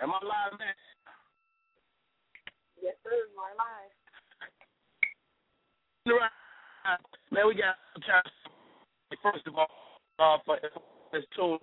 Am 0.00 0.10
I 0.10 0.20
live, 0.22 0.58
man? 0.58 0.74
Yes, 2.80 2.94
sir. 3.02 3.10
You 3.10 3.38
are 3.42 3.54
live. 3.58 3.90
Right. 6.06 6.30
Man, 7.30 7.48
we 7.48 7.54
got 7.54 7.74
time. 8.06 8.22
First 9.22 9.46
of 9.46 9.56
all, 9.56 9.66
uh, 10.18 10.38
for 10.46 10.58
this 11.12 11.24
tool, 11.34 11.58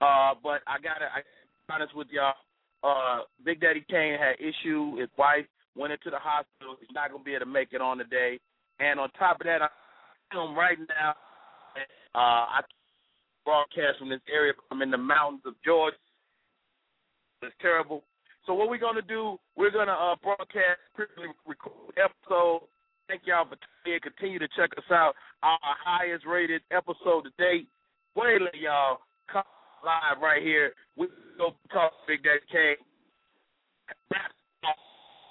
uh, 0.00 0.34
but 0.42 0.60
I 0.66 0.82
gotta, 0.82 1.06
I 1.14 1.22
be 1.22 1.72
honest 1.72 1.94
with 1.94 2.08
y'all. 2.10 2.34
Uh, 2.82 3.22
Big 3.44 3.60
Daddy 3.60 3.84
Kane 3.88 4.18
had 4.18 4.36
issue. 4.40 4.96
His 4.96 5.08
wife 5.16 5.46
went 5.76 5.92
into 5.92 6.10
the 6.10 6.18
hospital. 6.18 6.76
He's 6.80 6.92
not 6.92 7.10
gonna 7.12 7.22
be 7.22 7.34
able 7.34 7.46
to 7.46 7.52
make 7.52 7.72
it 7.72 7.80
on 7.80 7.98
today. 7.98 8.40
And 8.80 8.98
on 8.98 9.10
top 9.18 9.40
of 9.40 9.46
that, 9.46 9.62
I 9.62 9.68
film 10.32 10.56
right 10.56 10.78
now. 10.78 11.14
Uh, 12.14 12.58
I 12.58 12.60
broadcast 13.46 14.02
from 14.02 14.10
this 14.10 14.20
area. 14.26 14.52
I'm 14.70 14.82
in 14.82 14.90
the 14.90 14.98
mountains 14.98 15.46
of 15.46 15.54
Georgia. 15.64 15.96
It's 17.42 17.54
terrible. 17.62 18.02
So 18.44 18.54
what 18.54 18.68
we're 18.68 18.82
gonna 18.82 19.06
do? 19.06 19.38
We're 19.56 19.70
gonna 19.70 19.94
uh, 19.94 20.16
broadcast, 20.22 20.82
quickly 20.94 21.30
record 21.46 21.94
episode. 21.94 22.66
Thank 23.08 23.22
y'all 23.24 23.46
for 23.46 23.54
tuning 23.54 23.96
in. 23.96 24.00
Continue 24.02 24.38
to 24.40 24.48
check 24.58 24.70
us 24.76 24.90
out. 24.90 25.14
Our 25.42 25.58
highest 25.62 26.26
rated 26.26 26.62
episode 26.72 27.22
to 27.22 27.30
date. 27.38 27.68
Wait, 28.16 28.42
y'all 28.60 28.98
come 29.30 29.46
live 29.84 30.20
right 30.20 30.42
here. 30.42 30.72
We 30.96 31.06
go 31.38 31.54
talk 31.72 31.92
Big 32.08 32.24
Daddy 32.24 32.42
Kane. 32.50 32.82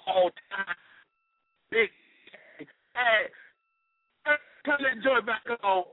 All 0.06 0.30
time. 0.50 0.76
Big. 1.70 1.88
K. 2.58 2.66
Hey, 2.94 4.32
turn 4.64 4.78
that 4.80 5.02
joy 5.02 5.20
back 5.26 5.42
on. 5.62 5.84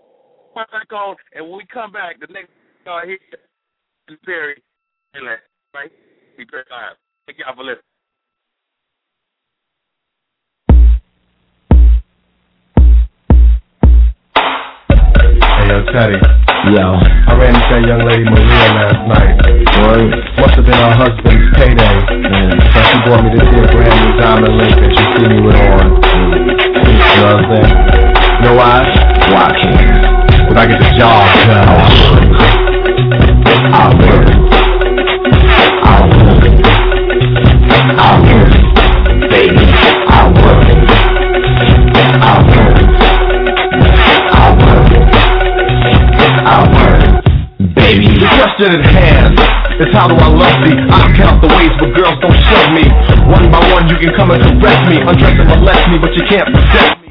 Back 0.53 0.93
on, 0.93 1.15
and 1.33 1.49
when 1.49 1.57
we 1.57 1.65
come 1.65 1.91
back, 1.91 2.19
the 2.19 2.27
next 2.31 2.51
y'all 2.85 3.01
here 3.03 3.17
is 4.07 4.17
Perry. 4.23 4.61
Right? 5.73 5.89
Be 6.37 6.45
very 6.49 6.63
live. 6.69 6.95
Thank 7.25 7.39
y'all 7.39 7.55
for 7.55 7.63
listening. 7.63 7.81
Hey, 15.57 15.67
yo, 15.69 15.81
Teddy. 15.89 16.21
Yo. 16.69 17.01
I 17.01 17.33
ran 17.33 17.57
into 17.57 17.67
that 17.73 17.81
young 17.89 18.05
lady 18.05 18.23
Maria 18.29 18.69
last 18.77 19.01
night. 19.09 19.33
Word. 19.81 20.13
Must 20.37 20.53
have 20.53 20.65
been 20.69 20.77
her 20.77 20.93
husband's 20.93 21.49
payday. 21.57 21.97
Mm. 22.29 22.61
So 22.61 22.79
she 22.93 22.97
brought 23.09 23.25
me 23.25 23.33
to 23.33 23.41
see 23.41 23.57
a 23.57 23.67
brand 23.73 23.89
new 23.89 24.13
diamond 24.21 24.53
link 24.61 24.75
that 24.77 24.93
you 24.93 25.05
see 25.17 25.25
me 25.33 25.41
with 25.41 25.57
on. 25.57 25.97
You 25.97 27.21
know 27.21 27.25
what 27.25 27.41
I'm 27.41 27.49
saying? 27.49 27.73
You 28.37 28.45
know 28.45 28.55
why? 28.55 28.85
Why, 29.33 29.49
Kane? 29.57 30.32
Because 30.53 30.65
I 30.65 30.69
get 30.69 30.77
the 30.85 30.93
job 31.01 31.25
done. 31.49 31.65
I'll 33.73 33.89
work. 33.97 34.29
I'll 35.81 36.05
work. 36.13 36.45
I'll 37.97 38.21
work. 38.21 38.53
Baby, 39.33 39.65
I'll 40.13 40.29
work. 40.29 40.61
I'll 42.21 42.45
work. 42.53 42.77
I'll 44.29 44.53
work. 44.61 44.93
I'll 46.45 46.69
work. 46.69 47.01
Baby. 47.73 48.13
The 48.13 48.29
question 48.37 48.77
at 48.77 48.85
hand 48.93 49.33
is 49.81 49.89
how 49.91 50.05
do 50.07 50.13
I 50.13 50.27
love 50.29 50.61
thee? 50.61 50.77
I 50.77 51.17
count 51.17 51.41
the 51.41 51.47
ways, 51.49 51.73
but 51.79 51.97
girls 51.97 52.21
don't 52.21 52.37
shove 52.45 52.69
me. 52.77 52.85
One 53.25 53.49
by 53.49 53.57
one, 53.73 53.89
you 53.89 53.97
can 53.97 54.13
come 54.15 54.29
and 54.29 54.61
caress 54.61 54.87
me, 54.87 55.01
undress 55.01 55.33
and 55.33 55.49
molest 55.49 55.89
me, 55.89 55.97
but 55.97 56.13
you 56.13 56.21
can't 56.29 56.45
possess 56.53 56.97
me. 56.97 57.02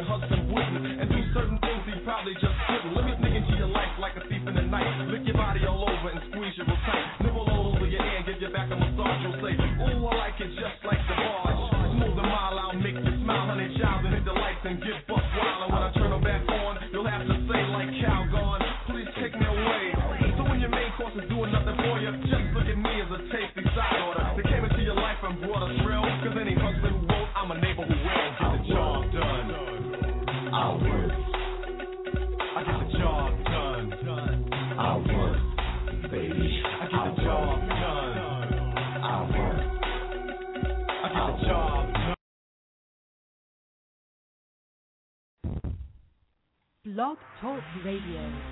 Your 0.00 0.08
husband 0.08 0.48
wouldn't, 0.48 0.86
and 1.00 1.10
do 1.10 1.20
certain 1.34 1.58
things 1.60 1.82
he 1.84 2.00
probably 2.04 2.32
just 2.34 2.56
couldn't. 2.66 2.96
Let 2.96 3.04
me 3.04 3.12
sneak 3.20 3.34
into 3.36 3.52
your 3.60 3.68
life 3.68 3.92
like 4.00 4.16
a 4.16 4.24
thief 4.28 4.40
in 4.48 4.54
the 4.54 4.62
night. 4.62 4.88
Lick 5.12 5.26
your 5.26 5.36
body 5.36 5.60
all 5.68 5.84
over 5.84 6.08
and 6.08 6.20
squeeze 6.32 6.56
you 6.56 6.64
real 6.64 6.80
tight. 6.88 7.29
Blog 47.00 47.16
Talk 47.40 47.64
Radio. 47.82 48.49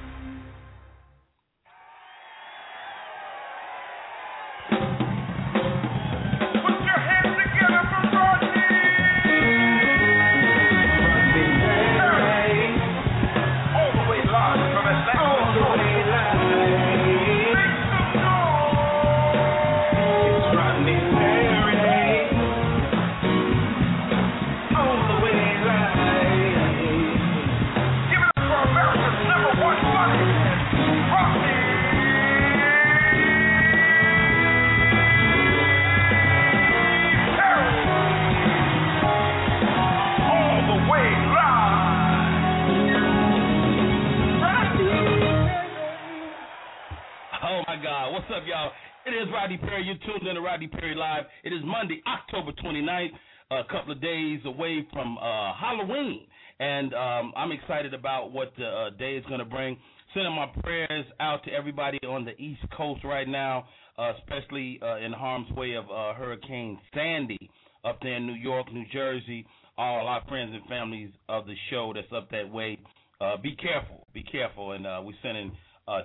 Rodney 50.48 50.66
Perry 50.66 50.94
Live. 50.94 51.24
It 51.44 51.52
is 51.52 51.60
Monday, 51.62 52.00
October 52.06 52.52
29th, 52.64 53.10
a 53.50 53.64
couple 53.70 53.92
of 53.92 54.00
days 54.00 54.40
away 54.46 54.86
from 54.94 55.18
uh, 55.18 55.52
Halloween, 55.52 56.26
and 56.58 56.94
um, 56.94 57.34
I'm 57.36 57.52
excited 57.52 57.92
about 57.92 58.32
what 58.32 58.54
the 58.56 58.64
uh, 58.64 58.90
day 58.98 59.16
is 59.16 59.24
going 59.26 59.40
to 59.40 59.44
bring. 59.44 59.76
Sending 60.14 60.32
my 60.32 60.46
prayers 60.62 61.04
out 61.20 61.44
to 61.44 61.50
everybody 61.50 61.98
on 61.98 62.24
the 62.24 62.30
East 62.40 62.62
Coast 62.74 63.04
right 63.04 63.28
now, 63.28 63.66
uh, 63.98 64.14
especially 64.20 64.80
uh, 64.82 64.96
in 64.96 65.12
harm's 65.12 65.50
way 65.50 65.74
of 65.74 65.84
uh, 65.84 66.14
Hurricane 66.14 66.78
Sandy 66.94 67.50
up 67.84 67.98
there 68.00 68.14
in 68.14 68.26
New 68.26 68.32
York, 68.32 68.72
New 68.72 68.86
Jersey. 68.90 69.44
All 69.76 70.08
our 70.08 70.22
friends 70.28 70.52
and 70.54 70.66
families 70.66 71.10
of 71.28 71.44
the 71.44 71.56
show 71.68 71.92
that's 71.94 72.10
up 72.16 72.30
that 72.30 72.50
way. 72.50 72.78
Uh, 73.20 73.36
be 73.36 73.54
careful, 73.56 74.06
be 74.14 74.22
careful, 74.22 74.72
and 74.72 74.84
we're 75.04 75.12
sending 75.22 75.52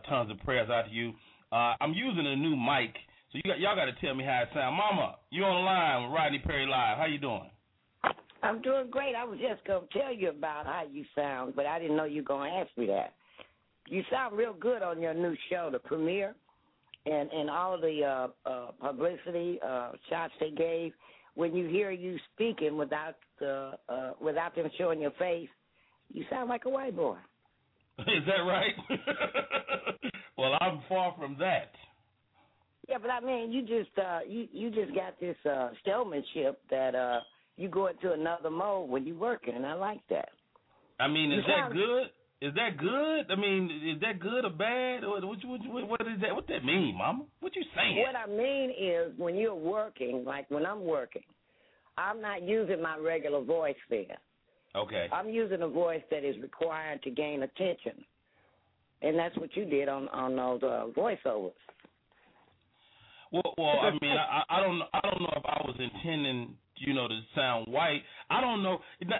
tons 0.09 0.29
of 0.29 0.37
prayers 0.39 0.69
out 0.69 0.89
to 0.89 0.91
you. 0.91 1.13
I'm 1.53 1.93
using 1.93 2.27
a 2.27 2.35
new 2.35 2.57
mic, 2.57 2.93
so 3.33 3.39
you 3.44 3.51
got, 3.51 3.59
y'all 3.59 3.75
got 3.75 3.85
to 3.85 4.06
tell 4.06 4.13
me 4.13 4.24
how 4.24 4.44
it 4.44 4.50
sounds. 4.53 4.77
Mama, 4.77 5.15
you 5.31 5.44
on 5.44 5.56
the 5.56 5.65
line 5.65 6.03
with 6.03 6.13
Rodney 6.13 6.38
Perry 6.38 6.68
Live. 6.68 7.00
How 7.00 7.06
you 7.06 7.18
doing? 7.18 7.50
I'm 8.44 8.62
doing 8.62 8.91
great. 8.91 9.15
I 9.15 9.24
was 9.24 9.39
just 9.39 9.65
going 9.65 9.88
to 9.88 10.00
tell 10.00 10.13
you 10.13 10.30
about 10.30 10.68
how 10.68 10.83
you 10.91 11.03
sound, 11.15 11.56
but 11.56 11.65
I 11.65 11.80
didn't 11.80 11.97
know 11.97 12.03
you 12.03 12.21
were 12.21 12.27
going 12.27 12.51
to 12.51 12.57
ask 12.57 12.69
me 12.77 12.85
that. 12.88 13.13
You 13.88 14.03
sound 14.12 14.38
real 14.38 14.53
good 14.53 14.83
on 14.83 15.01
your 15.01 15.15
new 15.15 15.35
show, 15.50 15.69
the 15.71 15.80
premiere, 15.80 16.35
and 17.06 17.30
and 17.31 17.50
all 17.50 17.80
the 17.80 18.03
uh, 18.03 18.50
uh, 18.50 18.71
publicity 18.80 19.59
uh, 19.65 19.94
shots 20.09 20.33
they 20.39 20.51
gave. 20.51 20.91
When 21.36 21.56
you 21.56 21.68
hear 21.68 21.89
you 21.89 22.18
speaking 22.33 22.77
without 22.77 23.15
the 23.39 23.71
uh, 23.89 24.12
without 24.21 24.56
them 24.56 24.69
showing 24.77 25.01
your 25.01 25.12
face, 25.12 25.50
you 26.12 26.24
sound 26.29 26.50
like 26.50 26.65
a 26.65 26.69
white 26.69 26.95
boy. 26.95 27.18
Is 28.00 28.25
that 28.27 28.44
right? 28.45 28.74
well, 30.38 30.53
I'm 30.62 30.81
far 30.88 31.15
from 31.18 31.36
that. 31.39 31.71
Yeah, 32.89 32.97
but 33.01 33.09
I 33.09 33.19
mean, 33.21 33.51
you 33.51 33.62
just 33.62 33.97
uh, 33.97 34.19
you 34.27 34.47
you 34.51 34.69
just 34.69 34.94
got 34.94 35.19
this 35.19 35.38
uh, 35.50 35.69
showmanship 35.85 36.59
that 36.69 36.95
uh, 36.95 37.19
you 37.56 37.69
go 37.69 37.88
into 37.88 38.12
another 38.12 38.50
mode 38.50 38.89
when 38.89 39.06
you're 39.06 39.15
working, 39.15 39.56
and 39.56 39.65
I 39.65 39.74
like 39.74 40.01
that. 40.09 40.30
I 41.00 41.07
mean, 41.07 41.31
is 41.31 41.44
that 41.47 41.71
good? 41.71 42.07
Is 42.41 42.53
that 42.56 42.77
good? 42.77 43.31
I 43.31 43.39
mean, 43.39 43.95
is 43.95 44.01
that 44.01 44.19
good 44.19 44.44
or 44.44 44.50
bad? 44.50 45.07
What, 45.07 45.24
what, 45.24 45.38
what, 45.46 45.89
what 45.89 46.01
is 46.01 46.19
that? 46.22 46.36
What 46.36 46.48
that 46.48 46.65
mean, 46.65 46.96
Mama? 46.98 47.24
What 47.39 47.55
you 47.55 47.63
saying? 47.74 48.03
What 48.05 48.17
I 48.17 48.27
mean 48.27 48.69
is 48.72 49.17
when 49.17 49.36
you're 49.36 49.55
working, 49.55 50.25
like 50.25 50.51
when 50.51 50.65
I'm 50.65 50.84
working, 50.84 51.22
I'm 51.98 52.22
not 52.22 52.43
using 52.43 52.81
my 52.81 52.98
regular 52.98 53.41
voice 53.41 53.77
there. 53.89 54.17
Okay. 54.75 55.07
I'm 55.13 55.29
using 55.29 55.62
a 55.62 55.67
voice 55.69 56.01
that 56.12 56.27
is 56.27 56.36
required 56.41 57.01
to 57.03 57.12
gain 57.12 57.43
attention, 57.43 58.03
and 59.01 59.17
that's 59.17 59.38
what 59.38 59.55
you 59.55 59.63
did 59.63 59.88
on 59.88 60.10
on 60.10 60.36
those 60.36 60.63
uh, 60.63 60.88
voiceovers. 61.00 61.53
Well, 63.33 63.53
well, 63.57 63.79
I 63.81 63.91
mean, 63.99 64.15
I, 64.15 64.43
I 64.47 64.61
don't, 64.61 64.79
I 64.93 65.01
don't 65.01 65.21
know 65.23 65.33
if 65.35 65.43
I 65.43 65.59
was 65.65 65.75
intending, 65.79 66.55
you 66.77 66.93
know, 66.93 67.07
to 67.07 67.19
sound 67.35 67.65
white. 67.67 68.03
I 68.29 68.39
don't 68.39 68.61
know. 68.61 68.77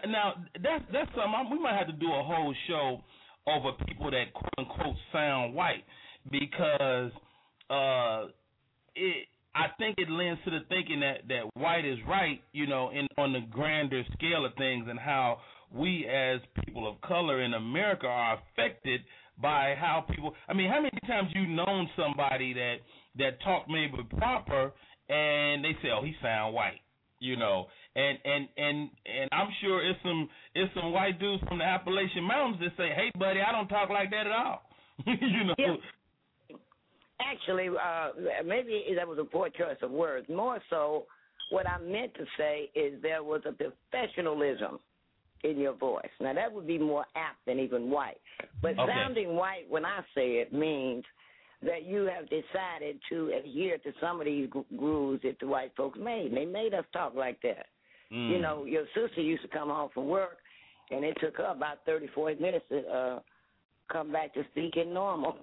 Now, 0.08 0.36
that's 0.62 0.84
that's 0.94 1.10
something 1.16 1.34
I, 1.36 1.52
we 1.52 1.60
might 1.60 1.76
have 1.76 1.88
to 1.88 1.94
do 1.94 2.06
a 2.14 2.24
whole 2.24 2.54
show 2.68 3.02
over 3.48 3.72
people 3.88 4.12
that 4.12 4.32
quote 4.34 4.54
unquote 4.60 4.96
sound 5.12 5.56
white 5.56 5.84
because 6.30 7.12
uh, 7.72 8.28
it. 8.96 9.28
I 9.56 9.68
think 9.78 10.00
it 10.00 10.10
lends 10.10 10.42
to 10.46 10.50
the 10.52 10.62
thinking 10.68 11.00
that 11.02 11.28
that 11.30 11.44
white 11.62 11.86
is 11.86 12.00
right, 12.08 12.42
you 12.54 12.66
know, 12.66 12.90
in 12.90 13.08
on 13.18 13.34
the 13.34 13.42
grander 13.52 14.04
scale 14.14 14.46
of 14.46 14.54
things, 14.56 14.86
and 14.90 15.00
how 15.00 15.40
we 15.72 16.08
as 16.08 16.40
people 16.66 16.88
of 16.90 17.00
color 17.02 17.42
in 17.44 17.54
America 17.54 18.08
are 18.08 18.40
affected 18.40 19.02
by 19.42 19.76
how 19.80 20.06
people. 20.10 20.34
I 20.48 20.54
mean, 20.54 20.70
how 20.70 20.82
many 20.82 21.00
times 21.08 21.30
you 21.36 21.48
known 21.48 21.90
somebody 21.96 22.54
that 22.54 22.76
that 23.18 23.42
talk 23.44 23.66
maybe 23.70 23.98
proper, 24.18 24.72
and 25.10 25.64
they 25.64 25.74
say, 25.82 25.90
"Oh, 25.92 26.04
he 26.04 26.14
sound 26.22 26.54
white," 26.54 26.82
you 27.20 27.36
know, 27.36 27.68
and 27.96 28.18
and 28.26 28.48
and 28.58 28.90
and 29.06 29.30
I'm 29.32 29.50
sure 29.62 29.86
it's 29.88 30.00
some 30.04 30.30
it's 30.56 30.74
some 30.74 30.92
white 30.92 31.20
dudes 31.20 31.44
from 31.48 31.60
the 31.60 31.66
Appalachian 31.66 32.24
Mountains 32.24 32.60
that 32.62 32.72
say, 32.78 32.90
"Hey, 32.96 33.12
buddy, 33.18 33.42
I 33.42 33.52
don't 33.52 33.68
talk 33.68 33.90
like 33.90 34.10
that 34.12 34.28
at 34.28 34.34
all," 34.34 34.64
you 35.06 35.44
know. 35.46 35.56
Yeah. 35.58 35.76
Actually, 37.20 37.70
uh, 37.70 38.10
maybe 38.46 38.84
that 38.96 39.08
was 39.08 39.18
a 39.20 39.24
poor 39.24 39.50
choice 39.50 39.78
of 39.82 39.92
words. 39.92 40.28
More 40.30 40.60
so, 40.70 41.06
what 41.52 41.68
I 41.68 41.78
meant 41.80 42.14
to 42.16 42.26
say 42.38 42.70
is 42.76 43.02
there 43.02 43.24
was 43.24 43.42
a 43.46 43.54
professionalism 43.54 44.80
in 45.44 45.58
your 45.58 45.74
voice. 45.74 46.10
Now, 46.20 46.34
that 46.34 46.52
would 46.52 46.68
be 46.68 46.78
more 46.78 47.06
apt 47.16 47.46
than 47.46 47.60
even 47.60 47.90
white. 47.90 48.20
But 48.62 48.78
Okay. 48.80 48.92
sounding 48.92 49.36
white, 49.36 49.70
when 49.70 49.86
I 49.86 50.02
say 50.16 50.38
it, 50.38 50.54
means 50.54 51.06
that 51.66 51.86
you 51.86 52.10
have 52.14 52.26
decided 52.30 53.00
to 53.10 53.32
adhere 53.38 53.78
to 53.80 53.92
some 54.02 54.20
of 54.20 54.26
these 54.26 54.50
grooves 54.78 55.22
that 55.24 55.40
the 55.40 55.48
white 55.48 55.72
folks 55.76 56.00
made. 56.02 56.32
They 56.34 56.46
made 56.46 56.74
us 56.74 56.86
talk 56.94 57.14
like 57.16 57.42
that. 57.42 57.68
Mm. 58.12 58.32
You 58.32 58.40
know, 58.40 58.66
your 58.66 58.86
sister 58.96 59.22
used 59.22 59.42
to 59.44 59.48
come 59.48 59.70
home 59.70 59.90
from 59.94 60.08
work, 60.08 60.38
and 60.92 61.04
it 61.04 61.18
took 61.22 61.38
her 61.38 61.46
about 61.46 61.80
thirty, 61.86 62.08
forty 62.14 62.40
minutes 62.42 62.66
to 62.70 62.80
uh, 62.88 63.20
come 63.92 64.12
back 64.12 64.34
to 64.36 64.44
speaking 64.52 64.94
normal. 64.94 65.36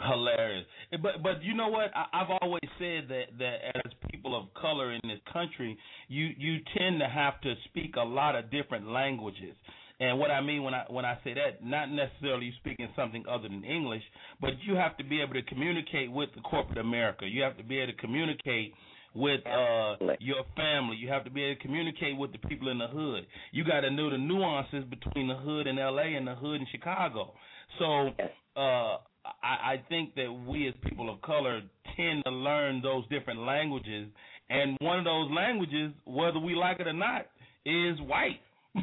Hilarious, 0.00 0.64
but 1.02 1.22
but 1.22 1.42
you 1.42 1.54
know 1.54 1.68
what? 1.68 1.90
I, 1.94 2.22
I've 2.22 2.38
always 2.40 2.62
said 2.78 3.04
that 3.08 3.24
that 3.38 3.56
as 3.74 3.92
people 4.10 4.34
of 4.34 4.46
color 4.54 4.92
in 4.92 5.00
this 5.04 5.20
country, 5.30 5.76
you 6.08 6.30
you 6.38 6.56
tend 6.76 7.00
to 7.00 7.06
have 7.06 7.38
to 7.42 7.54
speak 7.66 7.96
a 7.96 8.02
lot 8.02 8.34
of 8.34 8.50
different 8.50 8.88
languages. 8.88 9.54
And 10.00 10.18
what 10.18 10.30
I 10.30 10.40
mean 10.40 10.62
when 10.62 10.72
I 10.72 10.84
when 10.88 11.04
I 11.04 11.18
say 11.22 11.34
that, 11.34 11.62
not 11.62 11.90
necessarily 11.90 12.52
speaking 12.60 12.88
something 12.96 13.22
other 13.28 13.48
than 13.48 13.62
English, 13.64 14.02
but 14.40 14.50
you 14.66 14.74
have 14.74 14.96
to 14.96 15.04
be 15.04 15.20
able 15.20 15.34
to 15.34 15.42
communicate 15.42 16.10
with 16.10 16.30
the 16.34 16.40
corporate 16.40 16.78
America. 16.78 17.26
You 17.26 17.42
have 17.42 17.58
to 17.58 17.62
be 17.62 17.78
able 17.78 17.92
to 17.92 17.98
communicate 17.98 18.72
with 19.14 19.40
uh 19.46 19.96
your 20.18 20.44
family. 20.56 20.96
You 20.96 21.08
have 21.10 21.24
to 21.24 21.30
be 21.30 21.44
able 21.44 21.56
to 21.56 21.62
communicate 21.62 22.16
with 22.16 22.32
the 22.32 22.38
people 22.38 22.70
in 22.70 22.78
the 22.78 22.86
hood. 22.86 23.26
You 23.52 23.62
got 23.62 23.80
to 23.80 23.90
know 23.90 24.08
the 24.08 24.16
nuances 24.16 24.84
between 24.88 25.28
the 25.28 25.36
hood 25.36 25.66
in 25.66 25.78
L.A. 25.78 26.14
and 26.14 26.26
the 26.26 26.34
hood 26.34 26.60
in 26.62 26.66
Chicago. 26.72 27.34
So 27.78 28.08
uh, 28.56 28.96
I, 29.42 29.74
I 29.74 29.82
think 29.90 30.14
that 30.14 30.32
we 30.48 30.66
as 30.66 30.74
people 30.82 31.12
of 31.12 31.20
color 31.20 31.60
tend 31.96 32.24
to 32.24 32.30
learn 32.30 32.80
those 32.80 33.06
different 33.08 33.40
languages, 33.40 34.08
and 34.48 34.78
one 34.80 34.98
of 34.98 35.04
those 35.04 35.30
languages, 35.30 35.92
whether 36.06 36.38
we 36.38 36.54
like 36.54 36.80
it 36.80 36.86
or 36.86 36.94
not, 36.94 37.26
is 37.66 38.00
white. 38.00 38.40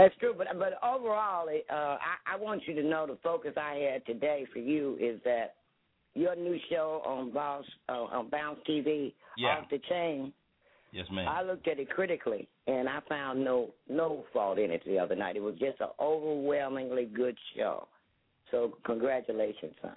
That's 0.00 0.16
true, 0.18 0.34
but 0.36 0.46
but 0.58 0.78
overall, 0.82 1.46
uh, 1.48 1.74
I, 1.74 2.34
I 2.34 2.36
want 2.36 2.62
you 2.66 2.74
to 2.74 2.82
know 2.82 3.06
the 3.06 3.18
focus 3.22 3.52
I 3.56 3.74
had 3.92 4.06
today 4.06 4.46
for 4.52 4.58
you 4.58 4.96
is 4.98 5.20
that 5.24 5.56
your 6.14 6.34
new 6.36 6.58
show 6.70 7.02
on 7.04 7.30
Bounce 7.32 7.66
uh, 7.88 7.92
on 7.92 8.30
Bounce 8.30 8.58
TV, 8.68 9.12
Yeah. 9.36 9.58
off 9.58 9.70
the 9.70 9.78
chain. 9.90 10.32
Yes, 10.92 11.06
ma'am. 11.12 11.28
I 11.28 11.42
looked 11.42 11.68
at 11.68 11.78
it 11.78 11.90
critically, 11.90 12.48
and 12.66 12.88
I 12.88 13.00
found 13.08 13.44
no 13.44 13.74
no 13.90 14.24
fault 14.32 14.58
in 14.58 14.70
it 14.70 14.82
the 14.86 14.98
other 14.98 15.14
night. 15.14 15.36
It 15.36 15.42
was 15.42 15.54
just 15.58 15.80
an 15.80 15.88
overwhelmingly 16.00 17.04
good 17.04 17.36
show. 17.54 17.86
So 18.50 18.72
congratulations, 18.84 19.74
son. 19.82 19.92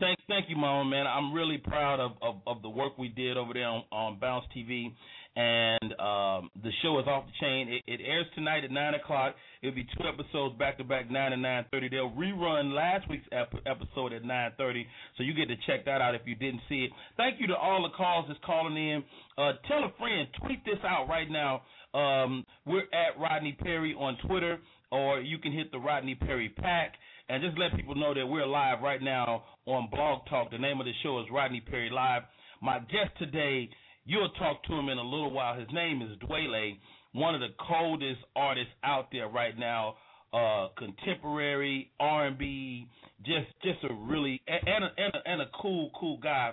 Thank, 0.00 0.18
thank 0.26 0.48
you, 0.48 0.56
Mama. 0.56 0.88
Man, 0.88 1.06
I'm 1.06 1.34
really 1.34 1.58
proud 1.58 2.00
of, 2.00 2.12
of, 2.22 2.36
of 2.46 2.62
the 2.62 2.70
work 2.70 2.96
we 2.96 3.08
did 3.08 3.36
over 3.36 3.52
there 3.52 3.66
on, 3.66 3.84
on 3.92 4.18
Bounce 4.18 4.46
TV, 4.56 4.92
and 5.34 5.92
um, 5.98 6.50
the 6.62 6.70
show 6.82 6.98
is 6.98 7.06
off 7.06 7.24
the 7.26 7.32
chain. 7.40 7.68
It, 7.68 7.82
it 7.86 8.00
airs 8.04 8.26
tonight 8.34 8.64
at 8.64 8.70
nine 8.70 8.94
o'clock. 8.94 9.34
It'll 9.62 9.74
be 9.74 9.86
two 9.96 10.04
episodes 10.06 10.58
back 10.58 10.78
to 10.78 10.84
back, 10.84 11.10
nine 11.10 11.32
and 11.32 11.42
nine 11.42 11.64
thirty. 11.70 11.88
They'll 11.88 12.10
rerun 12.10 12.74
last 12.74 13.08
week's 13.08 13.26
ep- 13.32 13.54
episode 13.66 14.12
at 14.12 14.24
nine 14.24 14.52
thirty, 14.58 14.86
so 15.16 15.22
you 15.22 15.34
get 15.34 15.48
to 15.48 15.56
check 15.66 15.84
that 15.86 16.00
out 16.00 16.14
if 16.14 16.22
you 16.26 16.34
didn't 16.34 16.60
see 16.68 16.84
it. 16.84 16.90
Thank 17.16 17.40
you 17.40 17.46
to 17.48 17.56
all 17.56 17.82
the 17.82 17.96
calls 17.96 18.26
that's 18.28 18.40
calling 18.44 18.76
in. 18.76 19.02
Uh, 19.38 19.52
tell 19.68 19.84
a 19.84 19.92
friend, 19.98 20.28
tweet 20.44 20.64
this 20.64 20.78
out 20.84 21.08
right 21.08 21.30
now. 21.30 21.62
Um, 21.94 22.44
we're 22.66 22.82
at 22.82 23.18
Rodney 23.20 23.56
Perry 23.60 23.94
on 23.94 24.16
Twitter, 24.26 24.58
or 24.90 25.20
you 25.20 25.38
can 25.38 25.52
hit 25.52 25.70
the 25.72 25.78
Rodney 25.78 26.14
Perry 26.14 26.48
Pack 26.48 26.94
and 27.28 27.42
just 27.42 27.58
let 27.58 27.74
people 27.76 27.94
know 27.94 28.12
that 28.14 28.26
we're 28.26 28.46
live 28.46 28.82
right 28.82 29.02
now 29.02 29.44
on 29.66 29.88
Blog 29.90 30.26
Talk. 30.28 30.50
The 30.50 30.58
name 30.58 30.80
of 30.80 30.86
the 30.86 30.92
show 31.02 31.20
is 31.20 31.26
Rodney 31.32 31.60
Perry 31.60 31.90
Live. 31.90 32.22
My 32.60 32.78
guest 32.78 33.10
today, 33.18 33.68
you'll 34.04 34.30
talk 34.30 34.62
to 34.64 34.74
him 34.74 34.88
in 34.88 34.98
a 34.98 35.02
little 35.02 35.30
while. 35.30 35.58
His 35.58 35.68
name 35.72 36.02
is 36.02 36.16
Dwele, 36.18 36.78
one 37.12 37.34
of 37.34 37.40
the 37.40 37.54
coldest 37.68 38.20
artists 38.36 38.72
out 38.84 39.08
there 39.12 39.28
right 39.28 39.58
now. 39.58 39.96
Uh, 40.32 40.68
contemporary 40.78 41.90
R&B, 42.00 42.86
just 43.22 43.48
just 43.62 43.78
a 43.84 43.92
really 43.92 44.40
and 44.48 44.84
a, 44.84 44.88
and 44.96 45.12
a, 45.14 45.30
and 45.30 45.42
a 45.42 45.46
cool 45.60 45.90
cool 45.98 46.16
guy. 46.22 46.52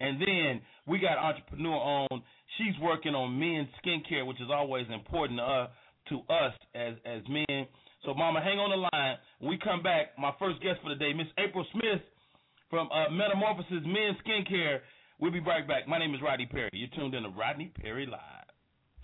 And 0.00 0.18
then 0.18 0.62
we 0.86 0.98
got 0.98 1.18
entrepreneur 1.18 1.76
on. 1.76 2.22
She's 2.56 2.74
working 2.80 3.14
on 3.14 3.38
men's 3.38 3.68
skincare, 3.84 4.26
which 4.26 4.40
is 4.40 4.48
always 4.50 4.86
important 4.92 5.40
to 5.40 5.44
us, 5.44 5.70
to 6.08 6.20
us 6.32 6.54
as 6.74 6.94
as 7.04 7.22
men. 7.28 7.66
So, 8.04 8.14
Mama, 8.14 8.40
hang 8.40 8.58
on 8.58 8.70
the 8.70 8.88
line. 8.96 9.16
When 9.40 9.50
we 9.50 9.58
come 9.58 9.82
back, 9.82 10.18
my 10.18 10.32
first 10.38 10.62
guest 10.62 10.80
for 10.82 10.88
the 10.88 10.94
day, 10.94 11.12
Miss 11.12 11.26
April 11.36 11.66
Smith 11.72 12.00
from 12.70 12.88
uh, 12.92 13.10
Metamorphosis 13.10 13.84
Men's 13.84 14.16
Skincare. 14.24 14.80
We'll 15.20 15.32
be 15.32 15.40
right 15.40 15.66
back. 15.66 15.88
My 15.88 15.98
name 15.98 16.14
is 16.14 16.22
Rodney 16.22 16.46
Perry. 16.46 16.70
You're 16.72 16.94
tuned 16.94 17.12
in 17.12 17.24
to 17.24 17.30
Rodney 17.30 17.72
Perry 17.82 18.06
Live. 18.06 18.46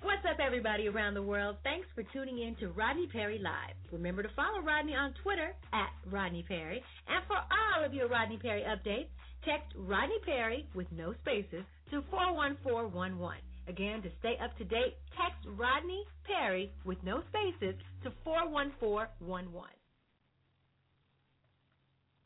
What's 0.01 0.23
up, 0.31 0.39
everybody 0.39 0.87
around 0.87 1.15
the 1.15 1.23
world? 1.23 1.57
Thanks 1.65 1.89
for 1.93 2.05
tuning 2.13 2.39
in 2.39 2.55
to 2.57 2.69
Rodney 2.69 3.09
Perry 3.09 3.41
Live. 3.43 3.75
Remember 3.91 4.23
to 4.23 4.29
follow 4.37 4.61
Rodney 4.63 4.95
on 4.95 5.13
Twitter 5.25 5.57
at 5.73 5.91
Rodney 6.13 6.45
Perry. 6.47 6.81
And 7.09 7.27
for 7.27 7.35
all 7.37 7.85
of 7.85 7.93
your 7.93 8.09
Rodney 8.09 8.39
Perry 8.39 8.63
updates, 8.63 9.09
text 9.45 9.75
Rodney 9.77 10.19
Perry 10.25 10.69
with 10.73 10.87
no 10.93 11.15
spaces 11.23 11.65
to 11.91 12.05
41411. 12.11 13.39
Again, 13.67 14.01
to 14.03 14.11
stay 14.21 14.37
up 14.39 14.57
to 14.59 14.65
date, 14.65 14.95
text 15.19 15.43
Rodney 15.59 16.05
Perry 16.25 16.71
with 16.85 16.99
no 17.03 17.23
spaces 17.31 17.75
to 18.05 18.13
41411. 18.23 19.67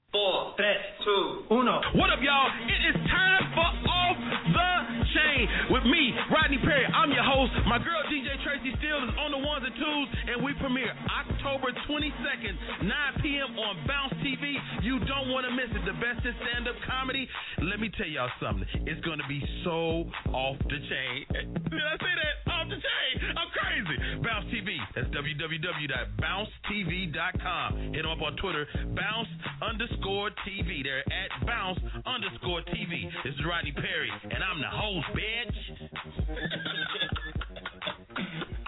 Four, 0.09 0.57
tres, 0.57 0.81
two, 1.05 1.45
uno. 1.53 1.85
What 1.93 2.09
up, 2.09 2.17
y'all? 2.25 2.49
It 2.65 2.81
is 2.81 2.97
time 3.13 3.45
for 3.53 3.61
Off 3.61 4.17
the 4.17 5.05
Chain 5.13 5.45
with 5.69 5.85
me, 5.85 6.17
Rodney 6.33 6.57
Perry. 6.65 6.89
I'm 6.89 7.13
your 7.13 7.29
host. 7.29 7.53
My 7.69 7.77
girl 7.77 8.01
DJ 8.09 8.41
Tracy 8.41 8.73
Steele 8.81 9.05
is 9.05 9.13
on 9.21 9.37
the 9.37 9.43
ones 9.45 9.69
and 9.69 9.77
twos, 9.77 10.09
and 10.33 10.41
we 10.41 10.57
premiere 10.65 10.97
October 11.13 11.77
22nd, 11.85 12.89
9 12.89 13.21
p.m. 13.21 13.53
on 13.61 13.85
Bounce 13.85 14.17
TV. 14.25 14.57
You 14.81 14.97
don't 15.05 15.29
want 15.29 15.45
to 15.45 15.53
miss 15.53 15.69
it. 15.77 15.85
The 15.85 15.93
best 16.01 16.25
in 16.25 16.33
stand-up 16.41 16.81
comedy. 16.89 17.29
Let 17.69 17.77
me 17.77 17.93
tell 17.93 18.09
y'all 18.09 18.33
something. 18.41 18.65
It's 18.89 19.05
going 19.05 19.21
to 19.21 19.29
be 19.29 19.45
so 19.61 20.09
off 20.33 20.57
the 20.73 20.81
chain. 20.89 21.29
Eh, 21.37 21.45
did 21.69 21.85
I 21.85 22.01
say 22.01 22.15
that? 22.17 22.49
Off 22.49 22.65
the 22.73 22.81
chain. 22.81 23.29
I'm 23.37 23.53
crazy. 23.53 24.25
Bounce 24.25 24.49
TV. 24.49 24.73
That's 24.97 25.13
www.bouncetv.com. 25.13 27.69
Hit 27.93 28.09
them 28.09 28.09
up 28.09 28.25
on 28.25 28.41
Twitter. 28.41 28.65
Bounce 28.97 29.29
underscore 29.61 29.98
TV. 30.03 30.83
They're 30.83 31.01
at 31.01 31.47
bounce 31.47 31.79
underscore 32.07 32.63
TV. 32.63 33.09
This 33.25 33.35
is 33.35 33.41
Rodney 33.47 33.73
Perry, 33.73 34.11
and 34.25 34.43
I'm 34.43 34.61
the 34.61 34.69
host, 34.71 35.07
bitch. 35.15 35.57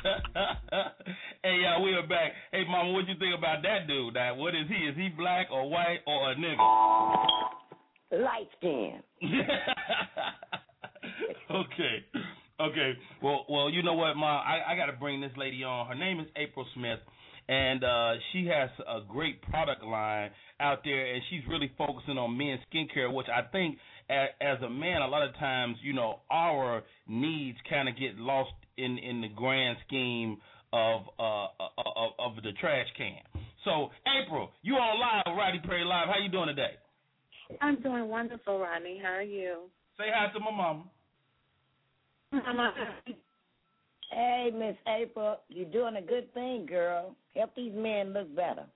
hey, 1.43 1.61
y'all, 1.63 1.83
we 1.83 1.93
are 1.95 2.07
back. 2.07 2.33
Hey, 2.53 2.65
Mama, 2.69 2.93
what 2.93 3.09
you 3.09 3.15
think 3.19 3.35
about 3.37 3.63
that 3.63 3.87
dude? 3.87 4.15
That 4.15 4.37
what 4.37 4.55
is 4.55 4.67
he? 4.69 4.75
Is 4.75 4.97
he 4.97 5.09
black 5.17 5.49
or 5.51 5.69
white 5.71 6.01
or 6.07 6.33
a 6.33 6.35
nigga? 6.35 7.27
Light 8.13 8.49
skin. 8.59 9.01
okay. 11.51 12.05
Okay. 12.61 12.93
Well, 13.23 13.47
well, 13.49 13.71
you 13.71 13.83
know 13.83 13.95
what, 13.95 14.15
Mom? 14.17 14.43
I, 14.47 14.73
I 14.73 14.77
got 14.77 14.87
to 14.87 14.93
bring 14.93 15.21
this 15.21 15.33
lady 15.37 15.65
on. 15.65 15.87
Her 15.87 15.95
name 15.95 16.21
is 16.21 16.27
April 16.37 16.67
Smith, 16.75 16.99
and 17.49 17.83
uh, 17.83 18.13
she 18.33 18.47
has 18.47 18.69
a 18.87 19.01
great 19.09 19.41
product 19.43 19.83
line 19.83 20.31
out 20.61 20.81
there, 20.85 21.15
and 21.15 21.23
she's 21.31 21.41
really 21.49 21.73
focusing 21.79 22.19
on 22.19 22.37
men's 22.37 22.61
skincare, 22.73 23.13
which 23.13 23.29
I 23.29 23.49
think, 23.51 23.79
as, 24.11 24.29
as 24.43 24.63
a 24.63 24.69
man, 24.69 25.01
a 25.01 25.09
lot 25.09 25.27
of 25.27 25.35
times, 25.37 25.77
you 25.83 25.95
know, 25.95 26.21
our 26.31 26.83
needs 27.09 27.57
kind 27.71 27.89
of 27.89 27.97
get 27.97 28.17
lost 28.17 28.53
in 28.77 28.99
in 28.99 29.23
the 29.23 29.29
grand 29.29 29.79
scheme 29.87 30.39
of 30.73 31.03
uh 31.19 31.47
of, 31.79 32.13
of 32.19 32.43
the 32.43 32.53
trash 32.61 32.87
can. 32.97 33.43
So, 33.65 33.89
April, 34.23 34.51
you 34.63 34.75
on 34.75 35.01
live, 35.01 35.37
Rodney 35.37 35.61
Perry 35.65 35.85
Live. 35.85 36.09
How 36.09 36.21
you 36.23 36.31
doing 36.31 36.47
today? 36.47 36.77
I'm 37.61 37.81
doing 37.83 38.09
wonderful, 38.09 38.59
Rodney. 38.59 39.01
How 39.03 39.15
are 39.15 39.23
you? 39.23 39.69
Say 39.99 40.05
hi 40.15 40.33
to 40.33 40.41
my 40.41 40.51
mama. 40.51 40.85
Hey, 44.13 44.51
Miss 44.53 44.75
April, 44.89 45.37
you're 45.49 45.71
doing 45.71 45.95
a 45.95 46.03
good 46.03 46.35
thing, 46.35 46.67
girl. 46.67 47.15
Help 47.37 47.55
these 47.55 47.73
men 47.73 48.13
look 48.13 48.35
better. 48.35 48.67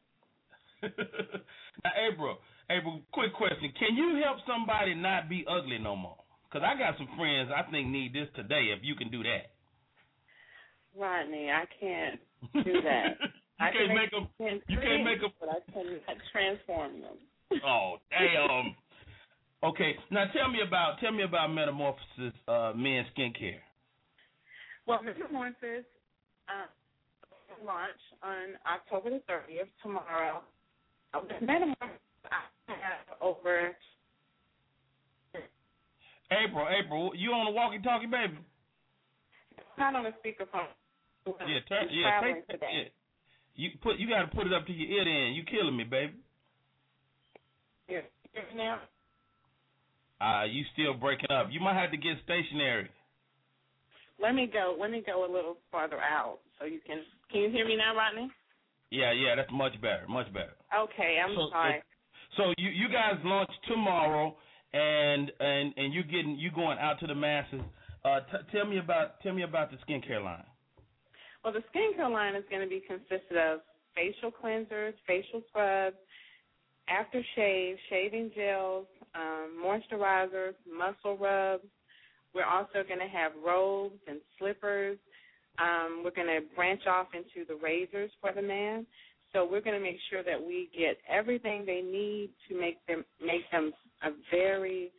now, 0.83 1.91
April, 2.09 2.39
April, 2.71 3.01
quick 3.13 3.35
question: 3.35 3.73
Can 3.77 3.97
you 3.97 4.23
help 4.25 4.39
somebody 4.47 4.95
not 4.95 5.29
be 5.29 5.45
ugly 5.51 5.79
no 5.79 5.97
more? 5.97 6.17
Because 6.47 6.65
I 6.65 6.79
got 6.79 6.97
some 6.99 7.09
friends 7.19 7.51
I 7.51 7.69
think 7.69 7.89
need 7.89 8.15
this 8.15 8.29
today. 8.37 8.71
If 8.77 8.85
you 8.85 8.95
can 8.95 9.11
do 9.11 9.25
that, 9.25 9.51
Rodney, 10.97 11.51
I 11.51 11.65
can't 11.81 12.21
do 12.65 12.73
that. 12.83 13.19
you 13.19 13.29
I 13.59 13.71
can't 13.73 13.89
can 13.89 13.97
make 13.97 14.11
them. 14.13 14.29
them. 14.39 14.61
You 14.69 14.79
can't 14.79 15.03
make 15.03 15.21
them. 15.21 15.33
But 15.41 15.49
I 15.49 15.73
cannot 15.73 16.01
transform 16.31 17.01
them. 17.01 17.19
Oh, 17.67 17.97
damn. 18.11 18.77
Okay, 19.65 19.97
now 20.11 20.25
tell 20.37 20.51
me 20.51 20.59
about 20.67 21.01
tell 21.01 21.13
me 21.13 21.23
about 21.23 21.49
Metamorphosis 21.49 22.35
uh, 22.49 22.73
men's 22.77 23.07
skincare. 23.17 23.65
Well, 24.87 25.03
Metamorphosis 25.03 25.87
uh, 26.49 26.69
launch 27.65 28.03
on 28.23 28.61
October 28.71 29.11
the 29.11 29.33
30th, 29.33 29.69
tomorrow. 29.83 30.43
Uh, 31.15 31.21
with 31.23 31.41
Metamorphosis, 31.41 31.97
I 32.31 32.73
have 32.73 33.17
over. 33.23 33.75
April, 36.31 36.67
April, 36.69 37.13
you 37.15 37.31
on 37.31 37.47
the 37.47 37.53
walkie-talkie, 37.53 38.07
baby? 38.07 38.39
Not 39.79 39.95
on 39.95 40.05
the 40.05 40.11
speakerphone. 40.11 40.67
Yeah, 41.27 41.61
turn, 41.69 41.89
yeah, 41.91 42.21
take, 42.21 42.49
today. 42.49 42.67
yeah. 42.73 42.89
You 43.57 43.71
put 43.83 43.99
you 43.99 44.09
got 44.09 44.23
to 44.23 44.37
put 44.37 44.47
it 44.47 44.53
up 44.53 44.67
to 44.67 44.73
your 44.73 44.91
ear. 44.91 45.05
Then 45.05 45.35
you 45.35 45.45
killing 45.45 45.77
me, 45.77 45.85
baby. 45.85 46.13
Yeah. 47.89 48.01
Now, 48.57 48.81
Uh, 50.21 50.45
you 50.45 50.65
still 50.73 50.95
breaking 50.95 51.31
up. 51.31 51.49
You 51.51 51.61
might 51.61 51.75
have 51.81 51.91
to 51.91 51.97
get 51.97 52.17
stationary. 52.25 52.89
let 54.21 54.35
me 54.35 54.49
go. 54.51 54.77
Let 54.81 54.91
me 54.91 55.03
go 55.05 55.25
a 55.29 55.31
little 55.31 55.57
farther 55.71 55.99
out 56.01 56.39
so 56.59 56.65
you 56.67 56.81
can. 56.87 57.03
Can 57.31 57.43
you 57.43 57.51
hear 57.51 57.67
me 57.67 57.77
now, 57.77 57.97
Rodney? 57.97 58.31
Yeah, 58.91 59.13
yeah, 59.13 59.35
that's 59.35 59.51
much 59.53 59.73
better, 59.83 60.05
much 60.09 60.33
better. 60.33 60.55
Okay, 60.77 61.19
I'm 61.23 61.35
So, 61.35 61.49
sorry. 61.51 61.83
So 62.37 62.43
you 62.59 62.71
you 62.71 62.89
guys 62.89 63.15
launch 63.25 63.51
tomorrow, 63.69 64.37
and 64.73 65.31
and 65.41 65.75
and 65.77 65.93
you 65.93 66.03
getting 66.05 66.37
you 66.39 66.51
going 66.53 66.79
out 66.79 67.01
to 67.01 67.07
the 67.07 67.15
masses. 67.15 67.61
Uh, 68.05 68.21
t- 68.21 68.45
tell 68.53 68.67
me 68.67 68.79
about 68.79 69.21
tell 69.23 69.33
me 69.35 69.43
about 69.43 69.71
the 69.71 69.79
skincare 69.87 70.23
line. 70.23 70.45
Well, 71.43 71.53
the 71.53 71.63
skincare 71.75 72.11
line 72.11 72.35
is 72.37 72.45
going 72.51 72.63
to 72.63 72.69
be 72.69 72.81
consisted 72.87 73.37
of 73.37 73.61
facial 73.95 74.31
cleansers, 74.33 74.95
facial 75.07 75.43
scrubs, 75.51 75.97
aftershave, 76.89 77.75
shaving 77.91 78.31
gels, 78.35 78.87
um, 79.15 79.63
moisturizers, 79.65 80.55
muscle 80.71 81.17
rubs. 81.17 81.65
We're 82.35 82.45
also 82.45 82.83
going 82.87 83.01
to 83.01 83.09
have 83.09 83.33
robes 83.45 84.01
and 84.09 84.21
slippers. 84.39 84.99
Um, 85.59 86.03
we're 86.05 86.11
going 86.11 86.27
to 86.27 86.41
branch 86.57 86.83
off 86.89 87.09
into 87.15 87.47
the 87.47 87.55
razors 87.63 88.11
for 88.21 88.33
the 88.33 88.43
man. 88.43 88.87
So 89.33 89.47
we're 89.49 89.61
going 89.61 89.77
to 89.79 89.83
make 89.83 89.99
sure 90.11 90.23
that 90.23 90.41
we 90.41 90.69
get 90.77 90.99
everything 91.09 91.65
they 91.67 91.81
need 91.81 92.31
to 92.49 92.59
make 92.59 92.85
them 92.87 93.05
make 93.21 93.51
them 93.51 93.73
a 94.03 94.11
very 94.31 94.93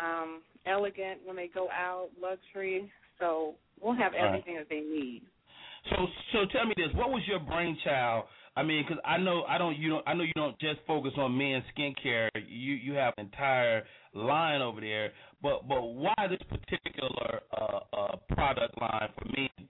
um, 0.00 0.42
elegant 0.66 1.20
when 1.24 1.36
they 1.36 1.48
go 1.52 1.68
out, 1.70 2.10
luxury. 2.20 2.90
So 3.18 3.54
we'll 3.80 3.96
have 3.96 4.12
All 4.14 4.20
right. 4.20 4.28
everything 4.28 4.56
that 4.56 4.68
they 4.70 4.80
need. 4.80 5.22
So 5.90 6.06
so 6.32 6.38
tell 6.52 6.66
me 6.66 6.74
this: 6.76 6.94
what 6.94 7.10
was 7.10 7.22
your 7.26 7.40
brainchild? 7.40 8.24
I 8.58 8.64
mean, 8.64 8.82
because 8.82 9.00
I 9.04 9.18
know 9.18 9.44
I 9.44 9.56
don't 9.56 9.78
you 9.78 9.88
don't 9.88 10.08
I 10.08 10.14
know 10.14 10.24
you 10.24 10.32
don't 10.34 10.58
just 10.58 10.80
focus 10.84 11.12
on 11.16 11.38
men's 11.38 11.62
skincare. 11.78 12.28
You 12.34 12.74
you 12.74 12.94
have 12.94 13.14
an 13.16 13.26
entire 13.26 13.84
line 14.14 14.62
over 14.62 14.80
there. 14.80 15.12
But 15.40 15.68
but 15.68 15.80
why 15.80 16.14
this 16.28 16.40
particular 16.48 17.40
uh, 17.56 17.78
uh, 17.96 18.16
product 18.34 18.76
line 18.80 19.10
for 19.16 19.26
men? 19.26 19.68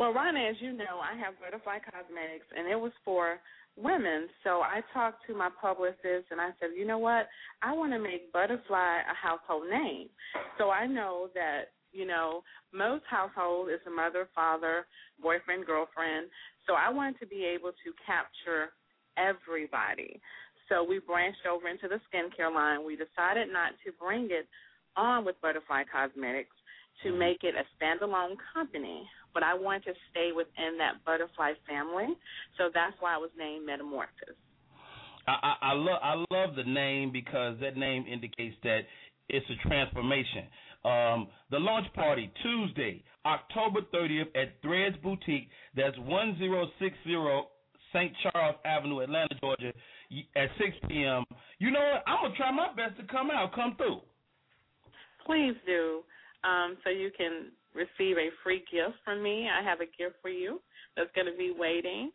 Well, 0.00 0.12
Rhonda, 0.12 0.50
as 0.50 0.56
you 0.58 0.72
know, 0.72 0.98
I 0.98 1.16
have 1.16 1.34
Butterfly 1.38 1.78
Cosmetics, 1.78 2.46
and 2.58 2.66
it 2.66 2.74
was 2.74 2.90
for 3.04 3.38
women. 3.76 4.26
So 4.42 4.60
I 4.62 4.80
talked 4.92 5.24
to 5.28 5.34
my 5.36 5.48
publicist, 5.60 6.26
and 6.32 6.40
I 6.40 6.50
said, 6.58 6.70
you 6.76 6.84
know 6.84 6.98
what? 6.98 7.28
I 7.62 7.72
want 7.72 7.92
to 7.92 8.00
make 8.00 8.32
Butterfly 8.32 8.98
a 8.98 9.14
household 9.14 9.70
name. 9.70 10.08
So 10.58 10.70
I 10.70 10.88
know 10.88 11.28
that 11.34 11.66
you 11.92 12.04
know 12.04 12.42
most 12.72 13.04
household 13.08 13.68
is 13.68 13.78
a 13.86 13.90
mother, 13.90 14.28
father, 14.34 14.86
boyfriend, 15.22 15.66
girlfriend. 15.66 16.26
So 16.66 16.74
I 16.74 16.90
wanted 16.90 17.20
to 17.20 17.26
be 17.26 17.44
able 17.44 17.70
to 17.70 17.88
capture 18.06 18.72
everybody. 19.16 20.20
So 20.68 20.82
we 20.82 20.98
branched 20.98 21.44
over 21.44 21.68
into 21.68 21.88
the 21.88 22.00
skincare 22.08 22.52
line. 22.52 22.84
We 22.84 22.96
decided 22.96 23.52
not 23.52 23.72
to 23.84 23.92
bring 24.00 24.28
it 24.30 24.48
on 24.96 25.24
with 25.24 25.40
Butterfly 25.42 25.84
Cosmetics 25.92 26.56
to 27.02 27.10
mm-hmm. 27.10 27.18
make 27.18 27.40
it 27.42 27.54
a 27.54 27.64
standalone 27.76 28.36
company, 28.54 29.06
but 29.32 29.42
I 29.42 29.54
wanted 29.54 29.84
to 29.84 29.94
stay 30.10 30.30
within 30.34 30.78
that 30.78 31.04
butterfly 31.04 31.52
family. 31.68 32.14
So 32.56 32.70
that's 32.72 32.94
why 33.00 33.14
I 33.14 33.18
was 33.18 33.30
named 33.36 33.66
Metamorphosis. 33.66 34.38
I, 35.26 35.32
I, 35.32 35.54
I 35.70 35.72
love 35.72 36.00
I 36.02 36.14
love 36.30 36.54
the 36.54 36.64
name 36.64 37.10
because 37.10 37.56
that 37.60 37.76
name 37.76 38.04
indicates 38.06 38.56
that 38.62 38.80
it's 39.28 39.46
a 39.48 39.68
transformation. 39.68 40.44
Um, 40.84 41.28
the 41.50 41.58
launch 41.58 41.86
party 41.94 42.30
Tuesday, 42.42 43.02
October 43.24 43.80
30th 43.94 44.28
at 44.36 44.60
Threads 44.62 44.96
Boutique. 45.02 45.48
That's 45.74 45.96
1060 45.98 46.98
St. 47.92 48.12
Charles 48.22 48.56
Avenue, 48.64 49.00
Atlanta, 49.00 49.34
Georgia, 49.40 49.72
at 50.36 50.48
6 50.58 50.76
p.m. 50.88 51.24
You 51.58 51.70
know 51.70 51.80
what? 51.80 52.02
I'm 52.06 52.22
gonna 52.22 52.36
try 52.36 52.50
my 52.50 52.68
best 52.74 53.00
to 53.00 53.06
come 53.06 53.30
out, 53.30 53.54
come 53.54 53.76
through. 53.76 54.00
Please 55.24 55.54
do, 55.64 56.02
um, 56.44 56.76
so 56.84 56.90
you 56.90 57.10
can 57.16 57.52
receive 57.74 58.18
a 58.18 58.28
free 58.42 58.62
gift 58.70 58.96
from 59.04 59.22
me. 59.22 59.48
I 59.48 59.62
have 59.62 59.80
a 59.80 59.86
gift 59.86 60.16
for 60.22 60.28
you 60.30 60.60
that's 60.96 61.10
going 61.14 61.26
to 61.26 61.36
be 61.36 61.52
waiting. 61.56 62.10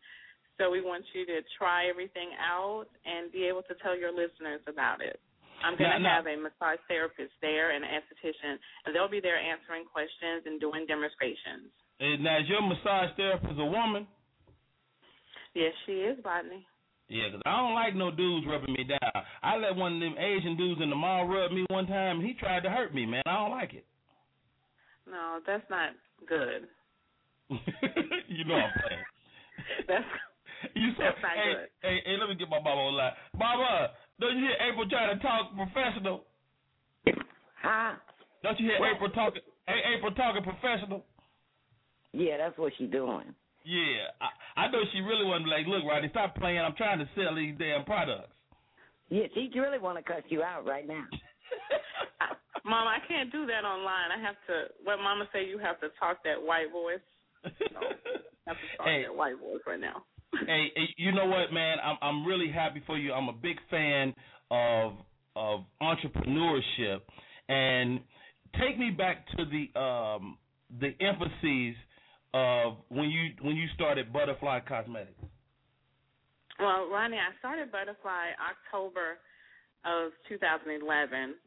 So 0.57 0.69
we 0.69 0.81
want 0.81 1.03
you 1.13 1.25
to 1.25 1.39
try 1.57 1.87
everything 1.87 2.31
out 2.39 2.87
and 3.05 3.31
be 3.31 3.45
able 3.45 3.61
to 3.63 3.75
tell 3.81 3.97
your 3.97 4.11
listeners 4.11 4.59
about 4.67 5.01
it. 5.01 5.19
I'm 5.63 5.75
going 5.77 5.91
to 5.91 5.99
Now- 5.99 6.09
now- 6.09 6.15
have 6.23 6.27
a 6.27 6.37
massage 6.37 6.79
therapist 6.87 7.33
there 7.41 7.71
and 7.71 7.83
an 7.83 7.91
esthetician, 7.91 8.57
and 8.85 8.95
they'll 8.95 9.09
be 9.11 9.19
there 9.19 9.37
answering 9.37 9.85
questions 9.85 10.43
and 10.45 10.59
doing 10.59 10.85
demonstrations. 10.87 11.71
And 11.99 12.23
now, 12.23 12.39
is 12.39 12.47
your 12.47 12.61
massage 12.61 13.11
therapist 13.17 13.59
a 13.59 13.65
woman? 13.65 14.07
Yes, 15.53 15.73
she 15.85 15.93
is, 16.05 16.17
Botany. 16.23 16.65
Yeah, 17.09 17.29
'cause 17.31 17.41
I 17.45 17.57
don't 17.57 17.73
like 17.73 17.95
no 17.95 18.11
dudes 18.11 18.45
rubbing 18.45 18.73
me 18.73 18.83
down. 18.83 19.25
I 19.41 19.57
let 19.57 19.75
one 19.75 19.95
of 19.95 19.99
them 19.99 20.15
Asian 20.17 20.55
dudes 20.55 20.79
in 20.79 20.89
the 20.91 20.95
mall 20.95 21.25
rub 21.25 21.51
me 21.51 21.65
one 21.69 21.87
time, 21.87 22.19
and 22.19 22.27
he 22.27 22.35
tried 22.35 22.61
to 22.63 22.69
hurt 22.69 22.93
me, 22.93 23.05
man. 23.05 23.23
I 23.25 23.33
don't 23.35 23.49
like 23.51 23.73
it. 23.73 23.85
No, 25.09 25.39
that's 25.45 25.67
not 25.71 25.89
good. 26.27 26.69
you 27.49 28.45
know 28.45 28.55
I'm 28.55 28.71
playing. 28.79 29.03
That's 29.87 30.05
You 30.75 30.91
said, 30.97 31.05
That's 31.17 31.21
not 31.23 31.31
hey, 31.31 31.53
good. 31.53 31.69
hey, 31.81 32.01
hey, 32.05 32.17
let 32.17 32.29
me 32.29 32.35
get 32.35 32.47
my 32.47 32.59
mama 32.59 32.81
on 32.81 32.93
line. 32.95 33.13
Mama, 33.35 33.91
don't 34.19 34.37
you 34.37 34.43
hear 34.45 34.57
April 34.71 34.87
trying 34.89 35.17
to 35.17 35.21
talk 35.23 35.55
professional? 35.55 36.23
Huh? 37.61 37.93
Don't 38.43 38.59
you 38.59 38.67
hear 38.69 38.79
What? 38.79 38.95
April 38.95 39.09
talking? 39.11 39.41
Hey, 39.67 39.81
April 39.97 40.11
talking 40.13 40.43
professional? 40.43 41.05
Yeah, 42.13 42.37
that's 42.37 42.57
what 42.57 42.73
she's 42.77 42.89
doing. 42.89 43.33
Yeah, 43.65 44.09
I, 44.21 44.65
I 44.65 44.71
know 44.71 44.79
she 44.93 45.01
really 45.01 45.25
wasn't 45.25 45.49
like, 45.49 45.67
look, 45.67 45.83
Rodney, 45.85 46.09
stop 46.09 46.35
playing. 46.35 46.59
I'm 46.59 46.73
trying 46.75 46.97
to 46.99 47.09
sell 47.15 47.35
these 47.35 47.53
damn 47.59 47.83
products. 47.85 48.33
Yeah, 49.09 49.25
she 49.33 49.51
really 49.59 49.79
want 49.79 49.97
to 49.97 50.03
cuss 50.03 50.23
you 50.29 50.41
out 50.41 50.65
right 50.65 50.87
now. 50.87 51.03
Mom, 52.65 52.87
I 52.87 52.97
can't 53.07 53.31
do 53.31 53.45
that 53.47 53.65
online. 53.65 54.11
I 54.15 54.21
have 54.21 54.35
to. 54.47 54.73
What 54.83 54.97
Mama 54.97 55.25
say? 55.33 55.45
You 55.45 55.57
have 55.59 55.79
to 55.81 55.87
talk 55.99 56.23
that 56.23 56.41
white 56.41 56.71
voice. 56.71 57.03
No, 57.73 57.79
I 57.79 58.53
have 58.53 58.57
to 58.57 58.77
talk 58.77 58.85
Hey. 58.87 59.03
that 59.03 59.15
white 59.15 59.37
voice 59.39 59.61
right 59.67 59.79
now. 59.79 60.03
Hey, 60.45 60.67
hey, 60.75 60.85
you 60.97 61.11
know 61.11 61.25
what, 61.25 61.53
man? 61.53 61.77
I'm 61.83 61.97
I'm 62.01 62.25
really 62.25 62.51
happy 62.51 62.81
for 62.85 62.97
you. 62.97 63.13
I'm 63.13 63.29
a 63.29 63.33
big 63.33 63.57
fan 63.69 64.13
of 64.51 64.93
of 65.35 65.61
entrepreneurship, 65.81 67.01
and 67.47 67.99
take 68.59 68.77
me 68.77 68.91
back 68.91 69.25
to 69.37 69.45
the 69.45 69.79
um 69.79 70.37
the 70.79 70.93
emphases 70.99 71.75
of 72.33 72.77
when 72.89 73.09
you 73.09 73.29
when 73.41 73.55
you 73.55 73.67
started 73.75 74.13
Butterfly 74.13 74.59
Cosmetics. 74.67 75.13
Well, 76.59 76.89
Ronnie, 76.91 77.17
I 77.17 77.31
started 77.39 77.71
Butterfly 77.71 78.35
October 78.35 79.15
of 79.87 80.11
2011, 80.27 80.75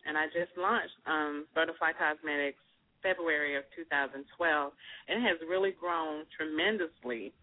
and 0.08 0.16
I 0.16 0.24
just 0.32 0.56
launched 0.56 0.96
um, 1.04 1.44
Butterfly 1.54 1.92
Cosmetics 2.00 2.64
February 3.04 3.60
of 3.60 3.64
2012, 3.76 4.24
and 4.24 5.20
it 5.20 5.24
has 5.28 5.36
really 5.44 5.76
grown 5.76 6.24
tremendously 6.32 7.34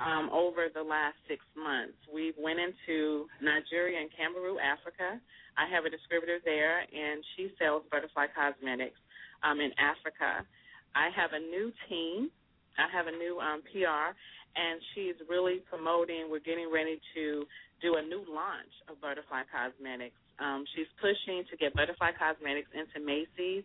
um, 0.00 0.28
over 0.32 0.68
the 0.72 0.82
last 0.82 1.16
six 1.28 1.40
months. 1.56 1.96
We 2.12 2.34
went 2.36 2.60
into 2.60 3.26
Nigeria 3.40 4.00
and 4.00 4.10
Cameroon, 4.12 4.60
Africa. 4.60 5.20
I 5.56 5.64
have 5.72 5.88
a 5.88 5.90
distributor 5.90 6.38
there, 6.44 6.84
and 6.84 7.24
she 7.36 7.48
sells 7.56 7.82
Butterfly 7.90 8.28
Cosmetics 8.36 9.00
um, 9.40 9.60
in 9.60 9.72
Africa. 9.80 10.44
I 10.92 11.08
have 11.16 11.32
a 11.32 11.40
new 11.40 11.72
team. 11.88 12.28
I 12.76 12.92
have 12.92 13.08
a 13.08 13.14
new 13.16 13.40
um, 13.40 13.64
PR, 13.72 14.12
and 14.52 14.76
she's 14.92 15.16
really 15.32 15.64
promoting. 15.64 16.28
We're 16.28 16.44
getting 16.44 16.68
ready 16.68 17.00
to 17.16 17.48
do 17.80 17.96
a 17.96 18.02
new 18.04 18.20
launch 18.28 18.72
of 18.92 19.00
Butterfly 19.00 19.48
Cosmetics. 19.48 20.20
Um, 20.36 20.68
she's 20.76 20.88
pushing 21.00 21.48
to 21.48 21.56
get 21.56 21.72
Butterfly 21.72 22.12
Cosmetics 22.20 22.68
into 22.76 23.00
Macy's 23.00 23.64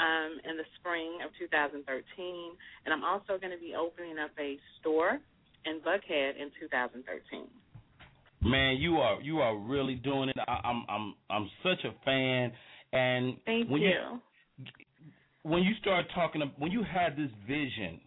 um, 0.00 0.40
in 0.48 0.56
the 0.56 0.64
spring 0.80 1.20
of 1.20 1.28
2013, 1.36 1.84
and 1.84 2.90
I'm 2.92 3.04
also 3.04 3.36
going 3.36 3.52
to 3.52 3.60
be 3.60 3.76
opening 3.76 4.16
up 4.16 4.32
a 4.40 4.56
store 4.80 5.20
in 5.66 5.80
Buckhead 5.80 6.40
in 6.40 6.50
2013. 6.60 7.46
Man, 8.42 8.76
you 8.76 8.96
are 8.96 9.20
you 9.20 9.40
are 9.40 9.56
really 9.56 9.96
doing 9.96 10.30
it. 10.30 10.36
I, 10.48 10.60
I'm 10.64 10.84
I'm 10.88 11.14
I'm 11.28 11.50
such 11.62 11.84
a 11.84 11.92
fan, 12.04 12.52
and 12.92 13.36
Thank 13.44 13.68
when 13.68 13.82
you. 13.82 14.20
when 15.42 15.62
you 15.62 15.72
start 15.80 16.06
talking, 16.14 16.40
when 16.56 16.72
you 16.72 16.82
had 16.82 17.16
this 17.16 17.30
vision, 17.46 18.00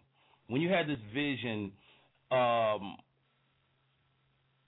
when 0.48 0.60
you 0.60 0.70
had 0.70 0.88
this 0.88 0.98
vision, 1.14 1.70
um, 2.32 2.96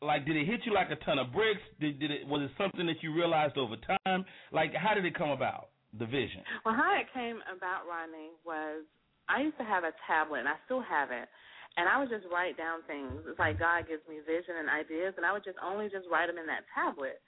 like 0.01 0.25
did 0.25 0.37
it 0.37 0.47
hit 0.47 0.61
you 0.65 0.73
like 0.73 0.91
a 0.91 1.05
ton 1.05 1.19
of 1.19 1.33
bricks? 1.33 1.61
Did 1.81 1.99
did 1.99 2.13
it 2.13 2.29
was 2.29 2.43
it 2.43 2.51
something 2.57 2.87
that 2.87 3.03
you 3.03 3.13
realized 3.13 3.59
over 3.59 3.75
time? 4.05 4.25
Like 4.53 4.73
how 4.73 4.95
did 4.95 5.05
it 5.05 5.17
come 5.17 5.31
about? 5.31 5.71
The 5.99 6.07
vision. 6.07 6.43
Well, 6.65 6.75
how 6.75 6.93
it 7.01 7.07
came 7.15 7.41
about, 7.49 7.89
Rodney, 7.89 8.29
was 8.45 8.85
I 9.29 9.41
used 9.41 9.57
to 9.59 9.65
have 9.65 9.83
a 9.83 9.93
tablet, 10.07 10.41
and 10.41 10.49
I 10.49 10.55
still 10.67 10.83
have 10.83 11.11
it, 11.11 11.27
and 11.77 11.85
I 11.89 12.01
would 12.01 12.09
just 12.09 12.25
write 12.33 12.57
down 12.57 12.81
things. 12.89 13.13
It's 13.29 13.39
like 13.39 13.61
God 13.61 13.85
gives 13.85 14.03
me 14.09 14.25
vision 14.25 14.57
and 14.65 14.69
ideas, 14.73 15.13
and 15.17 15.29
I 15.29 15.33
would 15.33 15.45
just 15.45 15.61
only 15.61 15.93
just 15.93 16.09
write 16.09 16.27
them 16.27 16.41
in 16.41 16.49
that 16.49 16.65
tablet. 16.73 17.21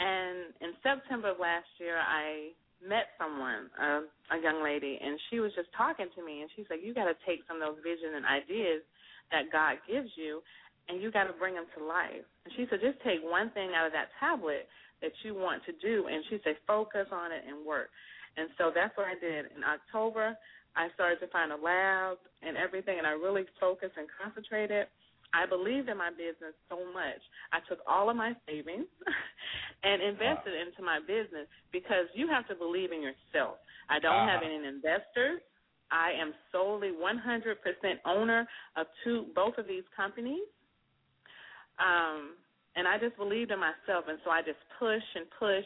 And 0.00 0.56
in 0.64 0.72
September 0.80 1.36
of 1.36 1.38
last 1.38 1.68
year, 1.76 2.00
I 2.00 2.56
met 2.80 3.12
someone, 3.20 3.68
a, 3.78 4.08
a 4.34 4.38
young 4.40 4.64
lady, 4.64 4.98
and 4.98 5.20
she 5.30 5.38
was 5.38 5.52
just 5.54 5.68
talking 5.76 6.08
to 6.16 6.20
me, 6.24 6.40
and 6.40 6.48
she's 6.56 6.66
like, 6.72 6.80
"You 6.82 6.96
got 6.96 7.06
to 7.06 7.16
take 7.28 7.44
some 7.46 7.60
of 7.60 7.62
those 7.62 7.84
vision 7.84 8.16
and 8.16 8.24
ideas 8.24 8.82
that 9.30 9.52
God 9.52 9.78
gives 9.86 10.10
you, 10.16 10.40
and 10.88 10.98
you 10.98 11.12
got 11.12 11.28
to 11.28 11.36
bring 11.36 11.54
them 11.54 11.68
to 11.76 11.84
life." 11.84 12.24
And 12.48 12.50
she 12.56 12.66
said, 12.72 12.80
"Just 12.80 12.98
take 13.04 13.20
one 13.22 13.52
thing 13.52 13.76
out 13.76 13.86
of 13.86 13.92
that 13.92 14.10
tablet 14.18 14.66
that 15.04 15.12
you 15.22 15.36
want 15.36 15.62
to 15.68 15.72
do," 15.84 16.08
and 16.08 16.24
she 16.32 16.40
said, 16.42 16.56
"Focus 16.66 17.06
on 17.12 17.30
it 17.30 17.44
and 17.46 17.60
work." 17.62 17.92
And 18.36 18.48
so 18.56 18.72
that's 18.74 18.96
what 18.96 19.06
I 19.06 19.14
did. 19.20 19.52
In 19.52 19.62
October, 19.62 20.32
I 20.76 20.88
started 20.94 21.20
to 21.20 21.28
find 21.28 21.52
a 21.52 21.56
lab 21.56 22.18
and 22.42 22.56
everything, 22.56 22.98
and 22.98 23.06
I 23.06 23.12
really 23.12 23.44
focused 23.60 23.96
and 23.96 24.08
concentrated. 24.22 24.86
I 25.34 25.46
believed 25.46 25.88
in 25.88 25.96
my 25.96 26.10
business 26.10 26.52
so 26.68 26.76
much. 26.92 27.20
I 27.52 27.60
took 27.68 27.80
all 27.88 28.10
of 28.10 28.16
my 28.16 28.36
savings 28.46 28.86
and 29.82 30.02
invested 30.02 30.52
into 30.54 30.82
my 30.82 31.00
business 31.00 31.48
because 31.72 32.06
you 32.14 32.28
have 32.28 32.46
to 32.48 32.54
believe 32.54 32.92
in 32.92 33.00
yourself. 33.00 33.56
I 33.88 33.98
don't 33.98 34.28
have 34.28 34.40
Uh-huh. 34.42 34.52
any 34.52 34.66
investors. 34.68 35.40
I 35.90 36.12
am 36.12 36.32
solely 36.52 36.90
100% 36.92 38.00
owner 38.04 38.46
of 38.76 38.86
two 39.04 39.26
both 39.34 39.56
of 39.58 39.66
these 39.66 39.84
companies. 39.96 40.44
Um, 41.78 42.36
and 42.76 42.88
I 42.88 42.96
just 42.98 43.16
believed 43.16 43.50
in 43.50 43.58
myself, 43.60 44.04
and 44.08 44.18
so 44.24 44.30
I 44.30 44.40
just 44.40 44.60
pushed 44.78 45.12
and 45.16 45.26
push, 45.38 45.64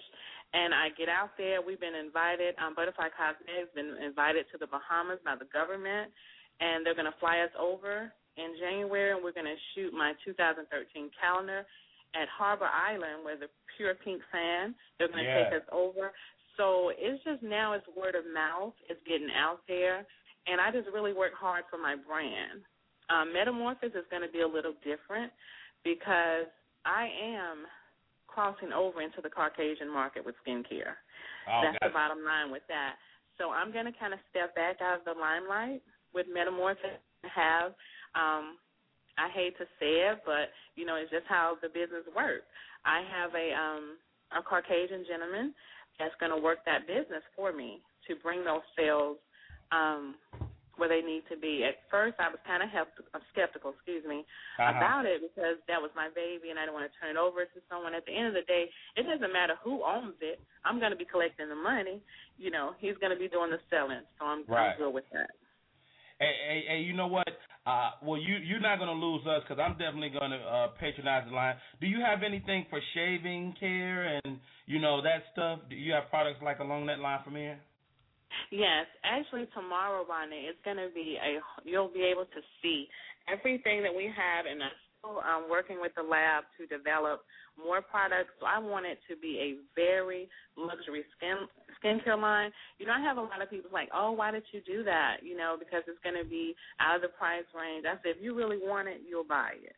and 0.54 0.74
I 0.74 0.90
get 0.96 1.08
out 1.08 1.34
there. 1.36 1.60
We've 1.60 1.80
been 1.80 1.94
invited. 1.94 2.54
Um, 2.58 2.74
Butterfly 2.74 3.10
Cosmetics 3.16 3.66
has 3.66 3.70
been 3.74 3.96
invited 4.02 4.46
to 4.52 4.58
the 4.58 4.66
Bahamas 4.66 5.18
by 5.24 5.34
the 5.36 5.48
government, 5.50 6.12
and 6.60 6.84
they're 6.86 6.96
going 6.96 7.10
to 7.10 7.18
fly 7.20 7.40
us 7.40 7.52
over 7.58 8.12
in 8.36 8.54
January, 8.60 9.12
and 9.12 9.22
we're 9.24 9.32
going 9.36 9.48
to 9.50 9.60
shoot 9.74 9.92
my 9.92 10.12
2013 10.24 11.10
calendar 11.20 11.66
at 12.14 12.28
Harbor 12.32 12.68
Island, 12.68 13.24
where 13.24 13.36
the 13.36 13.48
Pure 13.76 13.96
Pink 14.04 14.22
Sand. 14.32 14.74
They're 14.98 15.08
going 15.08 15.24
to 15.24 15.28
Yeah. 15.28 15.44
take 15.50 15.62
us 15.62 15.68
over. 15.72 16.12
So 16.56 16.90
it's 16.96 17.22
just 17.24 17.42
now 17.42 17.74
it's 17.74 17.86
word 17.88 18.14
of 18.14 18.24
mouth. 18.32 18.72
It's 18.88 19.02
getting 19.04 19.30
out 19.36 19.60
there, 19.68 20.06
and 20.46 20.60
I 20.60 20.70
just 20.70 20.88
really 20.88 21.12
work 21.12 21.34
hard 21.34 21.64
for 21.68 21.76
my 21.76 21.96
brand. 21.96 22.64
Um, 23.10 23.32
Metamorphosis 23.32 23.94
is 23.94 24.06
going 24.10 24.22
to 24.22 24.32
be 24.32 24.40
a 24.40 24.48
little 24.48 24.72
different 24.82 25.32
because 25.84 26.46
I 26.84 27.08
am 27.22 27.66
crossing 28.36 28.76
over 28.76 29.00
into 29.00 29.24
the 29.24 29.32
Caucasian 29.32 29.88
market 29.88 30.20
with 30.20 30.36
skincare. 30.44 31.00
Oh, 31.48 31.64
That's 31.64 31.80
the 31.80 31.88
bottom 31.88 32.20
line 32.20 32.52
with 32.52 32.68
that. 32.68 33.00
So 33.40 33.48
I'm 33.48 33.72
going 33.72 33.88
to 33.88 33.96
kind 33.96 34.12
of 34.12 34.20
step 34.28 34.52
back 34.54 34.84
out 34.84 35.00
of 35.00 35.04
the 35.08 35.16
limelight 35.16 35.80
with 36.12 36.28
Metamorphosis. 36.28 37.00
Have 37.24 37.72
um, 38.12 38.60
I 39.18 39.32
hate 39.32 39.56
to 39.58 39.64
say 39.80 40.12
it, 40.12 40.20
but 40.24 40.52
you 40.76 40.84
know 40.84 40.94
it's 40.96 41.10
just 41.10 41.24
how 41.26 41.56
the 41.60 41.68
business 41.68 42.04
works. 42.14 42.44
I 42.84 43.02
have 43.08 43.32
a 43.34 43.48
um, 43.56 43.96
a 44.36 44.42
Caucasian 44.44 45.04
gentleman 45.08 45.54
that's 45.98 46.14
going 46.20 46.30
to 46.30 46.38
work 46.38 46.60
that 46.66 46.86
business 46.86 47.24
for 47.34 47.52
me 47.52 47.80
to 48.06 48.14
bring 48.22 48.44
those 48.44 48.62
sales 48.76 49.16
um, 49.72 50.14
where 50.76 50.88
they 50.88 51.00
need 51.00 51.24
to 51.32 51.36
be. 51.36 51.64
At 51.64 51.80
first, 51.90 52.16
I 52.20 52.28
was 52.28 52.38
kind 52.46 52.62
of 52.62 52.68
uh, 52.72 53.18
skeptical, 53.32 53.72
excuse 53.72 54.04
me, 54.04 54.24
Uh-huh. 54.60 54.76
about 54.76 55.04
it 55.04 55.20
because 55.24 55.56
that 55.68 55.80
was 55.80 55.90
my 55.96 56.08
baby 56.14 56.50
and 56.52 56.58
I 56.58 56.64
didn't 56.68 56.76
want 56.76 56.88
to 56.90 56.94
turn 57.00 57.16
it 57.16 57.20
over 57.20 57.44
to 57.44 57.58
someone. 57.68 57.94
At 57.94 58.04
the 58.06 58.14
end 58.16 58.28
of 58.28 58.36
the 58.36 58.46
day, 58.48 58.68
it 58.96 59.04
doesn't 59.04 59.32
matter 59.32 59.56
who 59.64 59.82
owns 59.84 60.16
it. 60.20 60.40
I'm 60.64 60.78
going 60.78 60.92
to 60.92 61.00
be 61.00 61.04
collecting 61.08 61.48
the 61.48 61.56
money. 61.58 62.00
You 62.36 62.50
know, 62.50 62.72
he's 62.78 62.96
going 63.00 63.12
to 63.12 63.18
be 63.18 63.28
doing 63.28 63.50
the 63.50 63.60
selling, 63.68 64.04
so 64.18 64.24
I'm, 64.26 64.44
Right. 64.48 64.72
I'm 64.72 64.78
good 64.78 64.92
with 64.94 65.08
that. 65.12 65.30
Hey, 66.18 66.32
hey, 66.48 66.60
hey, 66.68 66.80
you 66.80 66.94
know 66.94 67.08
what? 67.08 67.28
Uh, 67.66 67.90
well, 68.02 68.16
you 68.16 68.36
you're 68.36 68.60
not 68.60 68.78
gonna 68.78 68.92
lose 68.92 69.26
us 69.26 69.42
because 69.42 69.60
I'm 69.60 69.72
definitely 69.76 70.08
gonna 70.18 70.36
uh, 70.38 70.68
patronize 70.80 71.24
the 71.28 71.34
line. 71.34 71.56
Do 71.80 71.86
you 71.88 72.00
have 72.00 72.22
anything 72.22 72.64
for 72.70 72.80
shaving 72.94 73.54
care 73.60 74.18
and 74.24 74.38
you 74.66 74.78
know 74.78 75.02
that 75.02 75.24
stuff? 75.32 75.58
Do 75.68 75.76
you 75.76 75.92
have 75.92 76.08
products 76.08 76.38
like 76.42 76.60
along 76.60 76.86
that 76.86 77.00
line 77.00 77.20
from 77.24 77.34
here? 77.34 77.58
Yes, 78.50 78.86
actually 79.04 79.46
tomorrow, 79.54 80.04
Ronnie, 80.06 80.46
it's 80.46 80.60
going 80.64 80.76
to 80.76 80.90
be 80.94 81.18
a. 81.18 81.40
You'll 81.64 81.92
be 81.92 82.02
able 82.02 82.24
to 82.24 82.40
see 82.62 82.86
everything 83.26 83.82
that 83.82 83.94
we 83.94 84.06
have, 84.06 84.46
and 84.46 84.62
I'm 84.62 84.76
still 84.98 85.18
um, 85.18 85.50
working 85.50 85.78
with 85.80 85.92
the 85.94 86.02
lab 86.02 86.44
to 86.58 86.66
develop 86.66 87.22
more 87.58 87.82
products. 87.82 88.30
So 88.38 88.46
I 88.46 88.58
want 88.58 88.86
it 88.86 88.98
to 89.10 89.16
be 89.18 89.38
a 89.40 89.48
very 89.74 90.28
luxury 90.56 91.04
skin 91.16 91.46
skincare 91.82 92.20
line. 92.20 92.50
You 92.78 92.86
know, 92.86 92.92
I 92.92 93.02
have 93.02 93.16
a 93.16 93.24
lot 93.24 93.42
of 93.42 93.50
people 93.50 93.70
like, 93.72 93.88
oh, 93.94 94.12
why 94.12 94.30
did 94.30 94.44
you 94.52 94.60
do 94.66 94.84
that? 94.84 95.22
You 95.22 95.36
know, 95.36 95.56
because 95.58 95.82
it's 95.86 96.00
going 96.02 96.16
to 96.16 96.28
be 96.28 96.54
out 96.80 96.96
of 96.96 97.02
the 97.02 97.12
price 97.14 97.46
range. 97.54 97.84
I 97.86 97.98
said, 98.02 98.16
if 98.16 98.22
you 98.22 98.34
really 98.34 98.58
want 98.58 98.88
it, 98.88 99.02
you'll 99.08 99.26
buy 99.26 99.58
it. 99.58 99.76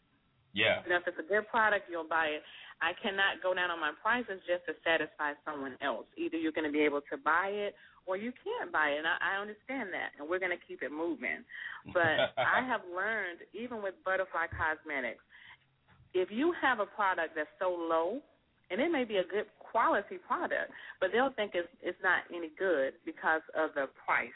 Yeah. 0.55 0.81
You 0.85 0.91
know, 0.91 0.99
if 0.99 1.07
it's 1.07 1.21
a 1.21 1.29
good 1.29 1.47
product, 1.49 1.87
you'll 1.91 2.09
buy 2.09 2.41
it. 2.41 2.43
I 2.81 2.95
cannot 3.03 3.43
go 3.43 3.55
down 3.55 3.71
on 3.71 3.81
my 3.81 3.91
prices 4.01 4.39
just 4.47 4.63
to 4.71 4.73
satisfy 4.87 5.35
someone 5.45 5.75
else. 5.83 6.07
Either 6.17 6.39
you're 6.39 6.55
going 6.55 6.67
to 6.67 6.73
be 6.73 6.87
able 6.87 7.03
to 7.11 7.17
buy 7.19 7.51
it 7.51 7.75
or 8.09 8.17
you 8.17 8.33
can't 8.41 8.73
buy 8.73 8.97
it. 8.97 9.05
And 9.05 9.07
I, 9.07 9.37
I 9.37 9.41
understand 9.41 9.93
that, 9.93 10.17
and 10.17 10.25
we're 10.25 10.41
going 10.41 10.57
to 10.57 10.65
keep 10.65 10.81
it 10.81 10.91
moving. 10.91 11.45
But 11.93 12.33
I 12.41 12.65
have 12.65 12.81
learned, 12.89 13.45
even 13.53 13.85
with 13.85 13.93
Butterfly 14.03 14.49
Cosmetics, 14.57 15.21
if 16.17 16.33
you 16.33 16.57
have 16.57 16.81
a 16.81 16.89
product 16.89 17.37
that's 17.37 17.53
so 17.61 17.69
low, 17.69 18.25
and 18.71 18.81
it 18.81 18.89
may 18.89 19.05
be 19.05 19.21
a 19.21 19.29
good 19.29 19.45
quality 19.61 20.17
product, 20.27 20.73
but 21.01 21.11
they'll 21.13 21.33
think 21.37 21.53
it's 21.55 21.69
it's 21.85 22.01
not 22.03 22.25
any 22.33 22.51
good 22.59 22.97
because 23.05 23.45
of 23.53 23.77
the 23.77 23.89
price. 24.05 24.33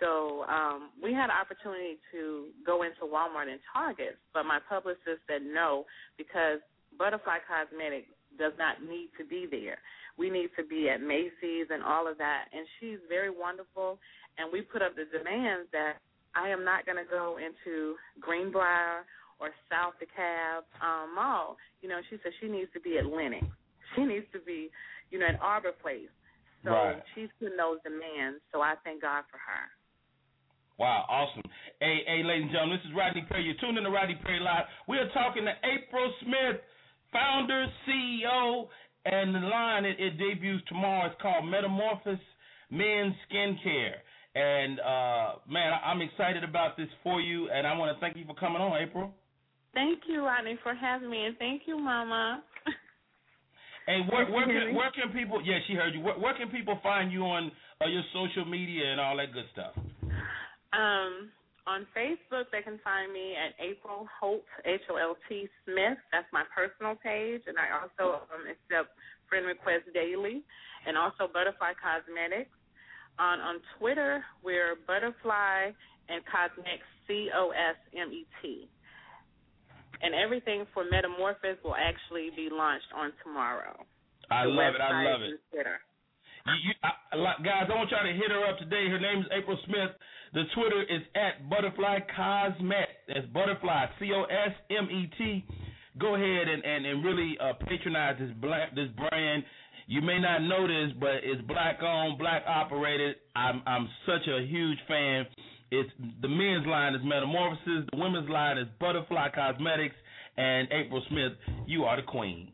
So 0.00 0.44
um, 0.50 0.90
we 1.00 1.12
had 1.14 1.30
an 1.30 1.36
opportunity 1.38 1.96
to 2.10 2.50
go 2.66 2.82
into 2.82 3.06
Walmart 3.06 3.48
and 3.48 3.60
Target, 3.72 4.18
but 4.34 4.44
my 4.44 4.58
publicist 4.68 5.22
said 5.28 5.42
no 5.44 5.84
because 6.18 6.58
Butterfly 6.98 7.38
Cosmetics 7.46 8.10
does 8.38 8.52
not 8.58 8.82
need 8.82 9.10
to 9.18 9.24
be 9.24 9.46
there. 9.50 9.78
We 10.18 10.30
need 10.30 10.50
to 10.56 10.64
be 10.64 10.88
at 10.90 11.00
Macy's 11.00 11.68
and 11.70 11.82
all 11.82 12.06
of 12.06 12.18
that. 12.18 12.44
And 12.52 12.66
she's 12.78 12.98
very 13.08 13.30
wonderful, 13.30 13.98
and 14.38 14.52
we 14.52 14.60
put 14.62 14.82
up 14.82 14.94
the 14.96 15.06
demands 15.16 15.68
that 15.72 15.98
I 16.34 16.48
am 16.48 16.64
not 16.64 16.86
going 16.86 16.98
to 16.98 17.08
go 17.08 17.38
into 17.38 17.96
Greenbrier 18.20 19.04
or 19.40 19.50
South 19.68 19.94
DeKalb 20.00 20.64
um, 20.80 21.14
Mall. 21.14 21.56
You 21.80 21.88
know, 21.88 22.00
she 22.08 22.16
said 22.22 22.32
she 22.40 22.48
needs 22.48 22.70
to 22.72 22.80
be 22.80 22.98
at 22.98 23.06
Lenox. 23.06 23.44
She 23.96 24.04
needs 24.04 24.26
to 24.32 24.40
be, 24.40 24.70
you 25.10 25.18
know, 25.18 25.26
at 25.26 25.40
Arbor 25.40 25.72
Place. 25.82 26.08
So 26.64 26.70
Right. 26.70 27.02
she's 27.14 27.28
putting 27.40 27.56
those 27.58 27.78
demands. 27.82 28.40
So 28.52 28.62
I 28.62 28.74
thank 28.84 29.02
God 29.02 29.24
for 29.30 29.36
her. 29.36 29.66
Wow, 30.78 31.04
awesome. 31.08 31.42
Hey, 31.80 32.00
hey, 32.06 32.22
ladies 32.24 32.44
and 32.48 32.52
gentlemen, 32.52 32.78
this 32.78 32.88
is 32.88 32.96
Rodney 32.96 33.22
Perry. 33.28 33.44
You're 33.44 33.60
tuned 33.60 33.76
in 33.78 33.84
to 33.84 33.90
Rodney 33.90 34.16
Perry 34.24 34.40
Live. 34.40 34.64
We 34.88 34.96
are 34.98 35.08
talking 35.10 35.44
to 35.44 35.52
April 35.62 36.12
Smith, 36.22 36.62
founder, 37.12 37.66
CEO, 37.86 38.68
and 39.04 39.34
the 39.34 39.40
line 39.40 39.84
it, 39.84 39.96
it 39.98 40.18
debuts 40.18 40.62
tomorrow. 40.68 41.06
It's 41.10 41.20
called 41.20 41.44
Metamorphosis 41.46 42.20
Men's 42.70 43.14
Skincare. 43.30 44.00
And 44.34 44.80
uh 44.80 45.34
man, 45.48 45.72
I, 45.72 45.90
I'm 45.90 46.00
excited 46.00 46.42
about 46.42 46.76
this 46.76 46.88
for 47.02 47.20
you, 47.20 47.50
and 47.50 47.66
I 47.66 47.76
want 47.76 47.94
to 47.94 48.00
thank 48.00 48.16
you 48.16 48.24
for 48.24 48.34
coming 48.34 48.62
on, 48.62 48.80
April. 48.80 49.10
Thank 49.74 50.00
you, 50.08 50.24
Rodney, 50.24 50.58
for 50.62 50.74
having 50.74 51.10
me, 51.10 51.26
and 51.26 51.36
thank 51.38 51.62
you, 51.66 51.78
Mama. 51.78 52.42
Hey, 53.86 53.98
where, 54.12 54.30
where 54.30 54.46
can 54.46 54.76
where 54.76 54.92
can 54.92 55.12
people? 55.12 55.42
Yeah, 55.44 55.58
she 55.66 55.74
heard 55.74 55.92
you. 55.92 56.00
Where, 56.00 56.14
where 56.14 56.36
can 56.38 56.48
people 56.50 56.78
find 56.84 57.10
you 57.10 57.22
on 57.22 57.50
uh, 57.80 57.86
your 57.86 58.02
social 58.14 58.44
media 58.44 58.92
and 58.92 59.00
all 59.00 59.16
that 59.16 59.32
good 59.32 59.44
stuff? 59.52 59.72
Um, 60.72 61.30
on 61.66 61.86
Facebook, 61.94 62.50
they 62.50 62.62
can 62.62 62.80
find 62.82 63.12
me 63.12 63.34
at 63.38 63.54
April 63.62 64.08
Holt 64.18 64.42
H 64.64 64.82
O 64.90 64.96
L 64.96 65.16
T 65.28 65.46
Smith. 65.64 65.98
That's 66.10 66.26
my 66.32 66.42
personal 66.50 66.98
page, 66.98 67.42
and 67.46 67.54
I 67.54 67.70
also 67.78 68.26
um, 68.34 68.44
accept 68.50 68.90
friend 69.28 69.46
requests 69.46 69.86
daily, 69.94 70.42
and 70.86 70.98
also 70.98 71.30
Butterfly 71.30 71.78
Cosmetics. 71.78 72.50
On 73.18 73.38
on 73.40 73.60
Twitter, 73.78 74.24
we're 74.42 74.74
Butterfly 74.86 75.70
and 76.08 76.20
Cosmetics 76.26 76.88
C 77.06 77.30
O 77.30 77.50
S 77.50 77.78
M 77.94 78.10
E 78.10 78.26
T. 78.40 78.68
And 80.02 80.14
everything 80.18 80.66
for 80.74 80.82
Metamorphosis 80.82 81.62
will 81.62 81.78
actually 81.78 82.30
be 82.34 82.48
launched 82.50 82.90
on 82.90 83.12
tomorrow. 83.22 83.86
I 84.30 84.44
The 84.44 84.50
love 84.50 84.74
it. 84.74 84.80
I 84.80 85.04
love 85.06 85.22
it. 85.22 85.38
Twitter. 85.52 85.78
You, 86.46 86.52
you, 86.68 86.74
I, 86.82 86.90
guys, 87.42 87.70
I 87.70 87.74
want 87.74 87.90
y'all 87.90 88.02
to 88.02 88.12
hit 88.12 88.30
her 88.30 88.44
up 88.48 88.58
today. 88.58 88.88
Her 88.88 88.98
name 88.98 89.20
is 89.20 89.26
April 89.30 89.58
Smith. 89.66 89.90
The 90.34 90.44
Twitter 90.54 90.82
is 90.82 91.02
at 91.14 91.48
Butterfly 91.48 92.00
Cosmet. 92.16 92.88
That's 93.06 93.26
Butterfly 93.32 93.86
C 94.00 94.10
O 94.14 94.24
S 94.24 94.54
M 94.70 94.88
E 94.90 95.10
T. 95.18 95.44
Go 96.00 96.14
ahead 96.14 96.48
and, 96.48 96.64
and, 96.64 96.86
and 96.86 97.04
really 97.04 97.36
uh, 97.38 97.52
patronize 97.68 98.16
this 98.18 98.30
black 98.40 98.74
this 98.74 98.88
brand. 98.96 99.44
You 99.86 100.00
may 100.00 100.18
not 100.18 100.42
know 100.42 100.66
this, 100.66 100.96
but 100.98 101.20
it's 101.22 101.42
black 101.42 101.82
owned, 101.82 102.18
black 102.18 102.44
operated. 102.46 103.16
I'm 103.36 103.62
I'm 103.66 103.88
such 104.06 104.26
a 104.26 104.46
huge 104.46 104.78
fan. 104.88 105.26
It's 105.70 105.90
the 106.22 106.28
men's 106.28 106.66
line 106.66 106.94
is 106.94 107.02
Metamorphosis. 107.04 107.88
The 107.92 107.98
women's 107.98 108.28
line 108.28 108.58
is 108.58 108.66
Butterfly 108.80 109.28
Cosmetics. 109.34 109.96
And 110.36 110.68
April 110.72 111.02
Smith, 111.10 111.32
you 111.66 111.84
are 111.84 111.96
the 111.96 112.02
queen. 112.02 112.52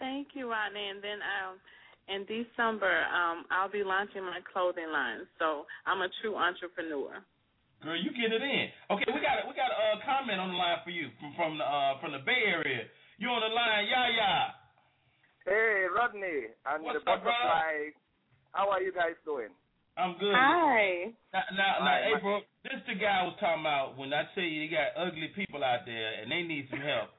Thank 0.00 0.28
you, 0.34 0.50
Rodney. 0.50 0.88
And 0.90 0.98
then 0.98 1.22
um, 1.22 1.58
in 2.14 2.24
December, 2.28 3.04
um, 3.08 3.44
I'll 3.50 3.70
be 3.72 3.82
launching 3.82 4.22
my 4.22 4.40
clothing 4.52 4.90
line. 4.92 5.24
So 5.38 5.64
I'm 5.86 6.00
a 6.02 6.08
true 6.20 6.36
entrepreneur. 6.36 7.24
Girl, 7.82 7.98
you 7.98 8.10
get 8.14 8.30
it 8.30 8.42
in. 8.42 8.66
Okay, 8.94 9.10
we 9.10 9.18
got 9.18 9.42
we 9.48 9.56
got 9.58 9.74
a 9.74 9.98
uh, 9.98 10.04
comment 10.06 10.38
on 10.38 10.54
the 10.54 10.58
line 10.60 10.78
for 10.84 10.90
you 10.94 11.10
from 11.18 11.34
from 11.34 11.58
the 11.58 11.64
uh, 11.66 11.98
from 11.98 12.12
the 12.12 12.22
Bay 12.22 12.46
Area. 12.46 12.86
You 13.18 13.26
on 13.28 13.42
the 13.42 13.50
line, 13.50 13.86
yeah, 13.90 14.06
yeah. 14.14 14.42
Hey, 15.44 15.86
Rodney 15.90 16.54
and 16.66 16.84
What's 16.84 17.02
the 17.02 17.10
up, 17.10 17.22
bro? 17.26 17.32
butterfly. 17.34 17.90
How 18.52 18.70
are 18.70 18.80
you 18.82 18.92
guys 18.94 19.18
doing? 19.24 19.50
I'm 19.98 20.14
good. 20.18 20.32
Hi. 20.34 21.10
Now, 21.34 21.42
now, 21.52 21.58
now 21.58 21.90
Hi, 21.90 22.10
my- 22.12 22.16
April, 22.16 22.40
this 22.62 22.78
the 22.86 22.94
guy 22.94 23.20
I 23.20 23.24
was 23.26 23.34
talking 23.40 23.60
about 23.66 23.98
when 23.98 24.14
I 24.14 24.24
tell 24.34 24.44
you 24.44 24.62
you 24.62 24.70
got 24.70 24.94
ugly 24.96 25.28
people 25.34 25.64
out 25.64 25.82
there 25.84 26.22
and 26.22 26.30
they 26.30 26.42
need 26.46 26.68
some 26.70 26.80
help. 26.80 27.10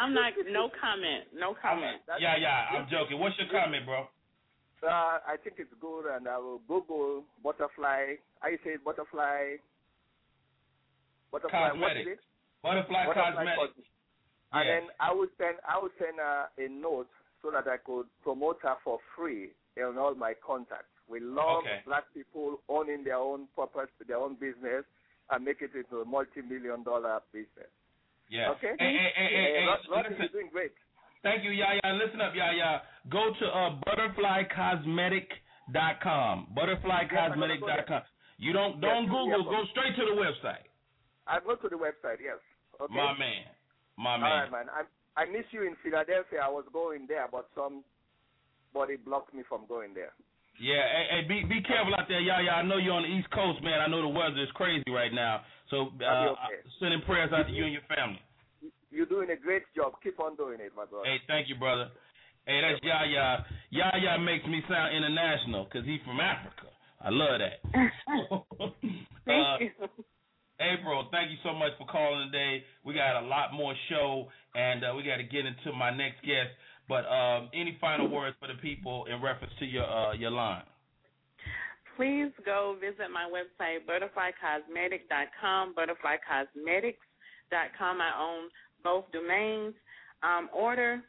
I'm 0.00 0.14
not. 0.14 0.32
No 0.50 0.70
comment. 0.80 1.24
No 1.34 1.54
comment. 1.60 2.00
yeah, 2.20 2.36
yeah, 2.36 2.66
I'm 2.76 2.86
joking. 2.90 3.18
What's 3.18 3.36
your 3.38 3.48
comment, 3.48 3.86
bro? 3.86 4.06
Uh, 4.82 5.16
I 5.24 5.36
think 5.42 5.56
it's 5.58 5.72
good, 5.80 6.04
and 6.14 6.28
I 6.28 6.36
will 6.38 6.60
Google 6.68 7.24
butterfly. 7.42 8.20
I 8.42 8.50
say 8.64 8.76
butterfly. 8.84 9.56
Butterfly. 11.32 11.72
What 11.72 11.96
is 11.96 12.04
Cosmetics. 12.04 12.10
it? 12.12 12.20
Butterfly, 12.62 13.04
Cosmetics. 13.06 13.56
Cosmetics. 13.56 13.88
And 14.52 14.64
Yeah. 14.68 14.80
then 14.80 14.90
I 15.00 15.12
would 15.12 15.30
send 15.38 15.56
I 15.66 15.78
would 15.80 15.92
send 15.98 16.20
uh, 16.20 16.46
a 16.58 16.68
note 16.68 17.08
so 17.42 17.50
that 17.50 17.66
I 17.66 17.76
could 17.78 18.06
promote 18.22 18.60
her 18.62 18.76
for 18.84 18.98
free 19.16 19.50
in 19.76 19.98
all 19.98 20.14
my 20.14 20.34
contacts. 20.34 20.92
We 21.08 21.20
love 21.20 21.64
Okay. 21.64 21.82
black 21.84 22.04
people 22.14 22.60
owning 22.68 23.04
their 23.04 23.16
own 23.16 23.48
property, 23.54 23.92
their 24.06 24.18
own 24.18 24.34
business, 24.36 24.84
and 25.30 25.44
make 25.44 25.60
it 25.60 25.74
into 25.74 26.00
a 26.00 26.04
multi-million 26.04 26.82
dollar 26.84 27.20
business. 27.32 27.68
Yeah. 28.28 28.50
Okay. 28.56 28.72
Hey, 28.78 28.92
hey, 28.92 29.12
hey, 29.16 29.28
hey, 29.30 29.52
hey, 29.60 29.66
Rod- 29.66 29.80
you're 30.18 30.28
doing 30.28 30.50
great. 30.52 30.72
Thank 31.22 31.44
you, 31.44 31.50
Yaya. 31.50 31.80
Listen 31.96 32.20
up, 32.20 32.34
Yaya. 32.34 32.82
Go 33.08 33.32
to 33.32 33.46
uh, 33.46 33.70
butterflycosmetic.com. 33.88 36.48
Butterflycosmetic.com. 36.56 38.02
You 38.36 38.52
don't 38.52 38.80
don't 38.80 39.04
Yes, 39.04 39.12
Google. 39.12 39.44
Go 39.44 39.64
straight 39.70 39.94
to 39.96 40.04
the 40.04 40.16
website. 40.20 40.64
I 41.26 41.40
go 41.40 41.54
to 41.56 41.68
the 41.68 41.76
website. 41.76 42.20
Yes. 42.20 42.38
Okay. 42.80 42.92
My 42.92 43.16
man. 43.16 43.44
My 43.96 44.16
man. 44.18 44.30
right, 44.30 44.50
man. 44.50 44.68
I 44.68 44.84
I 45.16 45.26
miss 45.30 45.46
you 45.52 45.62
in 45.62 45.76
Philadelphia. 45.82 46.40
I 46.42 46.48
was 46.50 46.66
going 46.72 47.06
there, 47.06 47.28
but 47.30 47.48
somebody 47.54 48.96
blocked 48.96 49.32
me 49.32 49.44
from 49.48 49.64
going 49.68 49.94
there. 49.94 50.12
Yeah, 50.60 50.86
hey, 50.86 51.06
hey, 51.10 51.22
be 51.26 51.42
be 51.48 51.62
careful 51.62 51.94
out 51.98 52.06
there, 52.06 52.20
Yaya. 52.20 52.50
I 52.50 52.62
know 52.62 52.76
you're 52.76 52.94
on 52.94 53.02
the 53.02 53.08
East 53.08 53.28
Coast, 53.30 53.60
man. 53.62 53.80
I 53.80 53.88
know 53.88 54.02
the 54.02 54.08
weather 54.08 54.38
is 54.38 54.50
crazy 54.54 54.88
right 54.90 55.12
now. 55.12 55.42
So 55.74 55.90
uh, 56.06 56.38
okay. 56.38 56.62
sending 56.78 57.02
prayers 57.02 57.34
out 57.34 57.50
to 57.50 57.52
you 57.52 57.64
and 57.64 57.72
your 57.72 57.82
family. 57.90 58.22
You're 58.90 59.10
doing 59.10 59.30
a 59.30 59.36
great 59.36 59.64
job. 59.74 59.94
Keep 60.04 60.20
on 60.20 60.36
doing 60.36 60.60
it, 60.60 60.70
my 60.76 60.84
brother. 60.86 61.04
Hey, 61.04 61.18
thank 61.26 61.48
you, 61.48 61.56
brother. 61.56 61.90
Hey, 62.46 62.62
that's 62.62 62.78
Yaya. 62.84 63.44
Yaya 63.70 64.18
makes 64.20 64.46
me 64.46 64.62
sound 64.70 64.94
international 64.94 65.64
because 65.64 65.84
he's 65.84 65.98
from 66.06 66.20
Africa. 66.20 66.70
I 67.02 67.10
love 67.10 67.40
that. 67.42 67.58
Thank 69.26 69.42
Uh, 69.42 69.56
you. 69.58 69.70
April, 70.60 71.08
thank 71.10 71.32
you 71.32 71.36
so 71.42 71.52
much 71.52 71.72
for 71.76 71.86
calling 71.90 72.30
today. 72.30 72.62
We 72.84 72.94
got 72.94 73.20
a 73.20 73.26
lot 73.26 73.52
more 73.52 73.74
show, 73.90 74.28
and 74.54 74.84
uh, 74.84 74.94
we 74.96 75.02
got 75.02 75.16
to 75.16 75.24
get 75.24 75.44
into 75.44 75.72
my 75.76 75.90
next 75.90 76.22
guest. 76.22 76.54
But 76.88 77.04
um, 77.10 77.50
any 77.52 77.76
final 77.80 78.08
words 78.08 78.36
for 78.38 78.46
the 78.46 78.54
people 78.62 79.06
in 79.06 79.20
reference 79.20 79.52
to 79.58 79.66
your 79.66 79.84
uh, 79.84 80.12
your 80.12 80.30
line? 80.30 80.62
Please 81.96 82.32
go 82.44 82.76
visit 82.80 83.10
my 83.12 83.30
website, 83.30 83.86
butterflycosmetic.com, 83.86 85.74
butterflycosmetics.com. 85.74 88.00
I 88.00 88.12
own 88.18 88.48
both 88.82 89.12
domains. 89.12 89.74
Um, 90.24 90.48
order, 90.56 91.04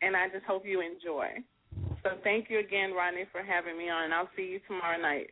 and 0.00 0.16
I 0.16 0.32
just 0.32 0.46
hope 0.46 0.64
you 0.64 0.80
enjoy. 0.80 1.36
So 2.02 2.16
thank 2.24 2.48
you 2.48 2.60
again, 2.60 2.94
Rodney, 2.96 3.26
for 3.30 3.42
having 3.42 3.76
me 3.76 3.90
on, 3.90 4.04
and 4.04 4.14
I'll 4.14 4.30
see 4.36 4.56
you 4.56 4.60
tomorrow 4.66 4.96
night. 4.96 5.28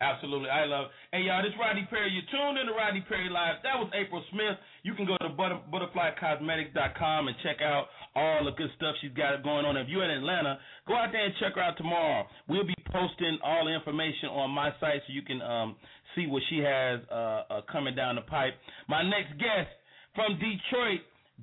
Absolutely, 0.00 0.46
I 0.46 0.64
love. 0.64 0.94
Hey 1.10 1.26
y'all, 1.26 1.42
this 1.42 1.50
is 1.50 1.58
Rodney 1.58 1.82
Perry. 1.90 2.14
You 2.14 2.22
tuned 2.30 2.54
in 2.54 2.70
to 2.70 2.72
Rodney 2.72 3.02
Perry 3.08 3.26
Live. 3.26 3.58
That 3.66 3.82
was 3.82 3.90
April 3.98 4.22
Smith. 4.30 4.54
You 4.86 4.94
can 4.94 5.10
go 5.10 5.18
to 5.18 5.34
butter, 5.34 5.58
butterflycosmetics.com 5.74 7.26
and 7.26 7.36
check 7.42 7.58
out 7.66 7.90
all 8.14 8.44
the 8.44 8.52
good 8.52 8.70
stuff 8.76 8.94
she's 9.00 9.12
got 9.12 9.42
going 9.42 9.64
on. 9.64 9.76
If 9.76 9.88
you're 9.88 10.04
in 10.04 10.10
Atlanta, 10.10 10.58
go 10.86 10.94
out 10.94 11.10
there 11.12 11.24
and 11.24 11.34
check 11.40 11.54
her 11.54 11.62
out 11.62 11.76
tomorrow. 11.76 12.26
We'll 12.48 12.66
be 12.66 12.74
posting 12.92 13.38
all 13.44 13.66
the 13.66 13.74
information 13.74 14.28
on 14.30 14.50
my 14.50 14.70
site 14.80 15.02
so 15.06 15.12
you 15.12 15.22
can 15.22 15.42
um, 15.42 15.76
see 16.14 16.26
what 16.26 16.42
she 16.50 16.58
has 16.58 17.00
uh, 17.10 17.14
uh, 17.14 17.60
coming 17.70 17.94
down 17.94 18.16
the 18.16 18.22
pipe. 18.22 18.54
My 18.88 19.02
next 19.02 19.38
guest 19.38 19.68
from 20.14 20.38
Detroit, 20.38 21.00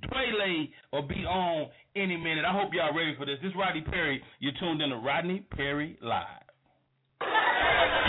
Dwele, 0.10 0.70
will 0.92 1.08
be 1.08 1.24
on 1.26 1.70
any 1.96 2.18
minute. 2.18 2.44
I 2.44 2.52
hope 2.52 2.72
y'all 2.74 2.96
ready 2.96 3.16
for 3.18 3.26
this. 3.26 3.38
This 3.42 3.50
is 3.52 3.56
Rodney 3.58 3.82
Perry. 3.82 4.22
You're 4.40 4.58
tuned 4.60 4.82
in 4.82 4.90
to 4.90 4.98
Rodney 4.98 5.46
Perry 5.56 5.98
Live. 6.02 6.44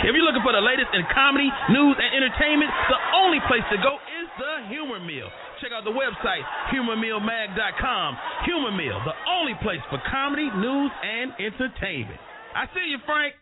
If 0.03 0.13
you're 0.13 0.27
looking 0.27 0.45
for 0.45 0.53
the 0.53 0.61
latest 0.61 0.93
in 0.93 1.01
comedy, 1.09 1.49
news, 1.73 1.95
and 1.97 2.11
entertainment, 2.13 2.69
the 2.89 2.99
only 3.17 3.39
place 3.47 3.65
to 3.71 3.77
go 3.81 3.97
is 3.97 4.27
the 4.37 4.53
Humor 4.69 4.99
Mill. 5.01 5.31
Check 5.61 5.71
out 5.73 5.83
the 5.83 5.91
website, 5.91 6.43
humormillmag.com. 6.73 8.17
Humor 8.45 8.71
Mill, 8.71 8.99
the 9.05 9.17
only 9.29 9.53
place 9.63 9.81
for 9.89 9.97
comedy, 10.11 10.49
news, 10.55 10.91
and 11.01 11.31
entertainment. 11.39 12.19
I 12.55 12.65
see 12.73 12.89
you, 12.89 12.97
Frank. 13.05 13.33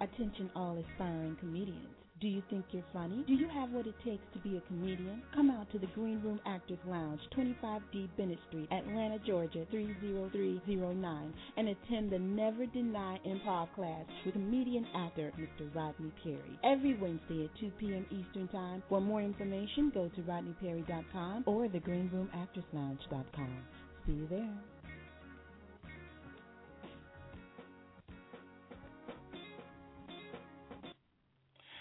Attention 0.00 0.50
all 0.54 0.78
aspiring 0.78 1.36
comedians. 1.40 1.95
Do 2.20 2.28
you 2.28 2.42
think 2.48 2.64
you're 2.70 2.84
funny? 2.94 3.24
Do 3.26 3.34
you 3.34 3.48
have 3.48 3.70
what 3.72 3.86
it 3.86 3.94
takes 4.04 4.24
to 4.32 4.38
be 4.40 4.56
a 4.56 4.60
comedian? 4.62 5.22
Come 5.34 5.50
out 5.50 5.70
to 5.72 5.78
the 5.78 5.88
Green 5.88 6.20
Room 6.22 6.40
Actors 6.46 6.78
Lounge, 6.86 7.20
25D 7.36 8.08
Bennett 8.16 8.38
Street, 8.48 8.68
Atlanta, 8.72 9.18
Georgia, 9.26 9.66
30309, 9.70 11.34
and 11.58 11.68
attend 11.68 12.10
the 12.10 12.18
Never 12.18 12.66
Deny 12.66 13.20
Improv 13.26 13.68
class 13.74 14.06
with 14.24 14.34
comedian 14.34 14.86
actor 14.94 15.32
Mr. 15.38 15.74
Rodney 15.74 16.12
Perry. 16.22 16.58
Every 16.64 16.94
Wednesday 16.98 17.44
at 17.44 17.60
2 17.60 17.70
p.m. 17.78 18.06
Eastern 18.10 18.48
Time. 18.48 18.82
For 18.88 19.00
more 19.00 19.20
information, 19.20 19.90
go 19.94 20.08
to 20.08 20.22
rodneyperry.com 20.22 21.44
or 21.46 21.68
thegreenroomactorslounge.com. 21.68 23.58
See 24.06 24.12
you 24.12 24.26
there. 24.28 24.75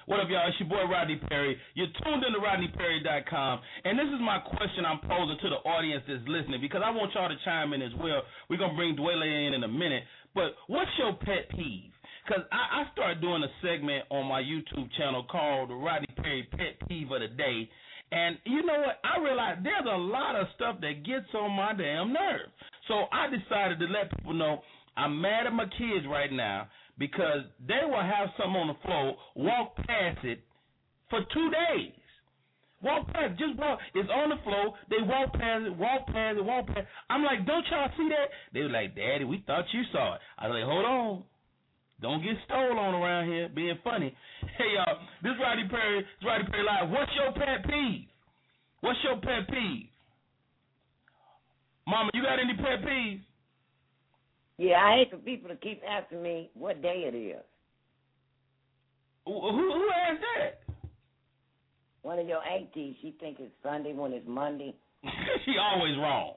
What 0.06 0.20
up, 0.20 0.30
y'all? 0.30 0.46
It's 0.48 0.60
your 0.60 0.70
boy 0.70 0.86
Rodney 0.86 1.18
Perry. 1.30 1.58
You're 1.74 1.90
tuned 2.06 2.22
in 2.22 2.34
to 2.34 2.38
RodneyPerry.com, 2.38 3.60
and 3.86 3.98
this 3.98 4.06
is 4.06 4.22
my 4.22 4.38
question 4.38 4.86
I'm 4.86 5.02
posing 5.02 5.42
to 5.42 5.50
the 5.50 5.66
audience 5.66 6.04
that's 6.08 6.22
listening 6.30 6.62
because 6.62 6.84
I 6.86 6.92
want 6.92 7.10
y'all 7.16 7.28
to 7.28 7.36
chime 7.44 7.74
in 7.74 7.82
as 7.82 7.90
well. 7.98 8.22
We're 8.48 8.62
gonna 8.62 8.76
bring 8.78 8.96
Dwele 8.96 9.26
in 9.26 9.56
in 9.56 9.64
a 9.64 9.68
minute, 9.68 10.04
but 10.36 10.54
what's 10.68 10.92
your 11.00 11.14
pet 11.14 11.50
peeve? 11.50 11.90
Because 12.22 12.46
I, 12.54 12.86
I 12.86 12.94
started 12.94 13.20
doing 13.20 13.42
a 13.42 13.50
segment 13.66 14.06
on 14.12 14.30
my 14.30 14.46
YouTube 14.46 14.94
channel 14.96 15.26
called 15.26 15.72
Rodney 15.74 16.14
Perry 16.22 16.48
Pet 16.52 16.88
Peeve 16.88 17.10
of 17.10 17.22
the 17.22 17.28
Day, 17.30 17.68
and 18.12 18.38
you 18.46 18.62
know 18.62 18.78
what? 18.86 19.02
I 19.02 19.18
realized 19.18 19.66
there's 19.66 19.90
a 19.90 19.98
lot 19.98 20.36
of 20.36 20.46
stuff 20.54 20.78
that 20.82 21.02
gets 21.02 21.34
on 21.34 21.50
my 21.50 21.74
damn 21.74 22.14
nerves. 22.14 22.54
So 22.88 23.10
I 23.10 23.26
decided 23.26 23.80
to 23.80 23.86
let 23.90 24.16
people 24.16 24.36
know 24.36 24.62
I'm 24.98 25.20
mad 25.20 25.48
at 25.48 25.54
my 25.54 25.66
kids 25.66 26.06
right 26.08 26.32
now 26.32 26.70
because 26.98 27.44
they 27.68 27.84
will 27.84 28.02
have 28.02 28.30
something 28.38 28.56
on 28.56 28.68
the 28.68 28.80
floor, 28.86 29.16
walk 29.36 29.76
past 29.78 30.24
it 30.24 30.40
for 31.10 31.20
two 31.34 31.52
days. 31.52 31.94
Walk 32.84 33.08
past, 33.14 33.40
just 33.40 33.58
walk. 33.58 33.80
It's 33.96 34.10
on 34.10 34.30
the 34.30 34.40
floor. 34.44 34.74
They 34.90 35.02
walk 35.02 35.34
past 35.34 35.66
it, 35.66 35.76
walk 35.76 36.06
past 36.08 36.38
it, 36.38 36.46
walk 36.46 36.68
past. 36.68 36.80
It. 36.80 36.88
I'm 37.10 37.24
like, 37.24 37.46
don't 37.46 37.66
y'all 37.72 37.90
see 37.98 38.10
that? 38.10 38.30
They 38.54 38.62
were 38.62 38.70
like, 38.70 38.96
Daddy, 38.96 39.24
we 39.24 39.44
thought 39.48 39.66
you 39.74 39.82
saw 39.92 40.16
it. 40.16 40.22
I 40.38 40.48
was 40.48 40.56
like, 40.56 40.70
hold 40.70 40.86
on. 40.86 41.24
Don't 42.02 42.22
get 42.22 42.36
stolen 42.46 42.78
around 42.78 43.28
here 43.28 43.50
being 43.50 43.80
funny. 43.84 44.16
Hey 44.58 44.72
y'all, 44.76 45.00
this 45.24 45.32
is 45.32 45.40
Rodney 45.42 45.68
Perry, 45.68 46.00
this 46.00 46.08
is 46.22 46.26
Rodney 46.26 46.48
Perry 46.48 46.64
Live. 46.64 46.90
What's 46.90 47.12
your 47.18 47.34
pet 47.34 47.66
peeve? 47.68 48.08
What's 48.80 49.00
your 49.04 49.18
pet 49.20 49.50
peeve? 49.50 49.90
Mama, 51.88 52.10
you 52.14 52.22
got 52.22 52.40
any 52.40 52.56
pet 52.56 52.88
peeves? 52.88 53.20
Yeah, 54.58 54.76
I 54.76 54.98
hate 54.98 55.12
for 55.12 55.18
people 55.18 55.50
to 55.50 55.56
keep 55.56 55.82
asking 55.88 56.24
me 56.24 56.50
what 56.54 56.82
day 56.82 57.04
it 57.06 57.16
is. 57.16 57.44
Who, 59.26 59.34
who, 59.34 59.90
asked 60.08 60.22
that? 60.22 60.74
One 62.04 62.20
of 62.20 62.28
your 62.28 62.44
aunties, 62.44 62.96
she 63.02 63.16
think 63.20 63.38
it's 63.40 63.52
Sunday 63.64 63.94
when 63.94 64.14
it's 64.14 64.28
Monday. 64.28 64.76
she 65.46 65.56
always 65.60 65.98
wrong. 65.98 66.34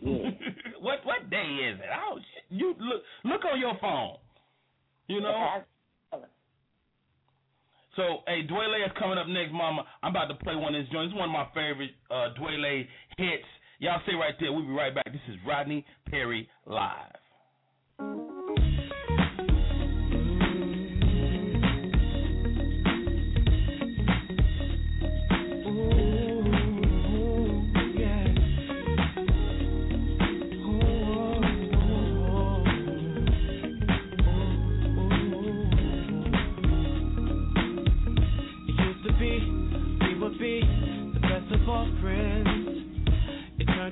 Yeah. 0.00 0.30
what 0.80 0.98
what 1.04 1.30
day 1.30 1.70
is 1.70 1.78
it? 1.78 1.86
Oh, 1.94 2.18
you 2.48 2.74
look 2.80 3.02
look 3.24 3.44
on 3.44 3.60
your 3.60 3.76
phone. 3.80 4.16
You 5.06 5.20
know. 5.20 5.62
So, 7.94 8.24
hey, 8.26 8.46
Dwele 8.50 8.86
is 8.86 8.92
coming 8.98 9.18
up 9.18 9.26
next, 9.28 9.52
Mama. 9.52 9.84
I'm 10.02 10.16
about 10.16 10.28
to 10.28 10.34
play 10.42 10.56
one 10.56 10.74
of 10.74 10.80
his 10.80 10.88
joints. 10.88 11.12
It's 11.12 11.18
one 11.18 11.28
of 11.28 11.32
my 11.32 11.46
favorite 11.54 11.90
uh, 12.10 12.32
Dwele 12.40 12.86
hits. 13.18 13.44
Y'all 13.80 14.00
stay 14.04 14.14
right 14.14 14.34
there. 14.40 14.50
We'll 14.50 14.64
be 14.64 14.72
right 14.72 14.94
back. 14.94 15.04
This 15.12 15.20
is 15.28 15.36
Rodney 15.46 15.84
Perry 16.08 16.48
live. 16.64 17.21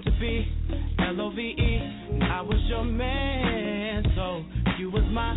Turned 0.02 0.14
to 0.14 0.20
be 0.20 0.46
L-O-V-E, 0.98 1.76
and 2.12 2.24
I 2.24 2.40
was 2.42 2.58
your 2.68 2.84
man. 2.84 4.04
So 4.14 4.44
you 4.78 4.90
was 4.90 5.02
my 5.12 5.34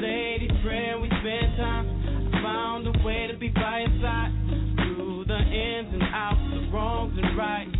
lady 0.00 0.48
friend. 0.62 1.02
We 1.02 1.08
spent 1.08 1.56
time. 1.56 2.30
I 2.32 2.42
found 2.42 2.86
a 2.86 3.04
way 3.04 3.26
to 3.30 3.36
be 3.36 3.48
by 3.48 3.80
your 3.80 4.00
side 4.00 4.32
through 4.76 5.24
the 5.26 5.36
ins 5.36 5.92
and 5.92 6.02
outs, 6.02 6.40
the 6.54 6.70
wrongs 6.72 7.18
and 7.20 7.36
rights. 7.36 7.76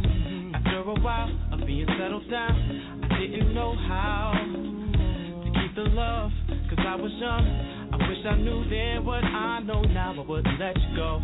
After 0.54 0.90
a 0.90 1.00
while 1.00 1.30
of 1.52 1.66
being 1.66 1.86
settled 1.98 2.28
down, 2.30 3.00
I 3.04 3.18
didn't 3.18 3.54
know 3.54 3.74
how 3.88 4.32
to 4.36 5.50
keep 5.60 5.74
the 5.74 5.88
love, 5.90 6.30
cause 6.68 6.84
I 6.86 6.96
was 6.96 7.12
young. 7.12 7.90
I 7.92 7.96
wish 8.08 8.26
I 8.26 8.36
knew 8.36 8.68
then 8.68 9.04
what 9.04 9.24
I 9.24 9.60
know 9.60 9.82
now. 9.82 10.14
I 10.18 10.28
wouldn't 10.28 10.60
let 10.60 10.76
you 10.76 10.96
go. 10.96 11.22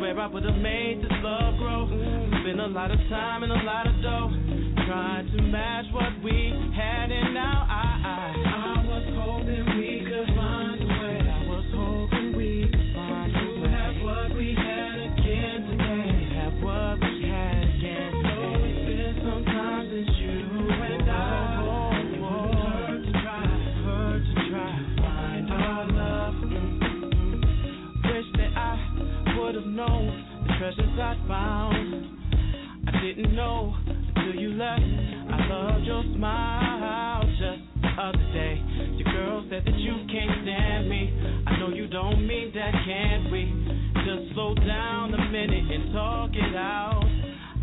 Swear 0.00 0.18
I 0.18 0.26
would 0.28 0.44
have 0.44 0.56
made 0.56 1.02
this 1.02 1.12
love 1.20 1.58
grow. 1.58 1.84
Spent 2.40 2.58
a 2.58 2.66
lot 2.68 2.90
of 2.90 2.98
time 3.10 3.42
and 3.42 3.52
a 3.52 3.62
lot 3.68 3.86
of 3.86 3.92
dough 4.00 4.32
trying 4.88 5.30
to 5.36 5.42
match 5.42 5.84
what 5.92 6.24
we 6.24 6.56
had, 6.74 7.12
and 7.12 7.34
now 7.34 7.66
I 7.68 8.00
I, 8.08 8.76
I 8.76 8.79
treasures 30.74 30.98
I 30.98 31.16
found. 31.26 32.18
I 32.86 33.00
didn't 33.00 33.34
know 33.34 33.74
until 33.86 34.40
you 34.40 34.50
left. 34.50 34.82
I 34.82 35.46
loved 35.48 35.84
your 35.84 36.02
smile 36.16 37.22
just 37.22 37.82
the 37.82 37.88
other 38.00 38.32
day. 38.32 38.62
Your 38.96 39.12
girl 39.12 39.46
said 39.50 39.64
that 39.64 39.78
you 39.78 39.94
can't 40.10 40.42
stand 40.42 40.88
me. 40.88 41.42
I 41.46 41.58
know 41.58 41.68
you 41.68 41.86
don't 41.86 42.26
mean 42.26 42.52
that, 42.54 42.72
can't 42.84 43.32
we? 43.32 43.44
Just 44.04 44.34
slow 44.34 44.54
down 44.54 45.14
a 45.14 45.30
minute 45.30 45.70
and 45.70 45.92
talk 45.92 46.30
it 46.34 46.56
out. 46.56 47.04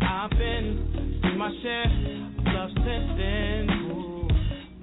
I've 0.00 0.30
been 0.30 1.18
through 1.22 1.38
my 1.38 1.52
share 1.62 1.84
of 1.84 2.44
love 2.44 2.70
since 2.74 3.08
then. 3.16 3.70
Ooh, 3.92 4.28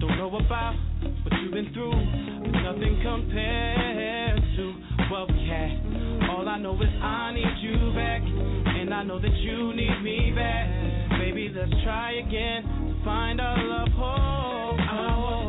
don't 0.00 0.16
know 0.18 0.36
about 0.36 0.74
what 1.22 1.32
you've 1.42 1.52
been 1.52 1.72
through. 1.72 1.92
but 2.42 2.60
Nothing 2.62 3.00
compares 3.02 4.40
to 4.56 4.74
what 5.10 5.32
we 5.32 5.48
had. 5.48 5.85
All 6.28 6.48
I 6.48 6.58
know 6.58 6.74
is 6.74 6.88
I 7.02 7.32
need 7.32 7.56
you 7.62 7.92
back, 7.94 8.22
and 8.22 8.92
I 8.92 9.02
know 9.04 9.18
that 9.20 9.34
you 9.36 9.72
need 9.74 10.02
me 10.02 10.32
back. 10.34 10.68
Baby, 11.20 11.50
let's 11.54 11.70
try 11.84 12.18
again 12.18 12.62
to 12.62 13.04
find 13.04 13.40
our 13.40 13.56
love. 13.62 13.88
Oh, 13.98 15.45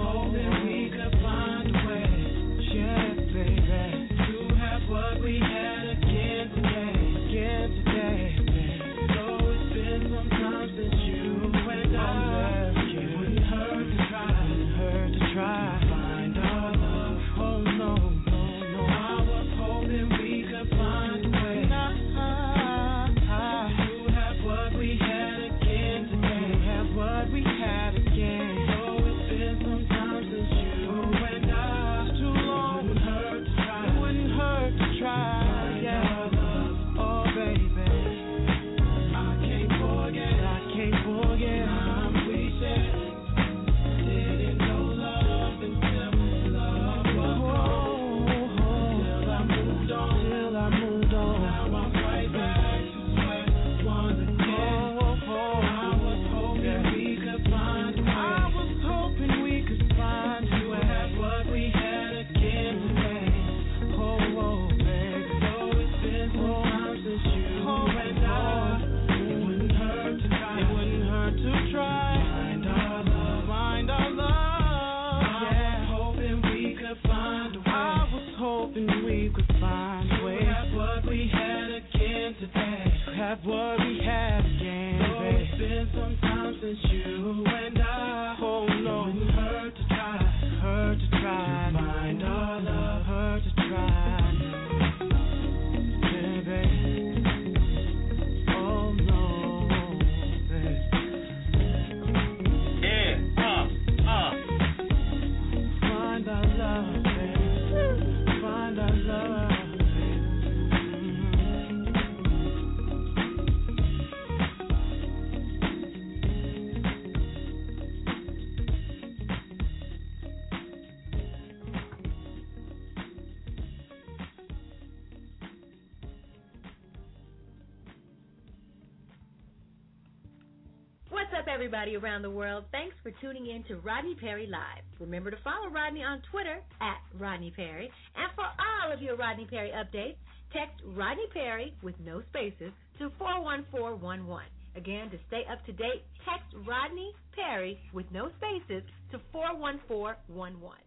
everybody 131.67 131.97
around 131.97 132.21
the 132.21 132.31
world? 132.31 132.63
Thanks 132.71 132.95
for 133.03 133.11
tuning 133.19 133.47
in 133.47 133.61
to 133.65 133.75
Rodney 133.81 134.15
Perry 134.15 134.47
Live. 134.47 134.85
Remember 135.01 135.29
to 135.29 135.35
follow 135.43 135.69
Rodney 135.69 136.01
on 136.01 136.21
Twitter 136.31 136.61
at 136.79 136.95
Rodney 137.19 137.51
Perry. 137.51 137.91
And 138.15 138.31
for 138.35 138.45
all 138.45 138.93
of 138.93 139.01
your 139.01 139.17
Rodney 139.17 139.45
Perry 139.49 139.71
updates, 139.75 140.15
text 140.53 140.79
Rodney 140.95 141.27
Perry 141.33 141.73
with 141.83 141.95
no 141.99 142.21
spaces 142.29 142.71
to 142.99 143.11
41411. 143.19 144.47
Again, 144.77 145.09
to 145.11 145.17
stay 145.27 145.43
up 145.51 145.59
to 145.65 145.73
date, 145.73 146.07
text 146.23 146.47
Rodney 146.65 147.11
Perry 147.35 147.77
with 147.91 148.05
no 148.13 148.29
spaces 148.39 148.83
to 149.11 149.19
41411. 149.33 150.79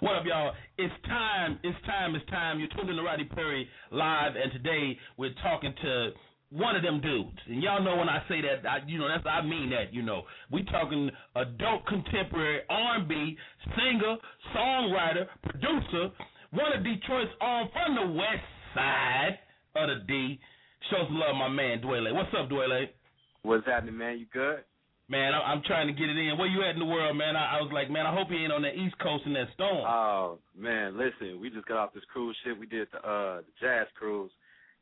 What 0.00 0.16
up, 0.16 0.24
y'all? 0.26 0.50
It's 0.78 0.94
time. 1.06 1.60
It's 1.62 1.78
time. 1.86 2.16
It's 2.16 2.28
time. 2.28 2.58
You're 2.58 2.74
tuning 2.74 2.96
to 2.96 3.02
Rodney 3.04 3.26
Perry 3.26 3.68
live, 3.92 4.32
and 4.34 4.50
today 4.50 4.98
we're 5.16 5.34
talking 5.44 5.72
to 5.80 6.10
one 6.52 6.76
of 6.76 6.82
them 6.82 7.00
dudes. 7.00 7.38
And 7.48 7.62
y'all 7.62 7.82
know 7.82 7.96
when 7.96 8.08
I 8.08 8.22
say 8.28 8.40
that, 8.42 8.68
I, 8.68 8.78
you 8.86 8.98
know, 8.98 9.08
that's 9.08 9.24
I 9.26 9.42
mean 9.42 9.70
that. 9.70 9.92
You 9.92 10.02
know, 10.02 10.22
we 10.50 10.62
talking 10.64 11.10
adult 11.34 11.86
contemporary 11.86 12.60
R&B 12.68 13.36
singer, 13.76 14.16
songwriter, 14.54 15.26
producer, 15.42 16.10
one 16.50 16.72
of 16.76 16.84
Detroit's 16.84 17.30
own 17.40 17.68
from 17.72 17.94
the 17.94 18.12
West 18.12 18.44
Side 18.74 19.38
of 19.76 19.88
the 19.88 20.04
D. 20.06 20.38
Show 20.90 21.04
some 21.06 21.18
love, 21.18 21.36
my 21.36 21.48
man 21.48 21.80
Dwele. 21.80 22.12
What's 22.12 22.28
up, 22.38 22.50
Dwele? 22.50 22.88
What's 23.42 23.66
happening, 23.66 23.96
man? 23.96 24.18
You 24.18 24.26
good? 24.32 24.64
Man, 25.08 25.34
I, 25.34 25.38
I'm 25.38 25.62
trying 25.66 25.86
to 25.86 25.92
get 25.92 26.08
it 26.08 26.16
in. 26.16 26.38
Where 26.38 26.48
you 26.48 26.62
at 26.62 26.74
in 26.74 26.78
the 26.78 26.86
world, 26.86 27.16
man? 27.16 27.36
I, 27.36 27.58
I 27.58 27.60
was 27.60 27.70
like, 27.72 27.90
man, 27.90 28.06
I 28.06 28.14
hope 28.14 28.28
you 28.30 28.38
ain't 28.38 28.52
on 28.52 28.62
the 28.62 28.72
East 28.72 28.98
Coast 28.98 29.24
in 29.26 29.32
that 29.34 29.48
storm. 29.54 29.84
Oh 29.86 30.38
man, 30.56 30.96
listen, 30.98 31.40
we 31.40 31.50
just 31.50 31.66
got 31.66 31.78
off 31.78 31.94
this 31.94 32.04
cruise 32.12 32.36
ship. 32.44 32.58
We 32.58 32.66
did 32.66 32.88
the 32.92 32.98
uh 32.98 33.36
the 33.38 33.52
jazz 33.60 33.86
cruise. 33.98 34.30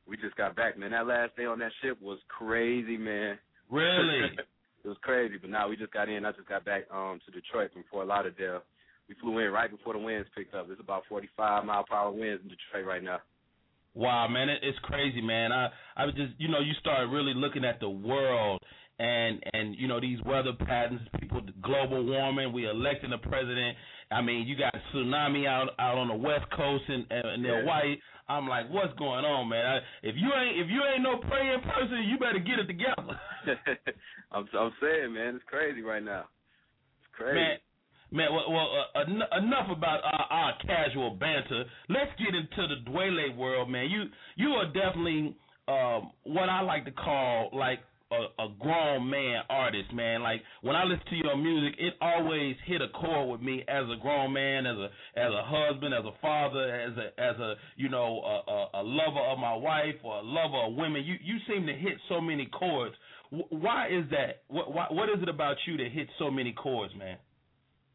We 0.06 0.16
just 0.16 0.36
got 0.36 0.56
back, 0.56 0.78
man. 0.78 0.90
That 0.90 1.06
last 1.06 1.36
day 1.36 1.44
on 1.46 1.58
that 1.60 1.72
ship 1.82 2.00
was 2.02 2.18
crazy, 2.28 2.96
man. 2.96 3.38
Really? 3.70 4.20
it 4.84 4.88
was 4.88 4.96
crazy, 5.02 5.36
but 5.40 5.50
now 5.50 5.68
we 5.68 5.76
just 5.76 5.92
got 5.92 6.08
in. 6.08 6.24
I 6.24 6.32
just 6.32 6.48
got 6.48 6.64
back 6.64 6.84
um 6.92 7.20
to 7.26 7.30
Detroit 7.32 7.72
from 7.72 7.84
Fort 7.90 8.06
Lauderdale. 8.06 8.62
We 9.08 9.14
flew 9.20 9.38
in 9.38 9.50
right 9.50 9.70
before 9.70 9.92
the 9.94 9.98
winds 9.98 10.28
picked 10.36 10.54
up. 10.54 10.68
It's 10.70 10.80
about 10.80 11.02
45 11.08 11.64
mile 11.64 11.84
per 11.84 11.96
hour 11.96 12.10
winds 12.12 12.42
in 12.42 12.48
Detroit 12.48 12.86
right 12.86 13.02
now. 13.02 13.18
Wow, 13.94 14.28
man, 14.28 14.48
it, 14.48 14.60
it's 14.62 14.78
crazy, 14.82 15.20
man. 15.20 15.52
I 15.52 15.68
I 15.96 16.06
was 16.06 16.14
just, 16.14 16.32
you 16.38 16.48
know, 16.48 16.60
you 16.60 16.72
start 16.80 17.08
really 17.10 17.34
looking 17.34 17.64
at 17.64 17.80
the 17.80 17.88
world 17.90 18.60
and 19.00 19.42
and 19.52 19.74
you 19.76 19.88
know 19.88 20.00
these 20.00 20.18
weather 20.24 20.52
patterns, 20.52 21.00
people, 21.20 21.40
global 21.62 22.04
warming. 22.04 22.52
We 22.52 22.68
electing 22.68 23.12
a 23.12 23.18
president. 23.18 23.76
I 24.12 24.20
mean, 24.22 24.46
you 24.46 24.56
got 24.56 24.74
tsunami 24.94 25.46
out 25.46 25.70
out 25.78 25.98
on 25.98 26.08
the 26.08 26.14
west 26.14 26.44
coast 26.56 26.84
and 26.88 27.04
and 27.10 27.44
they're 27.44 27.60
Yeah. 27.60 27.66
white. 27.66 27.98
I'm 28.30 28.46
like, 28.46 28.70
what's 28.70 28.94
going 28.94 29.24
on, 29.24 29.48
man? 29.48 29.66
I, 29.66 29.76
if 30.02 30.14
you 30.16 30.30
ain't 30.32 30.58
if 30.58 30.68
you 30.70 30.82
ain't 30.86 31.02
no 31.02 31.18
praying 31.18 31.60
person, 31.62 32.04
you 32.06 32.16
better 32.18 32.38
get 32.38 32.60
it 32.60 32.66
together. 32.66 33.18
I'm 34.32 34.46
I'm 34.58 34.72
saying, 34.80 35.12
man, 35.12 35.34
it's 35.34 35.44
crazy 35.46 35.82
right 35.82 36.02
now. 36.02 36.26
It's 37.00 37.10
crazy. 37.12 37.34
Man, 37.34 37.56
man. 38.12 38.28
Well, 38.32 38.52
well 38.52 38.68
uh, 38.94 39.00
en- 39.00 39.44
enough 39.44 39.76
about 39.76 40.00
our, 40.04 40.26
our 40.30 40.52
casual 40.64 41.10
banter. 41.10 41.64
Let's 41.88 42.12
get 42.18 42.34
into 42.34 42.74
the 42.74 42.88
Dwele 42.88 43.36
world, 43.36 43.68
man. 43.68 43.90
You 43.90 44.04
you 44.36 44.50
are 44.50 44.66
definitely 44.66 45.36
um, 45.66 46.12
what 46.22 46.48
I 46.48 46.60
like 46.62 46.84
to 46.84 46.92
call 46.92 47.50
like 47.52 47.80
a, 48.10 48.42
a 48.42 48.48
grown 48.58 49.08
man 49.08 49.42
artist, 49.48 49.92
man. 49.92 50.22
Like 50.22 50.42
when 50.62 50.76
I 50.76 50.84
listen 50.84 51.06
to 51.10 51.16
your 51.16 51.36
music, 51.36 51.78
it 51.78 51.94
always 52.00 52.56
hit 52.66 52.82
a 52.82 52.88
chord 52.88 53.30
with 53.30 53.40
me 53.40 53.64
as 53.68 53.84
a 53.90 54.00
grown 54.00 54.32
man, 54.32 54.66
as 54.66 54.76
a 54.76 54.88
as 55.18 55.32
a 55.32 55.42
husband, 55.44 55.94
as 55.94 56.04
a 56.04 56.20
father, 56.20 56.74
as 56.74 56.96
a 56.96 57.20
as 57.20 57.36
a 57.38 57.54
you 57.76 57.88
know 57.88 58.20
a, 58.20 58.50
a, 58.50 58.80
a 58.80 58.82
lover 58.82 59.20
of 59.20 59.38
my 59.38 59.54
wife 59.54 59.96
or 60.02 60.18
a 60.18 60.22
lover 60.22 60.66
of 60.66 60.74
women. 60.74 61.04
You 61.04 61.14
you 61.22 61.38
seem 61.48 61.66
to 61.66 61.72
hit 61.72 61.94
so 62.08 62.20
many 62.20 62.46
chords. 62.46 62.94
Wh- 63.30 63.52
Why 63.52 63.88
is 63.88 64.04
that? 64.10 64.42
What 64.48 64.92
what 64.92 65.08
is 65.08 65.22
it 65.22 65.28
about 65.28 65.56
you 65.66 65.76
that 65.76 65.92
hits 65.92 66.10
so 66.18 66.30
many 66.30 66.52
chords, 66.52 66.92
man? 66.96 67.16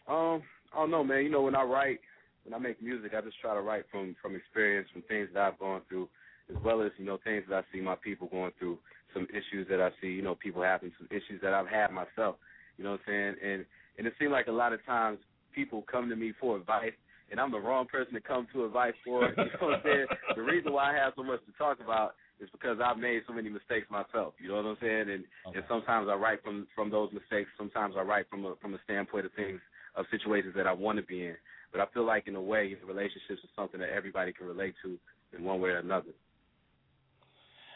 Um, 0.08 0.44
I 0.74 0.78
don't 0.78 0.92
know, 0.92 1.04
man. 1.04 1.24
You 1.24 1.32
know, 1.32 1.42
when 1.42 1.56
I 1.56 1.64
write, 1.64 2.00
when 2.44 2.54
I 2.54 2.60
make 2.60 2.82
music, 2.82 3.14
I 3.18 3.22
just 3.22 3.40
try 3.42 3.54
to 3.54 3.62
write 3.62 3.86
from 3.92 4.16
from 4.22 4.36
experience, 4.36 4.88
from 4.94 5.02
things 5.04 5.30
that 5.34 5.42
I've 5.42 5.60
gone 5.60 5.82
through, 5.90 6.08
as 6.50 6.62
well 6.64 6.82
as 6.82 6.92
you 6.98 7.06
know 7.06 7.18
things 7.24 7.44
that 7.50 7.56
I 7.56 7.62
see 7.74 7.82
my 7.82 7.96
people 7.96 8.28
going 8.28 8.52
through, 8.60 8.78
some 9.16 9.26
issues 9.32 9.68
that 9.70 9.82
I 9.82 9.90
see 10.02 10.08
you 10.08 10.22
know 10.22 10.36
people 10.36 10.62
having, 10.62 10.92
some 11.00 11.08
issues 11.10 11.42
that 11.42 11.54
I've 11.54 11.68
had 11.68 11.90
myself. 11.92 12.36
You 12.78 12.84
know 12.84 12.92
what 12.92 13.02
I'm 13.08 13.08
saying? 13.08 13.36
And 13.42 13.66
and 13.98 14.06
it 14.06 14.14
seems 14.20 14.32
like 14.32 14.48
a 14.48 14.52
lot 14.52 14.74
of 14.74 14.86
times 14.86 15.18
people 15.54 15.84
come 15.90 16.10
to 16.10 16.16
me 16.16 16.34
for 16.40 16.58
advice, 16.58 16.94
and 17.32 17.40
I'm 17.40 17.52
the 17.52 17.60
wrong 17.60 17.88
person 17.88 18.14
to 18.14 18.22
come 18.22 18.46
to 18.54 18.66
advice 18.66 18.94
for. 19.04 19.28
You 19.38 19.46
know 19.46 19.68
what 19.68 19.76
I'm 19.76 19.82
saying? 19.84 20.06
the 20.36 20.44
reason 20.44 20.74
why 20.74 20.92
I 20.92 20.94
have 20.94 21.14
so 21.16 21.24
much 21.24 21.40
to 21.46 21.54
talk 21.58 21.80
about 21.80 22.16
is 22.40 22.50
because 22.52 22.78
I've 22.84 22.98
made 22.98 23.22
so 23.26 23.34
many 23.34 23.50
mistakes 23.50 23.88
myself. 23.90 24.34
You 24.40 24.50
know 24.50 24.58
what 24.58 24.66
I'm 24.66 24.78
saying? 24.82 25.10
And 25.10 25.24
okay. 25.48 25.58
and 25.58 25.64
sometimes 25.70 26.08
I 26.12 26.16
write 26.16 26.44
from 26.44 26.68
from 26.76 26.92
those 26.92 27.10
mistakes. 27.14 27.50
Sometimes 27.58 27.96
I 27.98 28.02
write 28.02 28.30
from 28.30 28.46
a 28.46 28.56
from 28.62 28.74
a 28.74 28.80
standpoint 28.84 29.26
of 29.26 29.32
things 29.34 29.62
of 29.96 30.06
situations 30.12 30.54
that 30.58 30.68
I 30.68 30.74
want 30.74 31.00
to 31.00 31.06
be 31.06 31.26
in. 31.26 31.36
But 31.72 31.82
I 31.82 31.86
feel 31.94 32.06
like 32.06 32.28
in 32.28 32.36
a 32.36 32.42
way, 32.42 32.76
relationships 32.86 33.44
is 33.44 33.50
something 33.56 33.80
that 33.80 33.90
everybody 33.90 34.34
can 34.34 34.48
relate 34.48 34.76
to 34.84 34.98
in 35.36 35.44
one 35.44 35.62
way 35.62 35.70
or 35.70 35.80
another. 35.80 36.12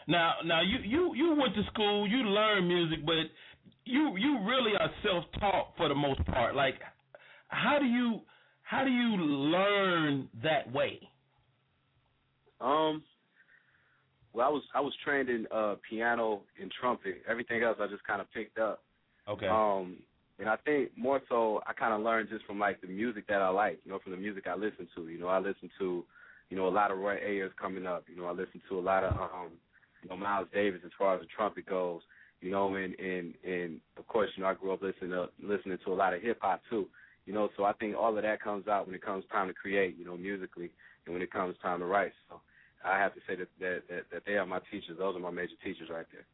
Now, 0.10 0.34
now 0.44 0.62
you 0.62 0.80
you 0.84 1.14
you 1.14 1.36
went 1.40 1.54
to 1.54 1.64
school, 1.72 2.08
you 2.08 2.18
learned 2.18 2.68
music, 2.68 3.06
but 3.06 3.14
you 3.86 4.18
you 4.18 4.40
really 4.44 4.72
are 4.80 4.90
self-taught 5.04 5.74
for 5.78 5.88
the 5.88 5.94
most 5.94 6.26
part. 6.26 6.56
Like, 6.56 6.76
how 7.50 7.78
do 7.80 7.86
you 7.86 8.22
how 8.64 8.84
do 8.84 8.90
you 8.90 9.16
learn 9.18 10.28
that 10.42 10.74
way? 10.74 11.00
Um, 12.60 13.04
well, 14.34 14.48
I 14.48 14.50
was 14.50 14.64
I 14.74 14.82
was 14.82 14.94
trained 15.06 15.30
in 15.30 15.46
uh 15.52 15.76
piano 15.88 16.42
and 16.60 16.72
trumpet. 16.82 17.22
Everything 17.30 17.62
else 17.62 17.78
I 17.80 17.86
just 17.86 18.04
kind 18.04 18.20
of 18.20 18.32
picked 18.34 18.58
up. 18.58 18.82
Okay. 19.28 19.48
Um, 19.48 19.98
and 20.40 20.50
I 20.50 20.56
think 20.56 20.90
more 20.98 21.22
so 21.30 21.62
I 21.68 21.74
kind 21.74 21.94
of 21.94 22.02
learned 22.02 22.30
just 22.30 22.46
from 22.46 22.58
like 22.58 22.82
the 22.82 22.88
music 22.88 23.28
that 23.28 23.44
I 23.44 23.50
like. 23.50 23.80
You 23.86 23.92
know, 23.92 24.00
from 24.00 24.14
the 24.14 24.18
music 24.18 24.48
I 24.48 24.56
listen 24.56 24.88
to. 24.96 25.08
You 25.08 25.20
know, 25.20 25.28
I 25.28 25.38
listen 25.38 25.70
to, 25.78 26.04
you 26.50 26.58
know, 26.58 26.68
a 26.68 26.70
lot 26.70 26.90
of 26.90 26.98
Roy 26.98 27.18
Ayers 27.24 27.52
coming 27.62 27.86
up. 27.86 28.06
You 28.10 28.18
know, 28.20 28.26
I 28.26 28.32
listen 28.32 28.60
to 28.70 28.80
a 28.80 28.82
lot 28.82 29.04
of 29.04 29.14
um, 29.14 29.52
you 30.04 30.10
know, 30.10 30.18
Miles 30.18 30.48
Davis 30.54 30.82
as 30.86 30.92
far 30.98 31.16
as 31.16 31.22
the 31.22 31.28
trumpet 31.36 31.66
goes. 31.66 32.02
You 32.42 32.52
know, 32.52 32.76
and 32.76 32.98
and 33.00 33.34
and 33.44 33.82
of 33.98 34.08
course, 34.08 34.30
you 34.36 34.44
know, 34.44 34.50
I 34.50 34.54
grew 34.54 34.72
up 34.72 34.82
listening 34.82 35.12
to 35.12 35.28
listening 35.42 35.78
to 35.86 35.92
a 35.92 35.96
lot 35.96 36.14
of 36.14 36.22
hip 36.22 36.40
hop 36.42 36.62
too. 36.70 36.88
You 37.26 37.34
know, 37.34 37.50
so 37.58 37.66
I 37.66 37.74
think 37.74 37.96
all 37.98 38.16
of 38.16 38.24
that 38.24 38.42
comes 38.42 38.68
out 38.68 38.86
when 38.86 38.96
it 38.96 39.06
comes 39.06 39.26
time 39.32 39.48
to 39.48 39.54
create. 39.54 39.98
You 39.98 40.06
know, 40.06 40.16
musically, 40.18 40.72
and 41.06 41.14
when 41.14 41.22
it 41.22 41.32
comes 41.32 41.56
time 41.62 41.80
to 41.80 41.86
write. 41.86 42.14
So 42.30 42.40
I 42.86 42.98
have 42.98 43.14
to 43.14 43.20
say 43.28 43.36
that 43.36 43.48
that 43.60 43.82
that, 43.90 44.04
that 44.12 44.22
they 44.26 44.34
are 44.34 44.46
my 44.46 44.60
teachers. 44.72 44.98
Those 44.98 45.16
are 45.18 45.20
my 45.20 45.32
major 45.32 45.58
teachers 45.64 45.90
right 45.92 46.06
there. 46.14 46.26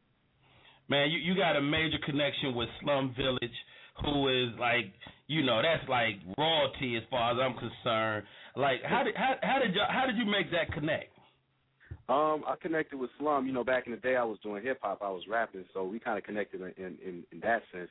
Man, 0.88 1.10
you 1.10 1.18
you 1.18 1.34
got 1.36 1.56
a 1.56 1.60
major 1.60 1.98
connection 2.04 2.54
with 2.54 2.68
Slum 2.80 3.12
Village, 3.16 3.56
who 4.04 4.28
is 4.28 4.54
like, 4.60 4.92
you 5.26 5.42
know, 5.42 5.60
that's 5.60 5.88
like 5.88 6.22
royalty 6.38 6.96
as 6.96 7.02
far 7.10 7.32
as 7.32 7.38
I'm 7.42 7.58
concerned. 7.58 8.24
Like, 8.54 8.78
how 8.84 9.02
did 9.02 9.16
how 9.16 9.34
how 9.42 9.58
did 9.58 9.74
you 9.74 9.80
how 9.88 10.06
did 10.06 10.16
you 10.16 10.24
make 10.24 10.52
that 10.52 10.72
connect? 10.72 11.15
Um, 12.08 12.44
I 12.46 12.54
connected 12.60 12.98
with 12.98 13.10
Slum. 13.18 13.46
You 13.46 13.52
know, 13.52 13.64
back 13.64 13.86
in 13.86 13.92
the 13.92 13.98
day, 13.98 14.16
I 14.16 14.22
was 14.22 14.38
doing 14.42 14.62
hip 14.62 14.78
hop. 14.80 15.00
I 15.02 15.10
was 15.10 15.24
rapping, 15.28 15.64
so 15.74 15.84
we 15.84 15.98
kind 15.98 16.16
of 16.16 16.24
connected 16.24 16.60
in, 16.60 16.98
in 17.04 17.24
in 17.32 17.40
that 17.40 17.62
sense. 17.72 17.90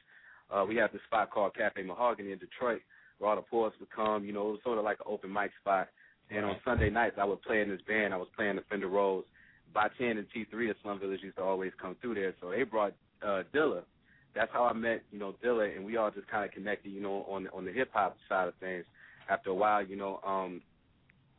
Uh, 0.49 0.63
we 0.67 0.75
had 0.75 0.91
this 0.93 1.01
spot 1.07 1.31
called 1.31 1.55
Cafe 1.55 1.81
Mahogany 1.83 2.31
in 2.31 2.39
Detroit, 2.39 2.81
where 3.17 3.29
all 3.29 3.35
the 3.35 3.41
poets 3.41 3.75
would 3.79 3.91
come. 3.91 4.23
You 4.23 4.31
know, 4.31 4.49
it 4.49 4.51
was 4.51 4.59
sort 4.63 4.77
of 4.77 4.85
like 4.85 4.99
an 4.99 5.11
open 5.11 5.33
mic 5.33 5.51
spot. 5.59 5.89
And 6.29 6.45
on 6.45 6.55
Sunday 6.63 6.89
nights, 6.89 7.17
I 7.19 7.25
would 7.25 7.41
play 7.41 7.61
in 7.61 7.69
this 7.69 7.81
band. 7.87 8.13
I 8.13 8.17
was 8.17 8.27
playing 8.35 8.55
the 8.55 8.63
Fender 8.69 8.87
Rhodes. 8.87 9.27
Baatin 9.75 10.17
and 10.17 10.25
T3 10.35 10.69
at 10.69 10.77
Slum 10.81 10.99
Village 10.99 11.19
used 11.21 11.35
to 11.37 11.43
always 11.43 11.71
come 11.79 11.95
through 12.01 12.15
there. 12.15 12.33
So 12.41 12.51
they 12.51 12.63
brought 12.63 12.93
uh, 13.21 13.43
Dilla. 13.53 13.81
That's 14.33 14.51
how 14.51 14.65
I 14.65 14.73
met, 14.73 15.03
you 15.11 15.19
know, 15.19 15.35
Dilla, 15.43 15.75
and 15.75 15.85
we 15.85 15.97
all 15.97 16.11
just 16.11 16.27
kind 16.27 16.45
of 16.45 16.51
connected, 16.51 16.89
you 16.89 17.01
know, 17.01 17.25
on 17.29 17.47
on 17.53 17.65
the 17.65 17.71
hip 17.71 17.89
hop 17.93 18.17
side 18.27 18.47
of 18.47 18.53
things. 18.55 18.85
After 19.29 19.49
a 19.49 19.53
while, 19.53 19.85
you 19.85 19.95
know, 19.95 20.19
um, 20.25 20.61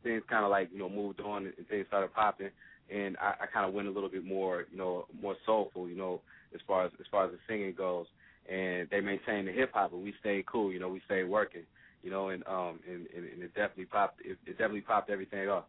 things 0.03 0.23
kind 0.29 0.45
of 0.45 0.51
like 0.51 0.69
you 0.71 0.79
know 0.79 0.89
moved 0.89 1.19
on 1.21 1.45
and 1.45 1.67
things 1.67 1.85
started 1.87 2.13
popping, 2.13 2.49
and 2.93 3.17
I, 3.17 3.43
I 3.43 3.45
kind 3.51 3.67
of 3.67 3.73
went 3.73 3.87
a 3.87 3.91
little 3.91 4.09
bit 4.09 4.25
more, 4.25 4.65
you 4.71 4.77
know, 4.77 5.05
more 5.21 5.35
soulful, 5.45 5.87
you 5.89 5.95
know, 5.95 6.21
as 6.53 6.61
far 6.67 6.85
as 6.85 6.91
as 6.99 7.05
far 7.11 7.25
as 7.25 7.31
the 7.31 7.37
singing 7.47 7.73
goes. 7.77 8.07
And 8.49 8.87
they 8.89 9.01
maintained 9.01 9.49
the 9.49 9.51
hip 9.51 9.71
hop, 9.73 9.91
but 9.91 9.97
we 9.97 10.13
stayed 10.21 10.45
cool, 10.45 10.71
you 10.71 10.79
know, 10.79 10.87
we 10.87 11.01
stayed 11.05 11.25
working 11.25 11.63
you 12.03 12.11
know, 12.11 12.29
and 12.29 12.43
um 12.47 12.79
and, 12.87 13.05
and, 13.15 13.25
and 13.33 13.43
it 13.43 13.53
definitely 13.53 13.85
popped 13.85 14.21
it, 14.21 14.37
it 14.45 14.51
definitely 14.51 14.81
popped 14.81 15.09
everything 15.09 15.49
off. 15.49 15.65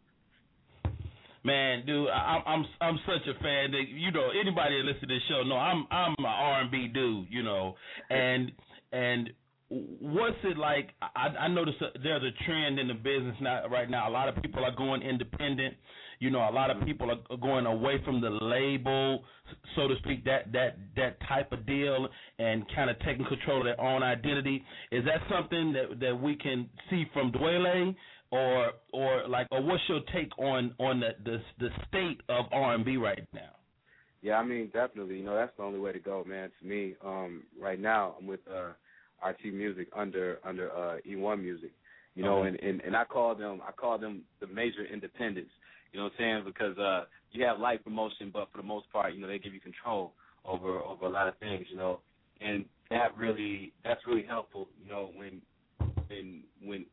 Man, 1.44 1.86
dude, 1.86 2.08
I'm 2.10 2.42
I'm 2.46 2.64
I'm 2.80 2.98
such 3.06 3.26
a 3.26 3.34
fan. 3.42 3.72
That, 3.72 3.84
you 3.88 4.12
know, 4.12 4.28
anybody 4.38 4.78
that 4.78 4.84
listens 4.84 5.02
to 5.02 5.06
this 5.06 5.22
show 5.28 5.42
know 5.42 5.56
I'm 5.56 5.86
I'm 5.90 6.14
an 6.18 6.24
R&B 6.24 6.88
dude. 6.94 7.26
You 7.30 7.42
know, 7.42 7.74
and 8.10 8.52
and 8.92 9.30
what's 9.70 10.36
it 10.44 10.56
like? 10.56 10.90
I, 11.02 11.28
I 11.40 11.48
notice 11.48 11.74
there's 12.02 12.22
a 12.22 12.44
trend 12.44 12.78
in 12.78 12.88
the 12.88 12.94
business 12.94 13.36
now. 13.40 13.66
Right 13.68 13.90
now, 13.90 14.08
a 14.08 14.12
lot 14.12 14.28
of 14.28 14.42
people 14.42 14.64
are 14.64 14.74
going 14.74 15.02
independent. 15.02 15.74
You 16.20 16.30
know, 16.30 16.40
a 16.40 16.50
lot 16.50 16.70
of 16.70 16.84
people 16.84 17.10
are 17.10 17.36
going 17.36 17.66
away 17.66 18.00
from 18.04 18.20
the 18.20 18.30
label, 18.30 19.22
so 19.76 19.86
to 19.86 19.94
speak, 20.02 20.24
that 20.24 20.52
that 20.52 20.78
that 20.96 21.18
type 21.28 21.52
of 21.52 21.66
deal, 21.66 22.08
and 22.38 22.64
kind 22.74 22.90
of 22.90 22.98
taking 23.00 23.24
control 23.26 23.58
of 23.58 23.64
their 23.64 23.80
own 23.80 24.02
identity. 24.02 24.64
Is 24.90 25.04
that 25.04 25.20
something 25.30 25.72
that 25.74 26.00
that 26.00 26.20
we 26.20 26.34
can 26.36 26.68
see 26.90 27.04
from 27.12 27.30
Dwele, 27.30 27.94
or 28.30 28.72
or 28.92 29.28
like, 29.28 29.46
or 29.52 29.62
what's 29.62 29.82
your 29.88 30.00
take 30.12 30.36
on 30.38 30.74
on 30.78 31.00
the 31.00 31.10
the, 31.24 31.38
the 31.58 31.68
state 31.88 32.20
of 32.28 32.46
R 32.52 32.74
and 32.74 32.84
B 32.84 32.96
right 32.96 33.26
now? 33.32 33.50
Yeah, 34.20 34.34
I 34.38 34.44
mean, 34.44 34.70
definitely. 34.72 35.18
You 35.18 35.24
know, 35.24 35.36
that's 35.36 35.52
the 35.56 35.62
only 35.62 35.78
way 35.78 35.92
to 35.92 36.00
go, 36.00 36.24
man. 36.26 36.50
To 36.60 36.66
me, 36.66 36.94
um, 37.04 37.44
right 37.60 37.78
now, 37.78 38.16
I'm 38.18 38.26
with 38.26 38.40
uh, 38.52 38.72
RT 39.26 39.52
Music 39.52 39.88
under 39.96 40.38
under 40.44 40.70
uh, 40.70 40.96
E1 41.08 41.42
Music. 41.42 41.70
You 42.14 42.24
know, 42.24 42.42
and, 42.42 42.58
and 42.60 42.80
and 42.80 42.96
I 42.96 43.04
call 43.04 43.34
them 43.34 43.60
I 43.66 43.72
call 43.72 43.98
them 43.98 44.22
the 44.40 44.46
major 44.48 44.84
independents. 44.92 45.50
You 45.92 46.00
know 46.00 46.04
what 46.04 46.12
I'm 46.18 46.18
saying? 46.18 46.42
Because 46.44 46.76
uh, 46.76 47.04
you 47.30 47.44
have 47.44 47.60
life 47.60 47.80
promotion, 47.84 48.30
but 48.32 48.48
for 48.50 48.58
the 48.58 48.66
most 48.66 48.90
part, 48.92 49.14
you 49.14 49.20
know, 49.20 49.28
they 49.28 49.38
give 49.38 49.54
you 49.54 49.60
control 49.60 50.12
over 50.44 50.80
over 50.80 51.06
a 51.06 51.10
lot 51.10 51.28
of 51.28 51.38
things. 51.38 51.66
You 51.70 51.76
know, 51.76 52.00
and 52.40 52.64
that 52.90 53.16
really 53.16 53.72
that's 53.84 54.00
really 54.06 54.24
helpful. 54.26 54.68
You 54.82 54.90
know, 54.90 55.10
when 55.14 55.40
when 56.08 56.42
when 56.62 56.86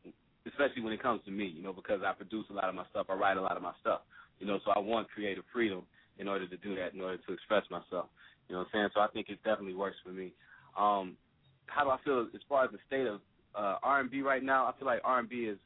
especially 0.46 0.82
when 0.82 0.92
it 0.92 1.02
comes 1.02 1.20
to 1.24 1.30
me. 1.30 1.46
You 1.46 1.62
know, 1.62 1.72
because 1.72 2.00
I 2.06 2.12
produce 2.12 2.46
a 2.50 2.54
lot 2.54 2.68
of 2.68 2.74
my 2.74 2.84
stuff, 2.90 3.06
I 3.08 3.14
write 3.14 3.36
a 3.36 3.42
lot 3.42 3.56
of 3.56 3.62
my 3.62 3.72
stuff. 3.80 4.00
You 4.38 4.46
know, 4.46 4.58
so 4.64 4.70
I 4.70 4.78
want 4.78 5.10
creative 5.10 5.44
freedom 5.52 5.82
in 6.18 6.28
order 6.28 6.46
to 6.46 6.56
do 6.58 6.74
that, 6.76 6.94
in 6.94 7.00
order 7.00 7.18
to 7.26 7.32
express 7.32 7.62
myself. 7.70 8.06
You 8.48 8.54
know 8.54 8.60
what 8.60 8.68
I'm 8.68 8.70
saying? 8.72 8.88
So 8.94 9.00
I 9.00 9.08
think 9.08 9.28
it 9.28 9.42
definitely 9.44 9.74
works 9.74 9.96
for 10.04 10.12
me. 10.12 10.32
Um, 10.78 11.16
how 11.66 11.84
do 11.84 11.90
I 11.90 11.98
feel 12.04 12.26
as 12.34 12.40
far 12.48 12.64
as 12.64 12.70
the 12.70 12.78
state 12.86 13.06
of 13.06 13.20
uh, 13.54 13.76
R&B 13.82 14.22
right 14.22 14.42
now? 14.42 14.66
I 14.66 14.72
feel 14.78 14.86
like 14.86 15.00
R&B 15.04 15.36
is 15.36 15.58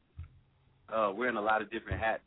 uh, 0.93 1.11
wearing 1.15 1.37
a 1.37 1.41
lot 1.41 1.61
of 1.61 1.71
different 1.71 1.99
hats 1.99 2.21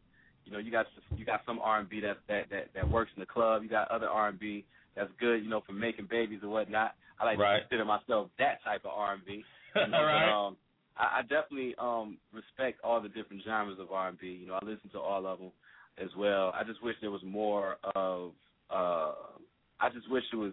you 0.44 0.52
know, 0.52 0.58
you 0.58 0.70
got 0.70 0.86
you 1.16 1.24
got 1.24 1.40
some 1.46 1.58
R 1.60 1.80
and 1.80 1.88
B 1.88 2.00
that 2.00 2.18
that 2.28 2.50
that 2.50 2.68
that 2.74 2.88
works 2.88 3.10
in 3.16 3.20
the 3.20 3.26
club. 3.26 3.62
You 3.62 3.68
got 3.68 3.90
other 3.90 4.08
R 4.08 4.28
and 4.28 4.38
B 4.38 4.64
that's 4.94 5.10
good, 5.18 5.42
you 5.42 5.48
know, 5.48 5.62
for 5.66 5.72
making 5.72 6.06
babies 6.10 6.40
and 6.42 6.50
whatnot. 6.50 6.94
I 7.18 7.24
like 7.24 7.38
right. 7.38 7.56
to 7.56 7.60
consider 7.62 7.84
myself 7.84 8.28
that 8.38 8.62
type 8.64 8.82
of 8.84 8.90
R 8.94 9.14
and 9.14 9.24
B. 9.24 9.42
You 9.74 9.88
know, 9.88 10.04
right. 10.04 10.26
But, 10.26 10.32
um, 10.32 10.56
I, 10.96 11.18
I 11.18 11.22
definitely 11.22 11.74
um 11.80 12.18
respect 12.32 12.78
all 12.84 13.00
the 13.00 13.08
different 13.08 13.42
genres 13.44 13.80
of 13.80 13.90
R 13.90 14.08
and 14.08 14.18
B. 14.20 14.38
You 14.40 14.46
know, 14.46 14.54
I 14.54 14.64
listen 14.64 14.88
to 14.92 15.00
all 15.00 15.26
of 15.26 15.40
them 15.40 15.50
as 15.98 16.10
well. 16.16 16.52
I 16.54 16.62
just 16.62 16.82
wish 16.82 16.94
there 17.00 17.10
was 17.10 17.22
more 17.24 17.76
of. 17.96 18.32
uh 18.70 19.12
I 19.80 19.88
just 19.92 20.08
wish 20.08 20.22
it 20.32 20.36
was 20.36 20.52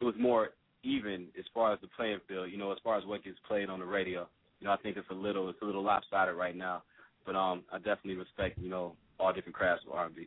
it 0.00 0.04
was 0.04 0.14
more 0.18 0.50
even 0.82 1.28
as 1.38 1.44
far 1.52 1.72
as 1.72 1.80
the 1.80 1.88
playing 1.96 2.20
field. 2.28 2.50
You 2.50 2.58
know, 2.58 2.72
as 2.72 2.78
far 2.82 2.98
as 2.98 3.04
what 3.04 3.24
gets 3.24 3.38
played 3.46 3.68
on 3.68 3.80
the 3.80 3.86
radio. 3.86 4.28
You 4.60 4.66
know, 4.66 4.72
I 4.72 4.76
think 4.76 4.96
it's 4.96 5.08
a 5.10 5.14
little 5.14 5.48
it's 5.48 5.60
a 5.62 5.64
little 5.64 5.82
lopsided 5.82 6.34
right 6.34 6.56
now. 6.56 6.82
But 7.26 7.36
um, 7.36 7.64
I 7.72 7.78
definitely 7.78 8.16
respect 8.16 8.58
you 8.58 8.70
know 8.70 8.94
all 9.18 9.32
different 9.32 9.54
crafts 9.54 9.84
of 9.86 9.92
R&B. 9.92 10.26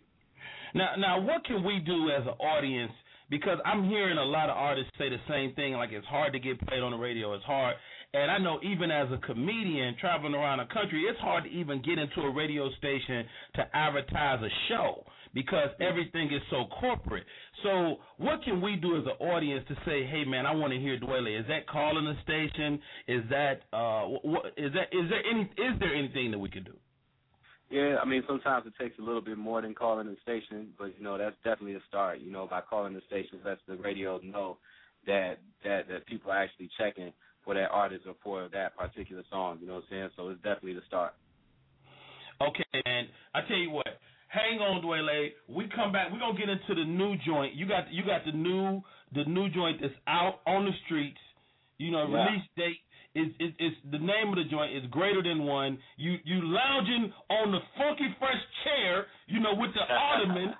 Now, 0.75 0.95
now, 0.97 1.19
what 1.19 1.45
can 1.45 1.63
we 1.63 1.79
do 1.79 2.09
as 2.09 2.23
an 2.23 2.35
audience? 2.39 2.91
Because 3.29 3.57
I'm 3.65 3.87
hearing 3.87 4.17
a 4.17 4.23
lot 4.23 4.49
of 4.49 4.57
artists 4.57 4.91
say 4.97 5.09
the 5.09 5.17
same 5.27 5.53
thing, 5.55 5.73
like 5.73 5.91
it's 5.91 6.05
hard 6.05 6.33
to 6.33 6.39
get 6.39 6.59
played 6.67 6.83
on 6.83 6.91
the 6.91 6.97
radio. 6.97 7.33
It's 7.33 7.43
hard, 7.43 7.75
and 8.14 8.30
I 8.30 8.38
know 8.38 8.59
even 8.64 8.91
as 8.91 9.07
a 9.11 9.18
comedian 9.18 9.95
traveling 9.99 10.36
around 10.36 10.59
the 10.59 10.72
country, 10.74 11.03
it's 11.09 11.20
hard 11.20 11.45
to 11.45 11.49
even 11.49 11.82
get 11.82 11.97
into 11.97 12.22
a 12.22 12.32
radio 12.34 12.70
station 12.78 13.26
to 13.55 13.64
advertise 13.74 14.39
a 14.41 14.49
show 14.70 15.03
because 15.34 15.70
everything 15.82 16.28
is 16.28 16.41
so 16.51 16.66
corporate. 16.80 17.24
So, 17.64 17.95
what 18.18 18.43
can 18.43 18.61
we 18.61 18.76
do 18.76 18.97
as 18.97 19.03
an 19.05 19.26
audience 19.28 19.66
to 19.68 19.76
say, 19.86 20.05
"Hey, 20.05 20.26
man, 20.26 20.45
I 20.45 20.53
want 20.53 20.74
to 20.74 20.80
hear 20.80 20.99
Dwele"? 20.99 21.39
Is 21.39 21.47
that 21.47 21.68
calling 21.68 22.05
the 22.05 22.16
station? 22.22 22.80
Is 23.07 23.24
that 23.30 23.61
uh, 23.74 24.03
what, 24.22 24.45
is 24.57 24.72
that 24.74 24.93
is 24.95 25.09
there 25.09 25.24
any 25.26 25.41
is 25.57 25.80
there 25.80 25.95
anything 25.95 26.30
that 26.32 26.39
we 26.39 26.49
can 26.49 26.64
do? 26.64 26.76
Yeah, 27.72 27.97
I 27.99 28.05
mean 28.05 28.24
sometimes 28.28 28.68
it 28.68 28.74
takes 28.80 28.99
a 28.99 29.01
little 29.01 29.22
bit 29.22 29.39
more 29.39 29.61
than 29.64 29.74
calling 29.74 30.05
the 30.05 30.18
station, 30.22 30.70
but 30.78 30.95
you 30.97 31.03
know 31.03 31.18
that's 31.18 31.36
definitely 31.43 31.76
a 31.76 31.82
start. 31.88 32.20
You 32.20 32.32
know, 32.32 32.45
by 32.45 32.61
calling 32.61 32.93
the 32.93 33.01
station, 33.07 33.39
lets 33.43 33.61
the 33.68 33.78
radio 33.78 34.20
know 34.24 34.57
that 35.07 35.39
that 35.64 35.88
that 35.89 36.05
people 36.05 36.32
are 36.32 36.43
actually 36.43 36.70
checking 36.78 37.11
for 37.43 37.53
that 37.53 37.69
artist 37.71 38.05
or 38.07 38.15
for 38.23 38.49
that 38.53 38.75
particular 38.75 39.23
song. 39.29 39.57
You 39.61 39.67
know 39.67 39.75
what 39.75 39.83
I'm 39.89 39.89
saying? 39.89 40.09
So 40.15 40.29
it's 40.29 40.41
definitely 40.41 40.73
the 40.73 40.87
start. 40.87 41.13
Okay, 42.41 42.81
and 42.85 43.07
I 43.35 43.41
tell 43.47 43.57
you 43.57 43.69
what, 43.69 43.87
hang 44.27 44.59
on, 44.59 44.81
Dwele. 44.81 45.29
We 45.47 45.69
come 45.75 45.91
back. 45.91 46.11
We're 46.11 46.19
gonna 46.19 46.37
get 46.37 46.49
into 46.49 46.73
the 46.75 46.85
new 46.85 47.15
joint. 47.25 47.53
You 47.53 47.67
got 47.67 47.91
you 47.91 48.03
got 48.03 48.25
the 48.25 48.31
new 48.31 48.81
the 49.13 49.23
new 49.25 49.49
joint 49.49 49.79
that's 49.81 49.93
out 50.07 50.41
on 50.47 50.65
the 50.65 50.71
streets. 50.85 51.21
You 51.77 51.91
know, 51.91 52.07
yeah. 52.07 52.25
release 52.25 52.47
date 52.57 52.81
is 53.15 53.27
is 53.39 53.53
is 53.59 53.73
the 53.91 53.99
name 53.99 54.29
of 54.29 54.35
the 54.35 54.49
joint 54.49 54.75
is 54.75 54.83
greater 54.89 55.21
than 55.21 55.45
one. 55.45 55.77
You 55.97 56.17
you 56.23 56.41
lounging 56.41 57.13
on 57.29 57.51
the 57.51 57.59
funky 57.77 58.09
fresh 58.19 58.41
chair, 58.63 59.05
you 59.27 59.39
know, 59.39 59.53
with 59.53 59.71
the 59.73 59.81
ottoman. 59.93 60.53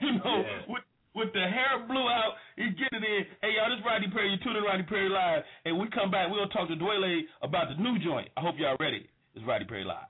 You 0.00 0.12
know, 0.12 0.44
with 0.68 0.82
with 1.14 1.32
the 1.32 1.40
hair 1.40 1.84
blew 1.86 2.08
out, 2.08 2.34
he's 2.56 2.74
getting 2.78 3.02
in. 3.02 3.26
Hey 3.42 3.56
y'all, 3.56 3.70
this 3.70 3.78
is 3.78 3.84
Rodney 3.84 4.08
Perry. 4.08 4.30
You 4.30 4.38
tune 4.42 4.56
in 4.56 4.62
Rodney 4.62 4.84
Perry 4.84 5.08
Live, 5.08 5.42
and 5.64 5.78
we 5.78 5.88
come 5.90 6.10
back. 6.10 6.30
We'll 6.30 6.48
talk 6.48 6.68
to 6.68 6.76
Dwele 6.76 7.22
about 7.42 7.68
the 7.68 7.82
new 7.82 7.98
joint. 7.98 8.28
I 8.36 8.40
hope 8.40 8.54
y'all 8.58 8.76
ready. 8.78 9.08
It's 9.34 9.44
Rodney 9.46 9.66
Perry 9.66 9.84
Live. 9.84 10.06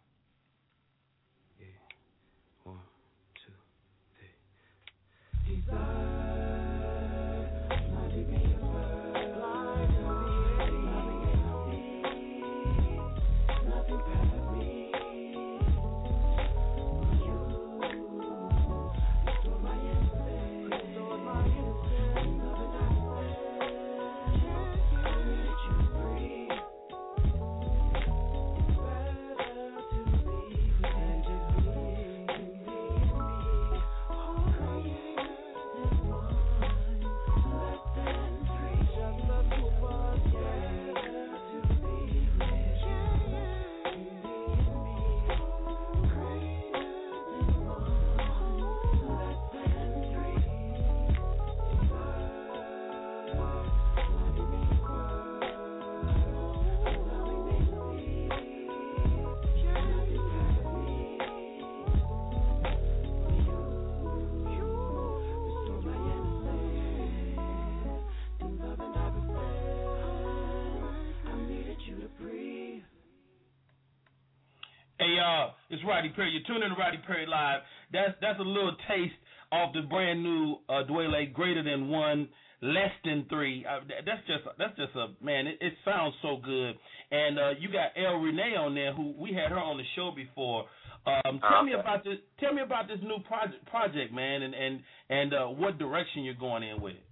It's 75.80 75.88
Rodney 75.88 76.10
Perry. 76.10 76.30
You're 76.30 76.44
tuning 76.44 76.68
in 76.68 76.76
to 76.76 76.76
Rodney 76.76 77.00
Perry 77.06 77.24
Live. 77.24 77.60
That's 77.90 78.12
that's 78.20 78.38
a 78.38 78.42
little 78.42 78.76
taste 78.86 79.16
of 79.50 79.72
the 79.72 79.80
brand 79.88 80.22
new 80.22 80.56
uh, 80.68 80.84
Dwele 80.84 81.32
Greater 81.32 81.62
Than 81.62 81.88
One, 81.88 82.28
Less 82.60 82.92
Than 83.02 83.24
Three. 83.30 83.64
Uh, 83.64 83.80
that's 84.04 84.20
just 84.26 84.44
that's 84.58 84.76
just 84.76 84.94
a 84.94 85.08
man. 85.24 85.46
It, 85.46 85.56
it 85.62 85.72
sounds 85.82 86.12
so 86.20 86.36
good. 86.44 86.74
And 87.10 87.38
uh, 87.38 87.50
you 87.58 87.72
got 87.72 87.96
El 87.96 88.16
Renee 88.20 88.56
on 88.58 88.74
there, 88.74 88.92
who 88.92 89.14
we 89.18 89.32
had 89.32 89.50
her 89.52 89.58
on 89.58 89.78
the 89.78 89.84
show 89.96 90.12
before. 90.14 90.66
Um, 91.06 91.40
tell 91.48 91.64
me 91.64 91.72
about 91.72 92.04
this. 92.04 92.18
Tell 92.40 92.52
me 92.52 92.60
about 92.60 92.86
this 92.86 92.98
new 93.02 93.16
project, 93.26 93.64
project, 93.64 94.12
man, 94.12 94.42
and 94.42 94.54
and 94.54 94.80
and 95.08 95.32
uh, 95.32 95.46
what 95.46 95.78
direction 95.78 96.24
you're 96.24 96.34
going 96.34 96.62
in 96.62 96.78
with 96.82 96.96
it. 96.96 97.04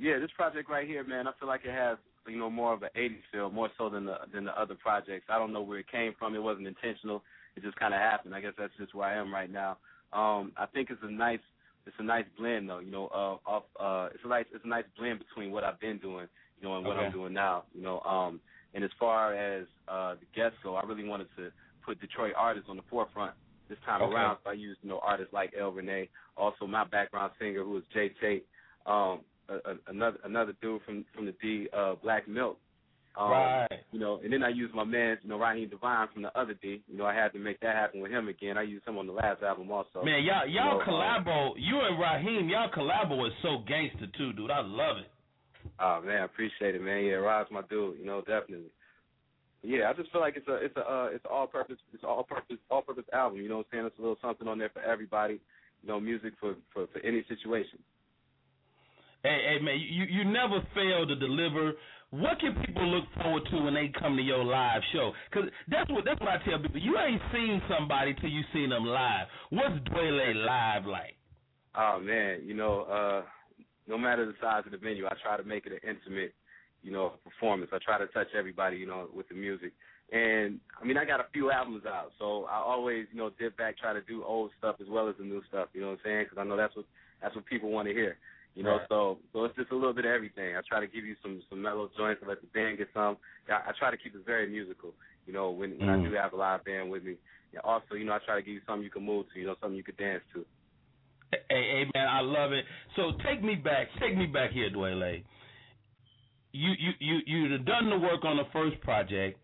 Yeah, 0.00 0.18
this 0.18 0.30
project 0.34 0.68
right 0.68 0.88
here, 0.88 1.04
man, 1.04 1.28
I 1.28 1.32
feel 1.38 1.46
like 1.46 1.60
it 1.64 1.70
has 1.70 1.96
you 2.26 2.38
know 2.38 2.50
more 2.50 2.74
of 2.74 2.82
an 2.82 2.90
'80s 2.96 3.22
feel, 3.30 3.50
more 3.50 3.68
so 3.78 3.88
than 3.88 4.04
the 4.04 4.16
than 4.32 4.46
the 4.46 4.60
other 4.60 4.74
projects. 4.74 5.26
I 5.28 5.38
don't 5.38 5.52
know 5.52 5.62
where 5.62 5.78
it 5.78 5.86
came 5.92 6.12
from. 6.18 6.34
It 6.34 6.42
wasn't 6.42 6.66
intentional. 6.66 7.22
It 7.56 7.62
just 7.62 7.76
kind 7.76 7.94
of 7.94 8.00
happened. 8.00 8.34
I 8.34 8.40
guess 8.40 8.52
that's 8.58 8.72
just 8.78 8.94
where 8.94 9.08
I 9.08 9.16
am 9.16 9.32
right 9.32 9.50
now. 9.50 9.78
Um, 10.12 10.52
I 10.56 10.66
think 10.72 10.90
it's 10.90 11.00
a 11.02 11.10
nice 11.10 11.40
it's 11.86 11.96
a 11.98 12.02
nice 12.02 12.24
blend 12.38 12.68
though. 12.68 12.78
You 12.78 12.90
know, 12.90 13.06
uh, 13.08 13.50
off 13.50 13.64
uh, 13.78 14.08
it's 14.14 14.24
a 14.24 14.28
nice 14.28 14.46
it's 14.54 14.64
a 14.64 14.68
nice 14.68 14.84
blend 14.98 15.20
between 15.20 15.52
what 15.52 15.64
I've 15.64 15.80
been 15.80 15.98
doing, 15.98 16.26
you 16.60 16.68
know, 16.68 16.76
and 16.76 16.86
what 16.86 16.96
Okay. 16.96 17.06
I'm 17.06 17.12
doing 17.12 17.32
now. 17.32 17.64
You 17.74 17.82
know, 17.82 18.00
um, 18.00 18.40
and 18.74 18.82
as 18.84 18.90
far 18.98 19.34
as 19.34 19.66
uh, 19.88 20.14
the 20.14 20.26
guests 20.34 20.58
go, 20.62 20.76
I 20.76 20.84
really 20.84 21.06
wanted 21.06 21.28
to 21.36 21.50
put 21.84 22.00
Detroit 22.00 22.32
artists 22.36 22.68
on 22.70 22.76
the 22.76 22.82
forefront 22.90 23.34
this 23.68 23.78
time 23.84 24.02
Okay. 24.02 24.12
around. 24.14 24.38
So 24.44 24.50
I 24.50 24.54
used 24.54 24.80
you 24.82 24.88
know 24.88 25.00
artists 25.02 25.32
like 25.32 25.52
El 25.58 25.72
Renee, 25.72 26.08
also 26.36 26.66
my 26.66 26.84
background 26.84 27.32
singer 27.38 27.62
who 27.62 27.76
is 27.78 27.84
Jay 27.92 28.10
Tate. 28.20 28.46
Um, 28.86 29.20
a, 29.48 29.54
a, 29.56 29.76
another 29.88 30.18
another 30.24 30.54
dude 30.62 30.82
from 30.84 31.04
from 31.14 31.26
the 31.26 31.34
D, 31.42 31.68
uh, 31.76 31.94
Black 32.02 32.26
Milk. 32.26 32.58
Um, 33.16 33.30
Right. 33.30 33.68
You 33.92 34.00
know, 34.00 34.20
and 34.24 34.32
then 34.32 34.42
I 34.42 34.48
used 34.48 34.74
my 34.74 34.82
man, 34.82 35.18
you 35.22 35.28
know, 35.28 35.38
Raheem 35.38 35.68
DeVaughn 35.68 36.08
from 36.12 36.22
the 36.22 36.36
other 36.36 36.54
D. 36.54 36.82
You 36.88 36.98
know, 36.98 37.06
I 37.06 37.14
had 37.14 37.32
to 37.34 37.38
make 37.38 37.60
that 37.60 37.76
happen 37.76 38.00
with 38.00 38.10
him 38.10 38.28
again. 38.28 38.58
I 38.58 38.62
used 38.62 38.86
him 38.86 38.98
on 38.98 39.06
the 39.06 39.12
last 39.12 39.42
album 39.42 39.70
also. 39.70 40.02
Man, 40.04 40.24
y'all 40.24 40.46
You 40.48 40.56
y'all 40.56 40.78
know, 40.78 40.80
um, 40.80 40.88
collabo. 40.88 41.54
You 41.56 41.80
and 41.80 41.98
Raheem, 41.98 42.48
y'all 42.48 42.70
collabo 42.70 43.24
is 43.26 43.32
so 43.42 43.58
gangster 43.68 44.06
too, 44.18 44.32
dude. 44.32 44.50
I 44.50 44.60
love 44.60 44.98
it. 44.98 45.10
Oh 45.78 46.02
man, 46.04 46.22
I 46.22 46.24
appreciate 46.24 46.74
it, 46.74 46.82
man. 46.82 47.04
Yeah, 47.04 47.14
Rod's 47.14 47.50
my 47.50 47.62
dude. 47.70 47.98
You 47.98 48.06
know, 48.06 48.20
definitely. 48.20 48.70
Yeah, 49.62 49.88
I 49.88 49.94
just 49.94 50.12
feel 50.12 50.20
like 50.20 50.36
it's 50.36 50.48
a 50.48 50.56
it's 50.56 50.76
a 50.76 50.80
uh, 50.80 51.08
it's 51.12 51.24
all 51.30 51.46
purpose 51.46 51.78
it's 51.92 52.04
all 52.04 52.22
purpose 52.22 52.56
all 52.70 52.82
purpose 52.82 53.04
album. 53.12 53.40
You 53.40 53.48
know 53.48 53.58
what 53.58 53.66
I'm 53.72 53.78
saying? 53.78 53.86
It's 53.86 53.98
a 53.98 54.02
little 54.02 54.18
something 54.20 54.46
on 54.46 54.58
there 54.58 54.70
for 54.70 54.82
everybody. 54.82 55.40
You 55.82 55.88
know, 55.88 56.00
music 56.00 56.34
for 56.38 56.54
for 56.72 56.86
for 56.92 56.98
any 57.00 57.24
situation. 57.28 57.78
Hey, 59.22 59.40
hey 59.48 59.64
man, 59.64 59.80
you 59.80 60.04
you 60.04 60.24
never 60.24 60.60
fail 60.74 61.06
to 61.06 61.16
deliver. 61.16 61.72
What 62.14 62.38
can 62.38 62.54
people 62.64 62.86
look 62.86 63.04
forward 63.20 63.42
to 63.50 63.62
when 63.62 63.74
they 63.74 63.90
come 63.98 64.16
to 64.16 64.22
your 64.22 64.44
live 64.44 64.82
show? 64.92 65.12
Because 65.28 65.50
that's 65.66 65.90
what 65.90 66.04
that's 66.04 66.20
what 66.20 66.28
I 66.28 66.38
tell 66.44 66.60
people. 66.60 66.78
You 66.78 66.96
ain't 66.96 67.20
seen 67.32 67.60
somebody 67.68 68.14
till 68.20 68.30
you 68.30 68.42
seen 68.52 68.70
them 68.70 68.84
live. 68.84 69.26
What's 69.50 69.74
Dwele 69.90 70.34
live 70.34 70.86
like? 70.86 71.16
Oh 71.76 71.98
man, 72.00 72.42
you 72.44 72.54
know, 72.54 72.82
uh 72.82 73.22
no 73.88 73.98
matter 73.98 74.24
the 74.26 74.34
size 74.40 74.62
of 74.64 74.70
the 74.70 74.78
venue, 74.78 75.06
I 75.06 75.14
try 75.22 75.36
to 75.36 75.42
make 75.42 75.66
it 75.66 75.72
an 75.72 75.80
intimate, 75.82 76.34
you 76.84 76.92
know, 76.92 77.14
performance. 77.24 77.70
I 77.74 77.78
try 77.84 77.98
to 77.98 78.06
touch 78.06 78.28
everybody, 78.38 78.76
you 78.76 78.86
know, 78.86 79.08
with 79.12 79.28
the 79.28 79.34
music. 79.34 79.72
And 80.12 80.60
I 80.80 80.84
mean, 80.84 80.96
I 80.96 81.04
got 81.04 81.18
a 81.18 81.26
few 81.32 81.50
albums 81.50 81.82
out, 81.84 82.12
so 82.20 82.44
I 82.44 82.58
always, 82.58 83.06
you 83.10 83.18
know, 83.18 83.30
dip 83.40 83.56
back, 83.56 83.76
try 83.76 83.92
to 83.92 84.02
do 84.02 84.22
old 84.22 84.52
stuff 84.58 84.76
as 84.80 84.86
well 84.88 85.08
as 85.08 85.16
the 85.18 85.24
new 85.24 85.42
stuff. 85.48 85.68
You 85.72 85.80
know 85.80 85.88
what 85.88 85.94
I'm 85.94 86.00
saying? 86.04 86.26
Because 86.30 86.38
I 86.38 86.44
know 86.44 86.56
that's 86.56 86.76
what 86.76 86.84
that's 87.20 87.34
what 87.34 87.44
people 87.46 87.70
want 87.70 87.88
to 87.88 87.94
hear. 87.94 88.18
You 88.54 88.62
know, 88.62 88.76
Right. 88.78 88.86
so 88.88 89.18
so 89.32 89.44
it's 89.44 89.56
just 89.56 89.72
a 89.72 89.74
little 89.74 89.92
bit 89.92 90.04
of 90.04 90.12
everything. 90.12 90.56
I 90.56 90.60
try 90.68 90.78
to 90.80 90.86
give 90.86 91.04
you 91.04 91.16
some 91.22 91.42
some 91.50 91.60
mellow 91.60 91.90
joints 91.96 92.20
and 92.22 92.28
let 92.28 92.40
the 92.40 92.46
band 92.48 92.78
get 92.78 92.88
some. 92.94 93.16
I, 93.48 93.70
I 93.70 93.72
try 93.78 93.90
to 93.90 93.96
keep 93.96 94.14
it 94.14 94.24
very 94.24 94.48
musical. 94.48 94.94
You 95.26 95.32
know, 95.32 95.50
when 95.50 95.78
when 95.78 95.88
I 95.88 95.96
Mm. 95.96 96.08
do 96.08 96.14
have 96.14 96.32
a 96.32 96.36
live 96.36 96.64
band 96.64 96.90
with 96.90 97.02
me. 97.04 97.16
Yeah, 97.52 97.60
also, 97.64 97.94
you 97.94 98.04
know, 98.04 98.12
I 98.12 98.18
try 98.24 98.34
to 98.36 98.42
give 98.42 98.54
you 98.54 98.60
something 98.66 98.82
you 98.84 98.90
can 98.90 99.04
move 99.04 99.26
to. 99.32 99.40
You 99.40 99.46
know, 99.46 99.54
something 99.60 99.76
you 99.76 99.82
could 99.84 99.96
dance 99.96 100.22
to. 100.34 100.44
Hey, 101.32 101.40
hey 101.50 101.90
man, 101.94 102.08
I 102.08 102.20
love 102.20 102.52
it. 102.52 102.64
So 102.96 103.12
take 103.26 103.42
me 103.42 103.54
back, 103.56 103.88
take 104.00 104.16
me 104.16 104.26
back 104.26 104.50
here, 104.52 104.70
Dwele. 104.70 105.24
You 106.52 106.70
you 106.78 106.92
you 107.00 107.18
you'd 107.26 107.64
done 107.64 107.90
the 107.90 107.98
work 107.98 108.24
on 108.24 108.36
the 108.36 108.44
first 108.52 108.80
project, 108.82 109.38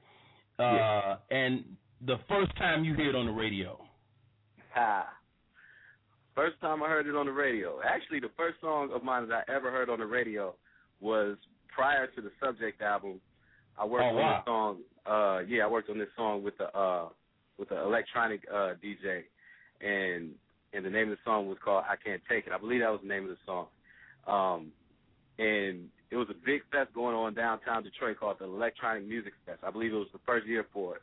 uh, 0.61 0.63
Yeah. 0.63 1.17
and 1.31 1.65
the 2.07 2.19
first 2.29 2.57
time 2.57 2.85
you 2.85 2.95
hear 2.95 3.09
it 3.11 3.17
on 3.17 3.27
the 3.27 3.33
radio. 3.33 3.81
Ha. 4.75 5.07
First 6.41 6.59
time 6.63 6.83
I 6.83 6.89
heard 6.89 7.07
it 7.07 7.15
on 7.15 7.27
the 7.27 7.33
radio. 7.33 7.81
Actually, 7.87 8.19
the 8.21 8.31
first 8.35 8.63
song 8.63 8.89
of 8.95 9.05
mine 9.05 9.29
that 9.29 9.45
I 9.47 9.53
ever 9.55 9.71
heard 9.71 9.91
on 9.91 9.99
the 9.99 10.07
radio 10.07 10.55
was 10.99 11.37
prior 11.69 12.07
to 12.07 12.23
the 12.23 12.31
Subject 12.43 12.81
album. 12.81 13.21
I 13.79 13.85
worked 13.85 14.05
Oh, 14.07 14.09
on 14.09 14.17
wow. 14.17 14.37
this 14.39 14.45
song. 14.47 14.79
Uh, 15.05 15.39
yeah, 15.47 15.65
I 15.65 15.67
worked 15.67 15.91
on 15.91 15.99
this 15.99 16.09
song 16.17 16.43
with 16.43 16.57
the 16.57 16.75
uh, 16.75 17.11
with 17.59 17.69
the 17.69 17.83
electronic 17.83 18.41
uh, 18.51 18.73
DJ, 18.83 19.25
and 19.83 20.31
and 20.73 20.83
the 20.83 20.89
name 20.89 21.11
of 21.11 21.19
the 21.19 21.23
song 21.27 21.47
was 21.47 21.59
called 21.63 21.85
"I 21.87 21.97
Can't 22.03 22.23
Take 22.27 22.47
It." 22.47 22.55
I 22.55 22.59
believe 22.59 22.81
that 22.81 22.91
was 22.91 23.01
the 23.03 23.09
name 23.09 23.25
of 23.25 23.29
the 23.29 23.37
song. 23.45 23.67
Um, 24.27 24.73
and 25.39 25.91
it 26.11 26.17
was 26.17 26.29
a 26.31 26.47
big 26.47 26.63
fest 26.73 26.95
going 26.95 27.15
on 27.15 27.35
downtown 27.35 27.83
Detroit 27.83 28.19
called 28.19 28.39
the 28.39 28.47
Electronic 28.47 29.07
Music 29.07 29.35
Fest. 29.45 29.59
I 29.63 29.71
believe 29.71 29.93
it 29.93 29.97
was 29.97 30.09
the 30.15 30.21
first 30.25 30.47
year 30.47 30.65
for 30.73 30.97
it. 30.97 31.03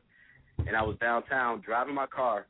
And 0.65 0.75
I 0.75 0.81
was 0.81 0.97
downtown 0.99 1.61
driving 1.63 1.93
my 1.93 2.07
car, 2.07 2.47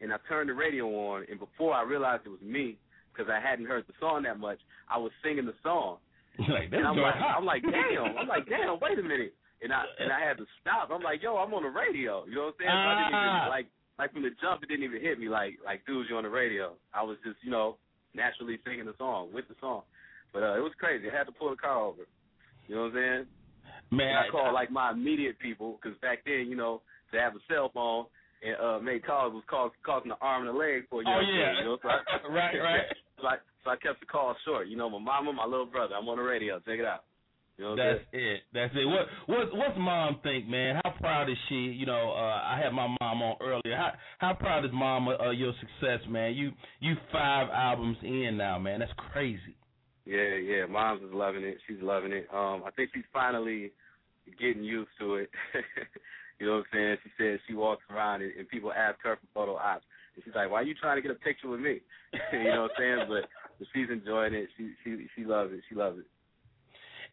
and 0.00 0.12
I 0.12 0.16
turned 0.28 0.48
the 0.48 0.54
radio 0.54 0.86
on, 1.12 1.26
and 1.30 1.38
before 1.38 1.74
I 1.74 1.82
realized 1.82 2.22
it 2.26 2.30
was 2.30 2.40
me, 2.42 2.76
because 3.12 3.30
I 3.30 3.40
hadn't 3.40 3.66
heard 3.66 3.84
the 3.86 3.92
song 4.00 4.22
that 4.24 4.38
much, 4.38 4.58
I 4.88 4.98
was 4.98 5.12
singing 5.22 5.46
the 5.46 5.54
song. 5.62 5.98
like 6.38 6.72
And 6.72 6.86
I'm 6.86 6.96
like, 6.96 7.14
hot. 7.16 7.36
I'm 7.38 7.44
like, 7.44 7.62
damn, 7.74 8.16
I'm 8.16 8.28
like, 8.28 8.48
damn, 8.48 8.78
wait 8.80 8.98
a 8.98 9.02
minute. 9.02 9.34
And 9.62 9.72
I 9.74 9.84
and 9.98 10.10
I 10.10 10.20
had 10.24 10.38
to 10.38 10.46
stop. 10.62 10.88
I'm 10.90 11.02
like, 11.02 11.22
yo, 11.22 11.36
I'm 11.36 11.52
on 11.52 11.62
the 11.64 11.68
radio. 11.68 12.24
You 12.24 12.34
know 12.36 12.48
what 12.48 12.56
I'm 12.64 12.64
saying? 12.64 12.70
So 12.72 12.88
I 12.88 12.94
didn't 13.04 13.14
Ah. 13.14 13.36
even 13.44 13.50
like 13.50 13.66
like 13.98 14.12
from 14.14 14.22
the 14.22 14.30
jump, 14.40 14.62
it 14.62 14.68
didn't 14.72 14.84
even 14.88 15.02
hit 15.02 15.18
me 15.20 15.28
like 15.28 15.58
like 15.62 15.84
dudes, 15.84 16.08
you're 16.08 16.16
on 16.16 16.24
the 16.24 16.30
radio. 16.32 16.72
I 16.94 17.02
was 17.02 17.18
just 17.26 17.36
you 17.44 17.50
know 17.50 17.76
naturally 18.14 18.56
singing 18.64 18.86
the 18.86 18.94
song 18.96 19.28
with 19.34 19.46
the 19.48 19.54
song, 19.60 19.82
but 20.32 20.42
uh, 20.42 20.56
it 20.56 20.64
was 20.64 20.72
crazy. 20.80 21.10
I 21.12 21.16
had 21.16 21.26
to 21.28 21.32
pull 21.36 21.50
the 21.50 21.56
car 21.60 21.76
over. 21.76 22.08
You 22.68 22.74
know 22.76 22.82
what 22.88 22.96
I'm 22.96 22.96
saying? 22.96 23.26
Man, 23.92 24.08
and 24.08 24.18
I 24.18 24.30
called 24.30 24.54
like 24.54 24.70
my 24.70 24.92
immediate 24.92 25.38
people 25.38 25.76
because 25.76 25.98
back 26.00 26.20
then, 26.24 26.46
you 26.48 26.56
know, 26.56 26.80
to 27.12 27.20
have 27.20 27.34
a 27.36 27.42
cell 27.52 27.70
phone 27.74 28.06
and 28.42 28.56
uh, 28.56 28.78
make 28.80 29.04
calls 29.06 29.32
was 29.34 29.42
cost, 29.48 29.74
costing 29.84 30.12
an 30.12 30.18
arm 30.20 30.46
and 30.46 30.54
a 30.54 30.58
leg 30.58 30.82
for 30.88 31.02
a 31.02 31.04
Oh, 31.06 31.20
young 31.20 31.26
kid, 31.26 31.38
yeah. 31.38 31.58
You 31.58 31.64
know, 31.64 31.78
so 31.82 31.88
I, 31.88 32.28
Right, 32.32 32.56
right. 32.58 32.80
So 33.20 33.26
I, 33.26 33.36
so 33.64 33.70
I 33.70 33.76
kept 33.76 34.00
the 34.00 34.06
call 34.06 34.34
short. 34.46 34.68
You 34.68 34.78
know, 34.78 34.88
my 34.88 34.98
mama, 34.98 35.34
my 35.34 35.44
little 35.44 35.66
brother. 35.66 35.94
I'm 35.94 36.08
on 36.08 36.16
the 36.16 36.22
radio. 36.22 36.56
Check 36.60 36.78
it 36.78 36.86
out. 36.86 37.04
You 37.58 37.64
know 37.66 37.76
That's 37.76 38.00
it. 38.14 38.40
That's 38.54 38.72
it. 38.74 38.86
What 38.86 39.04
what 39.26 39.52
what's 39.52 39.76
mom 39.78 40.20
think, 40.22 40.48
man? 40.48 40.80
How 40.82 40.92
proud 40.98 41.28
is 41.28 41.36
she? 41.50 41.54
You 41.54 41.84
know, 41.84 42.12
uh, 42.16 42.40
I 42.42 42.58
had 42.58 42.70
my 42.72 42.86
mom 42.98 43.20
on 43.20 43.36
earlier. 43.42 43.76
How 43.76 43.92
how 44.16 44.32
proud 44.32 44.64
is 44.64 44.70
mom 44.72 45.08
of 45.08 45.20
uh, 45.20 45.30
your 45.32 45.52
success, 45.60 46.00
man? 46.08 46.32
You 46.32 46.52
you 46.80 46.94
five 47.12 47.48
albums 47.52 47.98
in 48.02 48.38
now, 48.38 48.58
man. 48.58 48.80
That's 48.80 48.92
crazy. 49.12 49.54
Yeah, 50.06 50.36
yeah. 50.36 50.64
Mom's 50.64 51.02
is 51.02 51.10
loving 51.12 51.42
it. 51.44 51.58
She's 51.68 51.82
loving 51.82 52.12
it. 52.12 52.26
Um, 52.32 52.62
I 52.66 52.70
think 52.74 52.88
she's 52.94 53.04
finally 53.12 53.72
getting 54.40 54.64
used 54.64 54.88
to 54.98 55.16
it. 55.16 55.30
you 56.40 56.46
know 56.46 56.52
what 56.54 56.66
I'm 56.72 56.72
saying? 56.72 56.96
She 57.04 57.10
says 57.22 57.38
she 57.46 57.54
walks 57.54 57.82
around 57.90 58.22
and, 58.22 58.32
and 58.32 58.48
people 58.48 58.72
ask 58.72 58.98
her 59.04 59.16
for 59.16 59.28
photo 59.34 59.56
ops, 59.56 59.84
and 60.14 60.24
she's 60.24 60.34
like, 60.34 60.50
"Why 60.50 60.60
are 60.60 60.64
you 60.64 60.74
trying 60.74 60.96
to 60.96 61.02
get 61.02 61.10
a 61.10 61.20
picture 61.20 61.48
with 61.48 61.60
me?" 61.60 61.80
you 62.32 62.44
know 62.44 62.62
what 62.62 62.70
I'm 62.72 62.76
saying? 62.78 62.98
But, 63.08 63.28
but 63.58 63.68
she's 63.74 63.90
enjoying 63.92 64.32
it. 64.32 64.48
She 64.56 64.72
she 64.82 65.06
she 65.14 65.24
loves 65.24 65.52
it. 65.52 65.60
She 65.68 65.74
loves 65.74 65.98
it. 65.98 66.06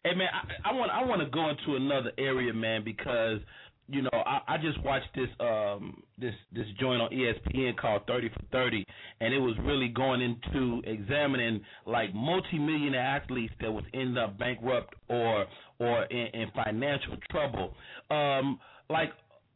Hey 0.04 0.14
man, 0.14 0.28
I, 0.32 0.70
I 0.70 0.72
want 0.72 0.90
I 0.90 1.04
want 1.04 1.20
to 1.20 1.28
go 1.28 1.50
into 1.50 1.76
another 1.76 2.12
area, 2.16 2.54
man, 2.54 2.84
because 2.84 3.40
you 3.88 4.00
know 4.00 4.10
I, 4.12 4.54
I 4.54 4.56
just 4.56 4.82
watched 4.82 5.08
this 5.14 5.28
um 5.40 6.02
this 6.16 6.34
this 6.52 6.66
joint 6.80 7.02
on 7.02 7.10
ESPN 7.10 7.76
called 7.76 8.02
Thirty 8.06 8.30
for 8.30 8.42
Thirty, 8.50 8.86
and 9.20 9.34
it 9.34 9.38
was 9.38 9.56
really 9.62 9.88
going 9.88 10.22
into 10.22 10.80
examining 10.86 11.60
like 11.84 12.14
multi-millionaire 12.14 13.00
athletes 13.00 13.52
that 13.60 13.70
was 13.70 13.84
ended 13.92 14.16
up 14.16 14.38
bankrupt 14.38 14.94
or 15.10 15.44
or 15.80 16.04
in, 16.04 16.28
in 16.32 16.46
financial 16.54 17.16
trouble. 17.30 17.74
Um, 18.10 18.58
like 18.90 19.10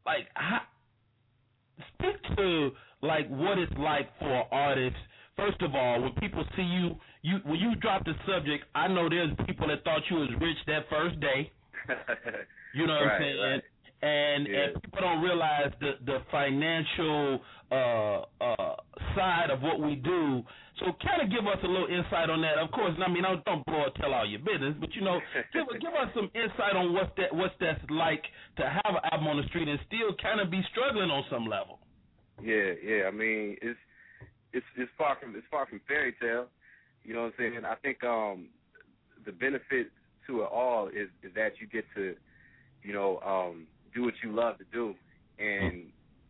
like 0.07 0.27
how, 0.35 0.61
speak 1.95 2.37
to 2.37 2.71
like 3.03 3.29
what 3.29 3.59
it's 3.59 3.73
like 3.79 4.09
for 4.19 4.45
artists. 4.53 4.99
First 5.37 5.63
of 5.63 5.75
all, 5.75 6.03
when 6.03 6.13
people 6.15 6.45
see 6.57 6.63
you, 6.63 6.97
you 7.23 7.39
when 7.45 7.59
you 7.59 7.75
drop 7.77 8.05
the 8.05 8.15
subject, 8.27 8.65
I 8.75 8.89
know 8.89 9.09
there's 9.09 9.31
people 9.47 9.67
that 9.69 9.83
thought 9.85 10.03
you 10.11 10.17
was 10.17 10.29
rich 10.41 10.59
that 10.67 10.89
first 10.91 11.19
day. 11.21 11.51
You 12.75 12.87
know 12.87 12.95
what 12.95 13.05
Right, 13.05 13.15
I'm 13.17 13.21
saying? 13.21 13.41
right. 13.41 13.63
And 14.03 14.47
Yeah. 14.49 14.59
and 14.61 14.83
people 14.83 15.01
don't 15.03 15.21
realize 15.23 15.73
the 15.81 15.93
the 16.07 16.19
financial 16.31 17.41
uh 17.71 18.23
uh 18.41 18.77
side 19.15 19.51
of 19.51 19.61
what 19.63 19.79
we 19.81 19.95
do. 19.97 20.43
So 20.81 20.87
kind 21.05 21.21
of 21.21 21.29
give 21.29 21.47
us 21.47 21.61
a 21.63 21.69
little 21.69 21.87
insight 21.87 22.31
on 22.31 22.41
that. 22.43 22.57
Of 22.57 22.71
course, 22.73 22.97
I 22.97 23.11
mean, 23.11 23.23
don't, 23.23 23.45
don't 23.45 23.65
blow 23.67 23.85
or 23.87 23.91
tell 24.01 24.15
all 24.15 24.25
your 24.25 24.41
business, 24.41 24.75
but 24.81 24.95
you 24.95 25.03
know, 25.03 25.21
give 25.53 25.69
give 25.81 25.93
us 25.93 26.09
some 26.15 26.31
insight 26.35 26.75
on 26.77 26.95
what's 26.95 27.13
that 27.19 27.35
what's 27.35 27.55
that's 27.61 27.81
like 27.91 28.25
to 28.57 28.65
have 28.65 28.97
an 28.97 29.05
album 29.13 29.29
on 29.29 29.37
the 29.37 29.47
street 29.49 29.69
and 29.69 29.79
still 29.87 30.17
kind 30.23 30.41
of 30.41 30.51
be 30.51 30.63
struggling 30.73 31.11
on 31.11 31.25
some 31.31 31.47
level. 31.47 31.79
Yeah, 32.41 32.73
yeah. 32.83 33.05
I 33.05 33.11
mean, 33.11 33.57
it's 33.61 33.79
it's 34.53 34.67
it's 34.77 34.91
far 34.97 35.17
from 35.21 35.37
it's 35.37 35.47
far 35.51 35.67
from 35.67 35.81
fairy 35.87 36.15
tale. 36.21 36.47
You 37.05 37.15
know 37.15 37.29
what 37.29 37.35
I'm 37.39 37.53
saying? 37.53 37.65
I 37.65 37.75
think 37.77 38.03
um 38.05 38.49
the 39.27 39.33
benefit 39.33 39.89
to 40.27 40.43
it 40.43 40.49
all 40.51 40.89
is 40.89 41.09
is 41.23 41.35
that 41.35 41.61
you 41.61 41.67
get 41.67 41.85
to, 41.97 42.17
you 42.83 42.93
know, 42.93 43.21
um 43.21 43.67
do 43.95 44.03
what 44.03 44.15
you 44.25 44.33
love 44.33 44.57
to 44.59 44.65
do 44.73 44.95
and 45.39 45.85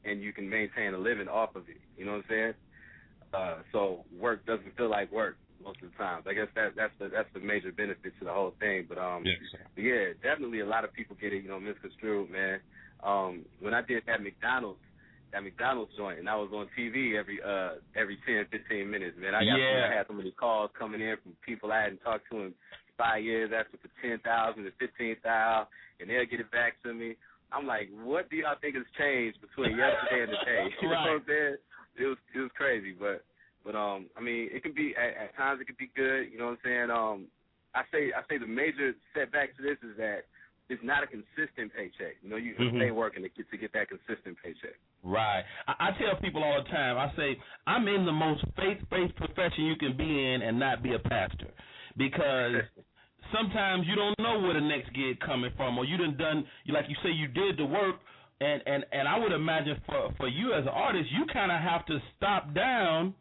and 0.05 0.23
you 0.23 0.33
can 0.33 0.49
maintain 0.49 0.95
a 0.95 0.99
living 0.99 1.29
off 1.29 1.55
of 1.55 1.69
it. 1.69 1.81
You 1.97 2.05
know 2.05 2.13
what 2.13 2.25
I'm 2.25 2.25
saying? 2.29 2.55
Uh 3.33 3.59
so 3.73 4.05
work 4.19 4.45
doesn't 4.47 4.77
feel 4.77 4.91
like 4.91 5.11
work 5.13 5.37
most 5.63 5.79
of 5.83 5.91
the 5.91 5.97
time. 5.97 6.23
I 6.27 6.35
guess 6.35 6.49
that 6.55 6.75
that's 6.77 6.93
the 6.99 7.09
that's 7.09 7.29
the 7.35 7.41
major 7.41 7.73
benefit 7.73 8.13
to 8.19 8.25
the 8.25 8.33
whole 8.33 8.55
thing. 8.61 8.87
But 8.89 8.99
um 8.99 9.25
but 9.75 9.83
yeah, 9.83 10.13
definitely 10.23 10.61
a 10.61 10.67
lot 10.67 10.85
of 10.85 10.93
people 10.93 11.17
get 11.21 11.33
it, 11.33 11.43
you 11.43 11.49
know, 11.49 11.61
misconstrued, 11.61 12.31
man. 12.31 12.61
Um 13.03 13.45
when 13.61 13.75
I 13.75 13.83
did 13.83 14.03
that 14.07 14.23
McDonald's 14.23 14.81
that 15.33 15.43
McDonald's 15.43 15.97
joint, 15.97 16.19
and 16.19 16.29
I 16.29 16.37
was 16.37 16.51
on 16.53 16.69
TV 16.77 17.17
every 17.19 17.41
uh 17.43 17.81
every 17.97 18.19
ten, 18.27 18.45
fifteen 18.51 18.91
minutes. 18.91 19.17
Man, 19.19 19.35
I 19.35 19.45
got 19.45 19.57
Yeah. 19.57 19.89
I 19.91 19.97
had 19.97 20.07
so 20.07 20.13
many 20.13 20.31
calls 20.33 20.71
coming 20.79 21.01
in 21.01 21.17
from 21.23 21.33
people 21.45 21.73
I 21.73 21.83
hadn't 21.83 22.05
talked 22.05 22.29
to 22.31 22.43
in 22.43 22.55
five 22.99 23.25
years, 23.25 23.51
asking 23.55 23.81
for 23.81 23.89
fifteen 23.97 24.19
thousand 24.21 24.69
and 26.01 26.11
they'll 26.11 26.27
get 26.27 26.41
it 26.41 26.51
back 26.51 26.83
to 26.83 26.93
me. 26.93 27.17
I'm 27.53 27.67
like, 27.67 27.89
what 28.03 28.31
do 28.31 28.37
y'all 28.37 28.57
think 28.61 28.75
has 28.77 28.85
changed 28.99 29.39
between 29.41 29.77
yesterday 29.77 30.25
and 30.25 30.33
today? 30.33 30.65
You 30.83 30.89
know 30.89 31.01
what 31.01 31.21
I'm 31.21 31.25
saying? 31.29 31.57
It 31.99 32.07
was 32.07 32.19
it 32.35 32.41
was 32.41 32.51
crazy, 32.57 32.95
but 32.99 33.25
but 33.65 33.75
um, 33.77 34.07
I 34.17 34.21
mean, 34.21 34.49
it 34.51 34.63
can 34.63 34.73
be 34.73 34.95
at, 34.97 35.25
at 35.25 35.37
times 35.37 35.61
it 35.61 35.67
can 35.67 35.77
be 35.79 35.91
good. 35.95 36.33
You 36.33 36.39
know 36.39 36.47
what 36.47 36.59
I'm 36.65 36.65
saying? 36.65 36.91
Um, 36.91 37.27
I 37.75 37.83
say 37.93 38.13
I 38.13 38.23
say 38.29 38.39
the 38.39 38.47
major 38.47 38.93
setback 39.15 39.57
to 39.57 39.63
this 39.63 39.79
is 39.83 39.97
that 39.99 40.25
it's 40.69 40.83
not 40.83 41.03
a 41.05 41.07
consistent 41.07 41.73
paycheck. 41.77 42.17
You 42.23 42.31
know, 42.31 42.37
you 42.37 42.55
Mhm. 42.55 42.77
stay 42.79 42.91
working 42.91 43.23
to 43.23 43.29
get 43.29 43.51
to 43.51 43.57
get 43.59 43.73
that 43.73 43.89
consistent 43.89 44.39
paycheck. 44.43 44.79
Right. 45.03 45.45
I, 45.69 45.89
I 45.89 45.91
tell 45.99 46.17
people 46.17 46.43
all 46.43 46.63
the 46.63 46.69
time. 46.71 46.97
I 46.97 47.13
say 47.17 47.39
I'm 47.67 47.87
in 47.89 48.07
the 48.07 48.13
most 48.13 48.45
faith-based 48.57 49.17
profession 49.17 49.65
you 49.65 49.77
can 49.77 49.97
be 49.97 50.33
in 50.33 50.43
and 50.43 50.59
not 50.59 50.83
be 50.83 50.95
a 50.95 50.99
pastor, 50.99 51.51
because 51.97 52.63
sometimes 53.35 53.87
you 53.87 53.95
don't 53.97 54.19
know 54.19 54.41
where 54.41 54.55
the 54.55 54.61
next 54.61 54.93
gig 54.95 55.21
coming 55.21 55.51
from, 55.57 55.79
or 55.79 55.85
you 55.85 55.97
done 55.97 56.17
done 56.17 56.47
like 56.69 56.89
you 56.89 56.97
say 57.03 57.11
you 57.11 57.29
did 57.29 57.57
the 57.57 57.65
work, 57.65 57.97
and 58.43 58.63
and 58.67 58.85
and 58.93 59.09
I 59.09 59.19
would 59.19 59.33
imagine 59.33 59.81
for 59.87 60.11
for 60.17 60.29
you 60.29 60.53
as 60.53 60.63
an 60.63 60.69
artist, 60.87 61.09
you 61.13 61.25
kind 61.33 61.51
of 61.53 61.61
have 61.61 61.87
to 61.87 61.99
stop 62.17 62.55
down 62.55 63.15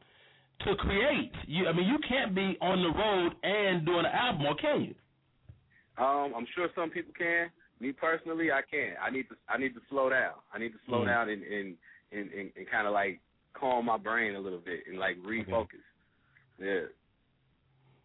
to 0.66 0.76
create. 0.76 1.32
You, 1.48 1.68
I 1.68 1.74
mean, 1.74 1.88
you 1.88 1.98
can't 2.08 2.36
be 2.36 2.58
on 2.62 2.82
the 2.84 2.90
road 2.98 3.34
and 3.44 3.86
doing 3.86 4.06
an 4.06 4.12
album, 4.14 4.46
or 4.46 4.56
can 4.56 4.82
you? 4.82 4.96
Um, 6.04 6.34
I'm 6.36 6.48
sure 6.56 6.70
some 6.76 6.90
people 6.90 7.14
can. 7.18 7.50
Me 7.80 7.92
personally, 7.92 8.52
I 8.52 8.62
can't. 8.70 8.96
I 9.02 9.10
need 9.10 9.28
to. 9.30 9.36
I 9.50 9.58
need 9.58 9.74
to 9.74 9.82
slow 9.90 10.10
down. 10.10 10.34
I 10.54 10.60
need 10.60 10.70
to 10.70 10.80
slow 10.88 11.00
Mm. 11.02 11.08
down 11.08 11.30
and 11.30 11.44
and 11.44 11.76
and, 12.12 12.32
and, 12.32 12.52
and 12.56 12.70
kind 12.70 12.88
of 12.88 12.94
like 12.94 13.20
calm 13.54 13.86
my 13.86 13.98
brain 13.98 14.36
a 14.36 14.40
little 14.40 14.60
bit 14.60 14.82
and 14.88 15.00
like 15.00 15.18
refocus. 15.24 15.86
Yeah. 16.60 16.82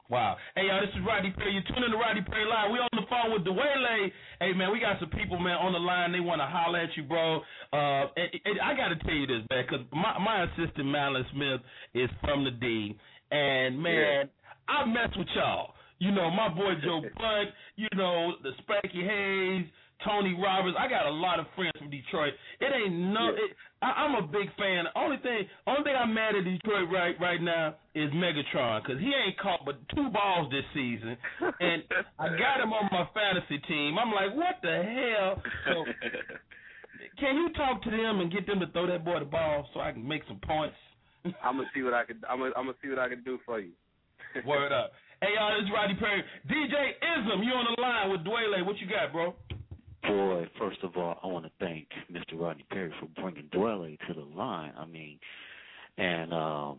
Wow. 0.08 0.36
Hey, 0.54 0.68
y'all, 0.68 0.80
this 0.80 0.90
is 0.90 1.02
Rodney 1.04 1.32
Perry. 1.36 1.52
You're 1.52 1.66
tuning 1.66 1.90
to 1.90 1.96
Rodney 1.96 2.22
Perry 2.22 2.46
Live. 2.46 2.70
We 2.70 2.78
on 2.78 2.88
the 2.92 3.06
phone 3.10 3.32
with 3.32 3.42
Dwele. 3.42 4.12
Hey, 4.40 4.52
man, 4.52 4.70
we 4.70 4.78
got 4.78 5.00
some 5.00 5.10
people, 5.10 5.38
man, 5.38 5.56
on 5.56 5.72
the 5.72 5.80
line. 5.80 6.12
They 6.12 6.20
want 6.20 6.40
to 6.40 6.46
holler 6.46 6.78
at 6.78 6.96
you, 6.96 7.02
bro. 7.02 7.42
Uh, 7.72 8.06
and, 8.14 8.30
and 8.44 8.60
I 8.62 8.76
got 8.76 8.88
to 8.88 8.96
tell 9.02 9.14
you 9.14 9.26
this, 9.26 9.42
man, 9.50 9.64
because 9.66 9.84
my, 9.90 10.16
my 10.22 10.44
assistant, 10.44 10.86
Madeline 10.86 11.26
Smith, 11.34 11.60
is 11.94 12.08
from 12.22 12.44
the 12.44 12.52
D. 12.52 12.96
And, 13.32 13.82
man, 13.82 14.30
I 14.68 14.84
mess 14.86 15.10
with 15.16 15.26
y'all. 15.34 15.74
You 15.98 16.12
know, 16.12 16.30
my 16.30 16.48
boy 16.50 16.74
Joe 16.84 17.00
Blunt, 17.18 17.50
you 17.74 17.88
know, 17.96 18.34
the 18.42 18.50
Spanky 18.62 19.02
Hayes, 19.02 19.66
Tony 20.04 20.36
Roberts. 20.38 20.76
I 20.78 20.88
got 20.88 21.06
a 21.06 21.10
lot 21.10 21.40
of 21.40 21.46
friends 21.54 21.72
from 21.78 21.90
Detroit. 21.90 22.34
It 22.60 22.68
ain't 22.68 22.94
no. 22.94 23.30
It, 23.30 23.56
I, 23.82 24.04
I'm 24.04 24.14
a 24.22 24.26
big 24.26 24.48
fan. 24.58 24.84
Only 24.94 25.16
thing, 25.18 25.48
only 25.66 25.84
thing 25.84 25.94
I'm 25.96 26.12
mad 26.12 26.34
at 26.36 26.44
Detroit 26.44 26.88
right 26.92 27.14
right 27.20 27.40
now 27.40 27.76
is 27.94 28.10
Megatron 28.12 28.82
because 28.82 29.00
he 29.00 29.12
ain't 29.12 29.38
caught 29.38 29.64
but 29.64 29.76
two 29.94 30.08
balls 30.10 30.50
this 30.50 30.64
season, 30.74 31.16
and 31.60 31.82
I 32.18 32.28
got 32.36 32.60
him 32.60 32.72
on 32.72 32.88
my 32.92 33.08
fantasy 33.14 33.58
team. 33.68 33.98
I'm 33.98 34.12
like, 34.12 34.36
what 34.36 34.60
the 34.62 34.82
hell? 34.84 35.42
So, 35.66 35.84
can 37.20 37.36
you 37.36 37.48
talk 37.56 37.82
to 37.84 37.90
them 37.90 38.20
and 38.20 38.32
get 38.32 38.46
them 38.46 38.60
to 38.60 38.66
throw 38.72 38.86
that 38.86 39.04
boy 39.04 39.20
the 39.20 39.26
ball 39.26 39.68
so 39.72 39.80
I 39.80 39.92
can 39.92 40.06
make 40.06 40.22
some 40.28 40.40
points? 40.46 40.76
I'm 41.42 41.56
gonna 41.56 41.68
see 41.74 41.82
what 41.82 41.94
I 41.94 42.04
could. 42.04 42.22
I'm 42.28 42.38
gonna, 42.38 42.52
I'm 42.56 42.66
gonna 42.66 42.78
see 42.82 42.88
what 42.88 42.98
I 42.98 43.08
can 43.08 43.22
do 43.24 43.38
for 43.44 43.60
you. 43.60 43.72
Word 44.44 44.72
up. 44.72 44.92
Hey 45.22 45.32
y'all, 45.32 45.48
this 45.56 45.64
is 45.64 45.72
Rodney 45.72 45.96
Perry. 45.96 46.22
DJ 46.44 46.92
Ism, 47.00 47.40
you 47.42 47.52
on 47.56 47.64
the 47.72 47.80
line 47.80 48.10
with 48.12 48.20
Dwele. 48.20 48.64
What 48.66 48.76
you 48.78 48.86
got, 48.86 49.12
bro? 49.12 49.34
Boy, 50.02 50.48
first 50.58 50.78
of 50.82 50.96
all, 50.96 51.18
I 51.22 51.26
want 51.26 51.44
to 51.44 51.50
thank 51.58 51.88
Mr. 52.10 52.38
Rodney 52.38 52.64
Perry 52.70 52.92
for 53.00 53.06
bringing 53.20 53.48
Dwele 53.52 53.98
to 54.06 54.14
the 54.14 54.36
line. 54.36 54.72
I 54.78 54.86
mean, 54.86 55.18
and 55.98 56.32
um, 56.32 56.78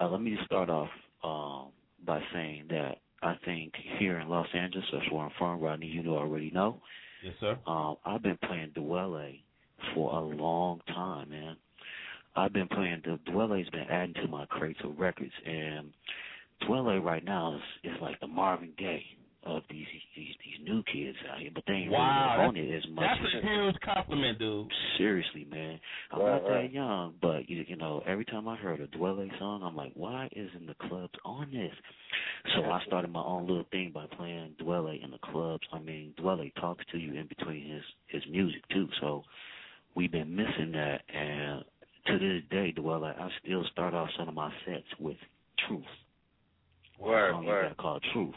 uh, 0.00 0.08
let 0.08 0.20
me 0.20 0.34
just 0.34 0.46
start 0.46 0.70
off 0.70 0.88
um, 1.22 1.72
by 2.04 2.20
saying 2.32 2.64
that 2.70 2.98
I 3.22 3.36
think 3.44 3.72
here 3.98 4.18
in 4.18 4.28
Los 4.28 4.48
Angeles, 4.54 4.86
that's 4.92 5.10
where 5.10 5.24
I'm 5.24 5.30
from, 5.38 5.60
Rodney, 5.60 5.86
you 5.86 6.02
know 6.02 6.16
already 6.16 6.50
know. 6.50 6.80
Yes, 7.22 7.34
sir. 7.40 7.58
Um, 7.66 7.96
I've 8.04 8.22
been 8.22 8.38
playing 8.46 8.70
Dwele 8.76 9.40
for 9.94 10.12
a 10.12 10.20
long 10.20 10.80
time, 10.88 11.30
man. 11.30 11.56
I've 12.36 12.52
been 12.52 12.68
playing 12.68 13.02
the 13.04 13.18
Dwele's 13.30 13.70
been 13.70 13.88
adding 13.90 14.14
to 14.14 14.26
my 14.28 14.44
crates 14.46 14.80
of 14.84 14.98
records, 14.98 15.32
and 15.46 15.92
Dwele 16.62 17.02
right 17.02 17.24
now 17.24 17.54
is 17.54 17.92
is 17.92 17.96
like 18.02 18.18
the 18.20 18.26
Marvin 18.26 18.72
Gaye 18.76 19.04
of 19.46 19.62
these 19.70 19.86
these 20.16 20.34
these 20.44 20.66
new 20.66 20.82
kids 20.84 21.16
out 21.30 21.38
here, 21.40 21.50
but 21.54 21.64
they 21.66 21.74
ain't 21.74 21.92
Wow, 21.92 22.36
really 22.38 22.48
on 22.48 22.56
it 22.56 22.76
as 22.76 22.84
much. 22.90 23.04
That's 23.06 23.34
as 23.36 23.42
a 23.42 23.46
huge 23.46 23.76
compliment, 23.84 24.38
dude. 24.38 24.68
Seriously, 24.98 25.46
man. 25.50 25.78
I'm 26.12 26.20
Right, 26.20 26.32
not 26.32 26.42
that 26.44 26.54
right. 26.54 26.72
young, 26.72 27.14
but 27.20 27.48
you 27.48 27.64
you 27.66 27.76
know, 27.76 28.02
every 28.06 28.24
time 28.24 28.48
I 28.48 28.56
heard 28.56 28.80
a 28.80 28.86
Dwele 28.88 29.28
song, 29.38 29.62
I'm 29.62 29.76
like, 29.76 29.92
why 29.94 30.28
isn't 30.32 30.66
the 30.66 30.74
clubs 30.88 31.14
on 31.24 31.50
this? 31.50 31.72
So 32.56 32.64
I 32.64 32.82
started 32.86 33.10
my 33.10 33.22
own 33.22 33.46
little 33.46 33.66
thing 33.70 33.90
by 33.94 34.06
playing 34.16 34.54
Dwele 34.60 35.02
in 35.02 35.10
the 35.10 35.18
clubs. 35.18 35.62
I 35.72 35.78
mean, 35.78 36.14
Dwele 36.18 36.52
talks 36.60 36.84
to 36.92 36.98
you 36.98 37.14
in 37.14 37.26
between 37.26 37.68
his 37.70 37.82
his 38.08 38.22
music 38.30 38.62
too. 38.70 38.88
So 39.00 39.22
we've 39.94 40.12
been 40.12 40.34
missing 40.34 40.72
that, 40.72 41.02
and 41.14 41.64
to 42.06 42.18
this 42.18 42.42
day, 42.50 42.72
Dwele, 42.76 43.18
I 43.18 43.28
still 43.42 43.64
start 43.72 43.94
off 43.94 44.08
some 44.18 44.28
of 44.28 44.34
my 44.34 44.52
sets 44.66 44.84
with 45.00 45.16
Truth. 45.68 45.84
Word, 47.00 47.30
a 47.30 47.32
song 47.32 47.46
word. 47.46 47.62
you 47.62 47.68
got 47.70 47.76
called 47.78 48.04
Truth. 48.12 48.34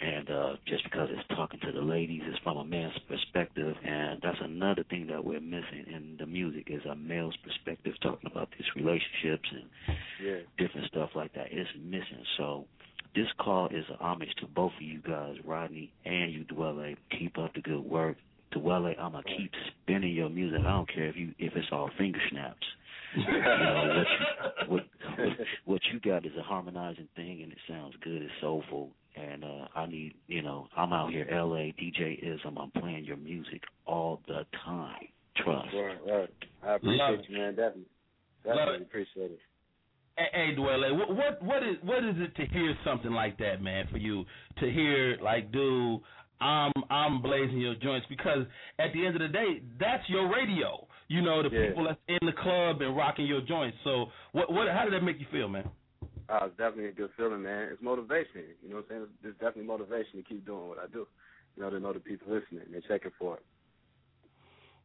And 0.00 0.28
uh 0.28 0.52
just 0.66 0.82
because 0.84 1.08
it's 1.12 1.26
talking 1.36 1.60
to 1.60 1.72
the 1.72 1.80
ladies, 1.80 2.22
it's 2.26 2.38
from 2.42 2.56
a 2.56 2.64
man's 2.64 2.98
perspective, 3.08 3.74
and 3.84 4.20
that's 4.22 4.38
another 4.42 4.84
thing 4.90 5.06
that 5.06 5.24
we're 5.24 5.40
missing 5.40 5.84
in 5.86 6.16
the 6.18 6.26
music 6.26 6.64
is 6.68 6.84
a 6.84 6.94
male's 6.96 7.36
perspective, 7.44 7.94
talking 8.02 8.28
about 8.30 8.48
these 8.58 8.66
relationships 8.76 9.48
and 9.52 9.96
Yeah. 10.20 10.38
different 10.58 10.88
stuff 10.88 11.10
like 11.14 11.32
that. 11.34 11.52
It's 11.52 11.70
missing. 11.76 12.24
So 12.36 12.66
this 13.14 13.28
call 13.38 13.68
is 13.68 13.84
a 13.88 14.02
homage 14.02 14.34
to 14.40 14.46
both 14.48 14.72
of 14.74 14.82
you 14.82 14.98
guys, 15.00 15.36
Rodney 15.44 15.92
and 16.04 16.32
you, 16.32 16.44
Dwele. 16.44 16.96
Keep 17.16 17.38
up 17.38 17.54
the 17.54 17.60
good 17.60 17.84
work. 17.84 18.16
Dwele, 18.52 18.98
I'ma 18.98 19.22
keep 19.22 19.52
spinning 19.82 20.12
your 20.14 20.28
music. 20.28 20.60
I 20.60 20.70
don't 20.70 20.88
care 20.92 21.06
if 21.06 21.16
you 21.16 21.32
if 21.38 21.54
it's 21.54 21.68
all 21.70 21.88
finger 21.96 22.20
snaps. 22.30 22.66
you 23.16 23.22
know, 23.24 23.84
what, 23.86 24.06
you, 24.06 24.68
what, 24.72 24.84
what 25.18 25.36
what 25.66 25.80
you 25.92 26.00
got 26.00 26.26
is 26.26 26.32
a 26.36 26.42
harmonizing 26.42 27.08
thing 27.14 27.42
and 27.44 27.52
it 27.52 27.58
sounds 27.68 27.94
good, 28.02 28.22
it's 28.22 28.32
soulful. 28.40 28.90
And 29.16 29.44
uh 29.44 29.66
I 29.74 29.86
need 29.86 30.14
you 30.26 30.42
know, 30.42 30.68
I'm 30.76 30.92
out 30.92 31.10
here 31.10 31.26
LA, 31.30 31.72
DJ 31.80 32.18
Ism, 32.22 32.58
I'm 32.58 32.70
playing 32.70 33.04
your 33.04 33.16
music 33.16 33.62
all 33.86 34.20
the 34.26 34.44
time. 34.64 35.08
Trust. 35.36 35.68
Right, 35.74 35.98
right. 36.06 36.28
I 36.64 36.74
appreciate 36.74 37.28
you, 37.28 37.36
man. 37.38 37.54
Definitely. 37.56 37.82
Definitely 38.44 38.82
appreciate 38.82 39.30
it. 39.32 39.38
Hey, 40.16 40.26
hey 40.32 40.54
Dwele, 40.56 40.96
what, 40.96 41.08
what 41.16 41.42
what 41.42 41.62
is 41.62 41.76
what 41.82 42.04
is 42.04 42.14
it 42.18 42.34
to 42.36 42.46
hear 42.52 42.76
something 42.84 43.10
like 43.12 43.36
that, 43.38 43.62
man? 43.62 43.86
For 43.90 43.98
you 43.98 44.24
to 44.60 44.70
hear 44.70 45.16
like, 45.22 45.50
dude, 45.50 46.00
I'm 46.40 46.72
I'm 46.90 47.22
blazing 47.22 47.58
your 47.58 47.74
joints 47.74 48.06
because 48.08 48.46
at 48.78 48.92
the 48.92 49.04
end 49.06 49.16
of 49.16 49.22
the 49.22 49.28
day, 49.28 49.62
that's 49.80 50.08
your 50.08 50.32
radio. 50.32 50.86
You 51.08 51.22
know, 51.22 51.42
the 51.42 51.50
Yeah. 51.54 51.68
people 51.68 51.84
that's 51.84 52.00
in 52.08 52.18
the 52.26 52.32
club 52.32 52.80
and 52.80 52.96
rocking 52.96 53.26
your 53.26 53.40
joints. 53.42 53.76
So, 53.84 54.06
what 54.32 54.52
what 54.52 54.68
how 54.68 54.84
did 54.84 54.92
that 54.92 55.02
make 55.02 55.18
you 55.18 55.26
feel, 55.32 55.48
man? 55.48 55.68
Uh, 56.28 56.46
it's 56.46 56.56
definitely 56.56 56.86
a 56.86 56.92
good 56.92 57.10
feeling, 57.16 57.42
man. 57.42 57.68
It's 57.72 57.82
motivation. 57.82 58.56
You 58.62 58.70
know 58.70 58.76
what 58.76 58.86
I'm 58.90 58.90
saying? 58.90 59.06
It's 59.24 59.38
definitely 59.38 59.64
motivation 59.64 60.16
to 60.16 60.22
keep 60.22 60.46
doing 60.46 60.68
what 60.68 60.78
I 60.78 60.86
do. 60.86 61.06
You 61.56 61.62
know, 61.62 61.70
to 61.70 61.80
know 61.80 61.92
the 61.92 62.00
people 62.00 62.32
listening, 62.32 62.64
they're 62.70 62.80
checking 62.88 63.12
for 63.18 63.36
it. 63.36 63.42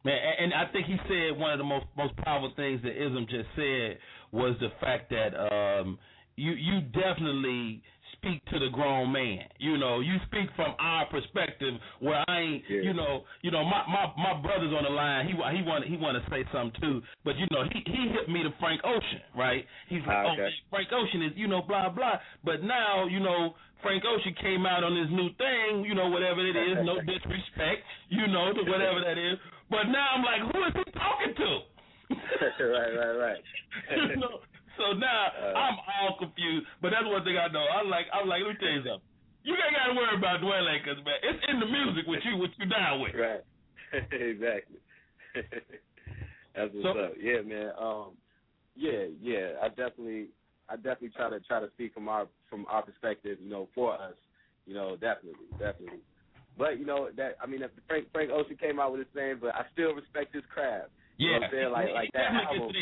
Man, 0.04 0.16
and, 0.38 0.54
I 0.54 0.64
think 0.72 0.86
he 0.86 0.96
said 1.08 1.38
one 1.38 1.52
of 1.52 1.58
the 1.58 1.64
most 1.64 1.84
most 1.96 2.16
powerful 2.18 2.52
things 2.56 2.80
that 2.82 2.96
Ism 2.96 3.26
just 3.28 3.48
said 3.54 3.98
was 4.32 4.56
the 4.60 4.70
fact 4.80 5.10
that 5.10 5.36
um 5.36 5.98
you 6.36 6.52
you 6.52 6.80
definitely 6.80 7.82
speak 8.20 8.44
to 8.52 8.58
the 8.58 8.68
grown 8.68 9.12
man. 9.12 9.48
You 9.58 9.78
know, 9.78 10.00
you 10.00 10.16
speak 10.26 10.48
from 10.56 10.74
our 10.78 11.06
perspective 11.08 11.74
where 12.00 12.22
I 12.28 12.40
ain't 12.40 12.64
you 12.68 12.92
know, 12.92 13.24
you 13.42 13.50
know 13.50 13.64
my 13.64 13.82
my 13.88 14.12
my 14.16 14.40
brother's 14.40 14.72
on 14.72 14.84
the 14.84 14.90
line. 14.92 15.26
He 15.26 15.32
he 15.32 15.62
want 15.64 15.84
he 15.84 15.96
want 15.96 16.22
to 16.22 16.24
say 16.30 16.44
something 16.52 16.76
too, 16.80 17.02
but 17.24 17.36
you 17.36 17.46
know, 17.50 17.64
he 17.72 17.80
he 17.86 18.12
hit 18.12 18.28
me 18.28 18.42
to 18.42 18.50
Frank 18.60 18.80
Ocean, 18.84 19.24
right? 19.36 19.64
He's 19.88 20.04
like, 20.06 20.16
Ah, 20.16 20.36
"Oh, 20.36 20.48
Frank 20.68 20.88
Ocean 20.92 21.22
is, 21.22 21.32
you 21.34 21.48
know, 21.48 21.62
blah 21.62 21.88
blah." 21.88 22.20
But 22.44 22.62
now, 22.62 23.06
you 23.08 23.20
know, 23.20 23.54
Frank 23.82 24.04
Ocean 24.04 24.34
came 24.40 24.66
out 24.66 24.84
on 24.84 24.94
this 24.94 25.08
new 25.10 25.28
thing, 25.40 25.84
you 25.84 25.94
know, 25.94 26.08
whatever 26.08 26.44
it 26.44 26.56
is, 26.56 26.76
no 26.84 27.00
disrespect, 27.08 27.82
you 28.08 28.26
know, 28.28 28.52
to 28.52 28.62
whatever 28.70 29.00
that 29.00 29.16
is. 29.16 29.38
But 29.70 29.88
now 29.88 30.16
I'm 30.16 30.24
like, 30.24 30.42
who 30.52 30.58
is 30.68 30.74
he 30.76 30.92
talking 30.92 31.34
to? 31.36 31.50
right, 32.64 32.92
right, 32.98 33.16
right. 33.16 33.42
you 33.96 34.16
know. 34.16 34.40
So 34.80 34.96
now 34.96 35.28
Uh, 35.36 35.52
I'm 35.60 35.76
all 35.76 36.16
confused. 36.16 36.64
But 36.80 36.90
that's 36.96 37.04
one 37.04 37.20
thing 37.22 37.36
I 37.36 37.48
know. 37.52 37.60
I'm 37.68 37.88
like, 37.92 38.06
I'm 38.16 38.24
like, 38.26 38.40
let 38.40 38.56
me 38.56 38.58
tell 38.58 38.72
you 38.72 38.80
something. 38.80 39.04
You 39.44 39.52
ain't 39.56 39.76
got 39.76 39.92
to 39.92 39.94
worry 39.96 40.16
about 40.16 40.40
Dwayne 40.40 40.64
Lakers, 40.64 41.00
man. 41.04 41.20
It's 41.22 41.44
in 41.48 41.60
the 41.60 41.66
music 41.68 42.04
with 42.08 42.20
you, 42.24 42.36
what 42.40 42.50
you 42.58 42.64
down 42.64 43.00
with. 43.00 43.12
Right. 43.14 43.44
exactly. 44.12 44.80
That's 46.56 46.72
what's 46.74 46.84
So- 46.84 47.04
up. 47.04 47.12
Yeah, 47.20 47.40
man. 47.42 47.72
Um, 47.78 48.16
yeah, 48.76 49.06
yeah. 49.20 49.60
I 49.62 49.68
definitely, 49.68 50.28
I 50.68 50.76
definitely 50.76 51.10
try 51.16 51.30
to 51.30 51.40
try 51.40 51.60
to 51.60 51.68
speak 51.76 51.92
from 51.94 52.08
our 52.08 52.26
from 52.48 52.64
our 52.68 52.82
perspective. 52.82 53.38
You 53.42 53.50
know, 53.50 53.68
for 53.74 53.94
us. 53.94 54.14
You 54.66 54.74
know, 54.74 54.94
definitely, 54.96 55.46
definitely. 55.58 56.00
But 56.58 56.78
you 56.78 56.86
know 56.86 57.08
that 57.16 57.36
I 57.42 57.46
mean, 57.46 57.62
if 57.62 57.70
Frank 57.88 58.06
Frank 58.12 58.30
Ocean 58.30 58.56
came 58.60 58.78
out 58.78 58.92
with 58.92 59.00
his 59.00 59.12
thing, 59.14 59.36
but 59.40 59.54
I 59.54 59.64
still 59.72 59.94
respect 59.94 60.34
his 60.34 60.44
craft. 60.52 60.90
You 61.16 61.28
Yeah. 61.30 61.32
know 61.32 61.40
what 61.40 61.44
I'm 61.44 61.50
saying? 61.52 61.72
Like 61.72 61.88
like 61.94 62.10
that 62.12 62.32
album. 62.32 62.72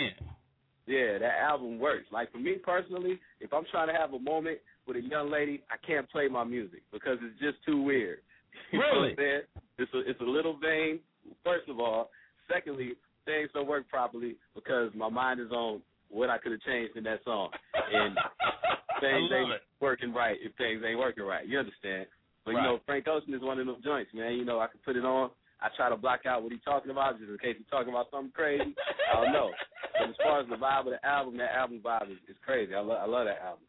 Gets 0.89 0.99
it 0.99 1.17
in. 1.17 1.23
Yeah, 1.23 1.29
that 1.29 1.39
album 1.45 1.79
works. 1.79 2.07
Like 2.13 2.33
for 2.33 2.39
me 2.39 2.55
personally, 2.55 3.21
if 3.41 3.53
I'm 3.53 3.65
trying 3.71 3.89
to 3.89 3.95
have 3.95 4.13
a 4.15 4.19
moment 4.19 4.59
with 4.87 4.97
a 4.97 5.03
young 5.03 5.31
lady, 5.31 5.63
I 5.71 5.77
can't 5.87 6.11
play 6.11 6.29
my 6.29 6.45
music 6.45 6.83
because 6.93 7.19
it's 7.23 7.39
just 7.41 7.65
too 7.67 7.83
weird. 7.83 8.19
You 8.73 8.81
Really? 8.81 9.15
It's 9.79 9.95
a 9.95 9.99
it's 10.01 10.21
a 10.21 10.25
little 10.25 10.57
vain. 10.59 10.99
First 11.45 11.69
of 11.69 11.79
all, 11.79 12.11
secondly, 12.53 12.95
things 13.25 13.49
don't 13.55 13.69
work 13.69 13.89
properly 13.89 14.37
because 14.55 14.91
my 14.97 15.09
mind 15.09 15.41
is 15.41 15.51
on 15.53 15.81
what 16.11 16.31
I 16.31 16.39
could 16.39 16.53
have 16.53 16.61
changed 16.63 16.97
in 16.97 17.05
that 17.05 17.21
song, 17.25 17.51
and 17.93 18.17
things 19.01 19.31
ain't 19.33 19.53
it. 19.53 19.61
working 19.81 20.13
right 20.13 20.37
if 20.43 20.55
things 20.57 20.83
ain't 20.87 20.99
working 20.99 21.25
right. 21.25 21.47
You 21.47 21.59
understand? 21.59 22.07
But 22.45 22.53
you 22.53 22.63
know, 22.63 22.81
Frank 22.87 23.07
Ocean 23.09 23.35
is 23.35 23.43
one 23.43 23.59
of 23.61 23.67
those 23.67 23.85
joints, 23.85 24.11
man. 24.15 24.33
You 24.35 24.45
know, 24.45 24.59
I 24.59 24.67
can 24.69 24.81
put 24.85 24.97
it 24.97 25.05
on. 25.05 25.31
I 25.61 25.69
try 25.77 25.89
to 25.89 25.97
block 25.97 26.21
out 26.27 26.43
what 26.43 26.53
he's 26.53 26.61
talking 26.65 26.91
about 26.91 27.19
just 27.19 27.31
in 27.31 27.39
case 27.39 27.57
he's 27.59 27.67
talking 27.71 27.93
about 27.93 28.07
something 28.11 28.33
crazy. 28.33 28.75
I 29.13 29.25
don't 29.25 29.33
know. 29.33 29.51
But 29.99 30.11
as 30.11 30.15
far 30.23 30.41
as 30.41 30.49
the 30.49 30.57
vibe 30.57 30.87
of 30.87 30.93
the 30.93 31.07
album, 31.07 31.37
that 31.39 31.53
album 31.53 31.81
vibe 31.85 32.13
is, 32.13 32.19
is 32.29 32.37
crazy. 32.45 32.75
I 32.75 32.81
love 32.81 32.99
I 33.03 33.07
love 33.07 33.27
that 33.27 33.43
album. 33.45 33.65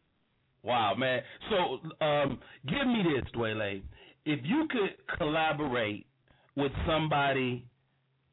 Wow, 0.62 0.94
man. 0.96 1.22
So, 1.48 2.04
um, 2.04 2.38
give 2.68 2.86
me 2.86 3.02
this, 3.02 3.24
Dwele. 3.34 3.82
If 4.26 4.40
you 4.44 4.68
could 4.70 5.16
collaborate 5.16 6.06
with 6.54 6.72
somebody 6.86 7.66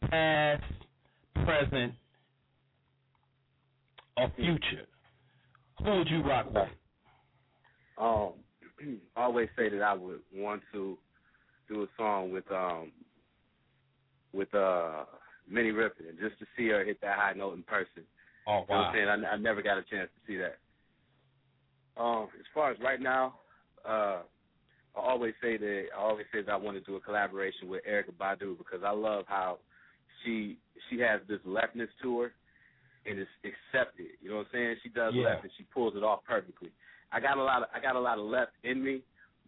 past, 0.09 0.63
present, 1.45 1.93
or 4.17 4.29
future, 4.35 4.85
who 5.83 5.97
would 5.97 6.09
you 6.09 6.21
rock 6.21 6.47
with? 6.53 6.67
Um, 7.97 8.33
I 9.15 9.23
always 9.23 9.47
say 9.57 9.69
that 9.69 9.81
I 9.81 9.93
would 9.93 10.19
want 10.35 10.61
to 10.73 10.97
do 11.69 11.83
a 11.83 11.87
song 11.97 12.31
with 12.31 12.49
um 12.51 12.91
with 14.37 14.53
uh 14.53 15.03
Minnie 15.49 15.71
Riperton 15.71 16.19
just 16.19 16.37
to 16.39 16.45
see 16.55 16.67
her 16.69 16.83
hit 16.85 17.01
that 17.01 17.17
high 17.17 17.33
note 17.33 17.55
in 17.55 17.63
person. 17.63 18.03
Oh, 18.47 18.51
wow! 18.51 18.65
You 18.69 18.75
know 18.75 18.81
what 18.81 18.87
I'm 18.87 18.93
saying? 18.93 19.25
I, 19.25 19.33
I 19.33 19.37
never 19.37 19.61
got 19.61 19.77
a 19.77 19.83
chance 19.83 20.09
to 20.13 20.21
see 20.27 20.37
that. 20.37 20.57
Um, 22.01 22.27
as 22.39 22.45
far 22.53 22.71
as 22.71 22.77
right 22.79 23.01
now, 23.01 23.39
uh, 23.87 24.21
I 24.95 24.99
always 24.99 25.33
say 25.41 25.57
that 25.57 25.85
I 25.97 25.99
always 25.99 26.25
say 26.31 26.41
that 26.43 26.51
I 26.51 26.57
want 26.57 26.77
to 26.77 26.83
do 26.83 26.95
a 26.95 27.01
collaboration 27.01 27.67
with 27.67 27.83
Erykah 27.89 28.13
Badu 28.19 28.57
because 28.57 28.81
I 28.85 28.91
love 28.91 29.25
how 29.27 29.57
she 30.23 30.57
she 30.89 30.99
has 30.99 31.21
this 31.27 31.39
leftness 31.45 31.89
to 32.03 32.21
her 32.21 32.31
and 33.05 33.19
it's 33.19 33.29
accepted. 33.43 34.07
You 34.21 34.29
know 34.29 34.37
what 34.37 34.47
I'm 34.53 34.53
saying? 34.53 34.75
She 34.83 34.89
does 34.89 35.13
Yeah. 35.15 35.23
left 35.23 35.43
and 35.43 35.51
she 35.57 35.63
pulls 35.63 35.95
it 35.95 36.03
off 36.03 36.23
perfectly. 36.25 36.71
I 37.11 37.19
got 37.19 37.37
a 37.37 37.43
lot 37.43 37.63
of 37.63 37.69
I 37.73 37.79
got 37.79 37.95
a 37.95 37.99
lot 37.99 38.19
of 38.19 38.25
left 38.25 38.51
in 38.63 38.83
me, 38.83 39.01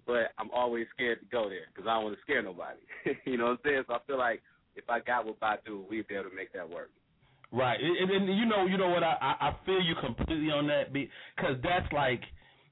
but 0.06 0.32
I'm 0.38 0.50
always 0.52 0.88
scared 0.96 1.20
to 1.20 1.26
go 1.28 1.50
there 1.50 1.68
because 1.74 1.88
I 1.88 1.96
don't 1.96 2.06
want 2.06 2.16
to 2.16 2.22
scare 2.22 2.42
nobody. 2.42 2.80
you 3.26 3.38
know 3.38 3.46
what 3.46 3.52
I'm 3.52 3.60
saying? 3.64 3.84
So 3.88 3.94
I 3.96 4.00
feel 4.08 4.18
like 4.18 4.42
if 4.76 4.90
I 4.90 5.00
got 5.00 5.26
with 5.26 5.40
Badu, 5.40 5.90
we'd 5.90 6.08
be 6.08 6.16
able 6.16 6.30
to 6.30 6.36
make 6.36 6.54
that 6.54 6.70
work. 6.70 6.90
Right, 7.52 7.80
and, 7.82 8.12
and 8.12 8.38
you 8.38 8.46
know, 8.46 8.66
you 8.68 8.78
know 8.78 8.90
what? 8.90 9.04
I 9.04 9.16
I 9.40 9.56
feel 9.66 9.82
you 9.82 9.96
completely 10.06 10.52
on 10.52 10.68
that 10.68 10.94
because 10.94 11.56
that's 11.64 11.92
like, 11.92 12.22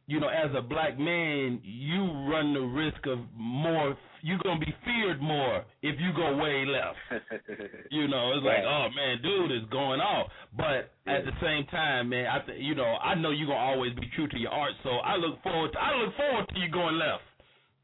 you 0.06 0.20
know, 0.20 0.28
as 0.30 0.52
a 0.56 0.62
black 0.62 1.00
man, 1.00 1.60
you 1.64 2.04
run 2.32 2.54
the 2.54 2.60
risk 2.62 3.06
of 3.08 3.20
more. 3.36 3.98
You're 4.22 4.40
gonna 4.44 4.60
be 4.60 4.74
feared 4.86 5.22
more 5.22 5.64
if 5.82 6.00
you 6.00 6.12
go 6.16 6.38
way 6.38 6.66
left. 6.66 6.98
You 7.90 8.08
know, 8.08 8.34
it's 8.34 8.44
like, 8.46 8.58
Right. 8.58 8.66
oh 8.66 8.88
man, 8.96 9.22
dude 9.24 9.52
is 9.52 9.68
going 9.72 10.02
off. 10.02 10.28
But 10.56 10.92
at 11.08 11.24
the 11.26 11.32
same 11.42 11.66
time, 11.68 12.10
man, 12.10 12.28
I 12.28 12.40
th- 12.46 12.62
you 12.62 12.76
know, 12.76 12.98
I 13.02 13.16
know 13.16 13.32
you're 13.32 13.48
gonna 13.48 13.60
always 13.60 13.94
be 13.96 14.08
true 14.16 14.28
to 14.28 14.38
your 14.38 14.52
art. 14.52 14.74
So 14.84 14.90
I 14.90 15.16
look 15.16 15.42
forward. 15.42 15.72
To, 15.74 15.80
I 15.80 15.96
look 15.96 16.16
forward 16.16 16.48
to 16.50 16.60
you 16.60 16.70
going 16.70 16.98
left. 17.00 17.24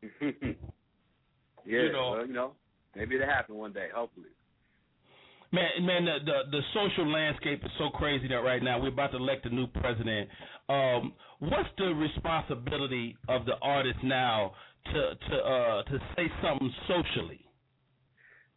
yeah, 0.21 0.51
You 1.65 1.91
know. 1.91 2.11
well, 2.11 2.27
you 2.27 2.33
know, 2.33 2.51
maybe 2.95 3.15
it'll 3.15 3.27
happen 3.27 3.55
one 3.55 3.73
day. 3.73 3.87
Hopefully. 3.93 4.27
Man, 5.51 5.69
man, 5.81 6.05
the, 6.05 6.17
the 6.25 6.57
the 6.57 6.61
social 6.73 7.07
landscape 7.11 7.63
is 7.63 7.71
so 7.77 7.89
crazy 7.89 8.27
that 8.27 8.37
right 8.37 8.63
now 8.63 8.81
we're 8.81 8.87
about 8.87 9.11
to 9.11 9.17
elect 9.17 9.45
a 9.45 9.49
new 9.49 9.67
president. 9.67 10.27
Um, 10.67 11.13
what's 11.39 11.69
the 11.77 11.93
responsibility 11.93 13.15
of 13.29 13.45
the 13.45 13.53
artist 13.61 13.99
now 14.03 14.53
to 14.85 15.13
to 15.29 15.35
uh 15.37 15.83
to 15.83 15.99
say 16.15 16.25
something 16.41 16.73
socially? 16.87 17.45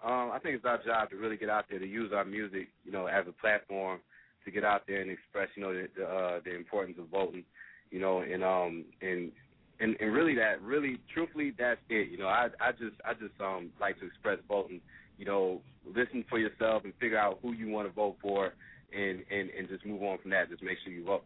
Um, 0.02 0.30
I 0.32 0.38
think 0.42 0.56
it's 0.56 0.64
our 0.64 0.82
job 0.84 1.10
to 1.10 1.16
really 1.16 1.36
get 1.36 1.50
out 1.50 1.66
there 1.68 1.78
to 1.78 1.86
use 1.86 2.12
our 2.14 2.24
music, 2.24 2.68
you 2.84 2.92
know, 2.92 3.06
as 3.06 3.26
a 3.28 3.32
platform 3.32 4.00
to 4.44 4.50
get 4.50 4.64
out 4.64 4.82
there 4.86 5.02
and 5.02 5.10
express, 5.10 5.48
you 5.54 5.62
know, 5.62 5.74
the 5.74 5.88
the, 5.98 6.04
uh, 6.04 6.40
the 6.44 6.54
importance 6.54 6.96
of 6.98 7.08
voting, 7.08 7.44
you 7.90 8.00
know, 8.00 8.20
and 8.20 8.42
um 8.42 8.86
and 9.02 9.32
and 9.80 9.96
and 10.00 10.12
really 10.12 10.34
that 10.34 10.62
really 10.62 10.98
truthfully 11.12 11.52
that's 11.58 11.80
it. 11.88 12.10
You 12.10 12.18
know, 12.18 12.28
I 12.28 12.48
I 12.60 12.72
just 12.72 12.96
I 13.04 13.12
just 13.14 13.38
um 13.40 13.70
like 13.80 13.98
to 14.00 14.06
express 14.06 14.38
voting. 14.48 14.80
You 15.18 15.24
know, 15.24 15.60
listen 15.86 16.24
for 16.28 16.38
yourself 16.38 16.84
and 16.84 16.92
figure 17.00 17.18
out 17.18 17.38
who 17.42 17.52
you 17.52 17.68
want 17.68 17.88
to 17.88 17.94
vote 17.94 18.16
for, 18.20 18.52
and 18.92 19.22
and 19.30 19.50
and 19.50 19.68
just 19.68 19.84
move 19.86 20.02
on 20.02 20.18
from 20.18 20.30
that. 20.32 20.50
Just 20.50 20.62
make 20.62 20.78
sure 20.84 20.92
you 20.92 21.04
vote. 21.04 21.24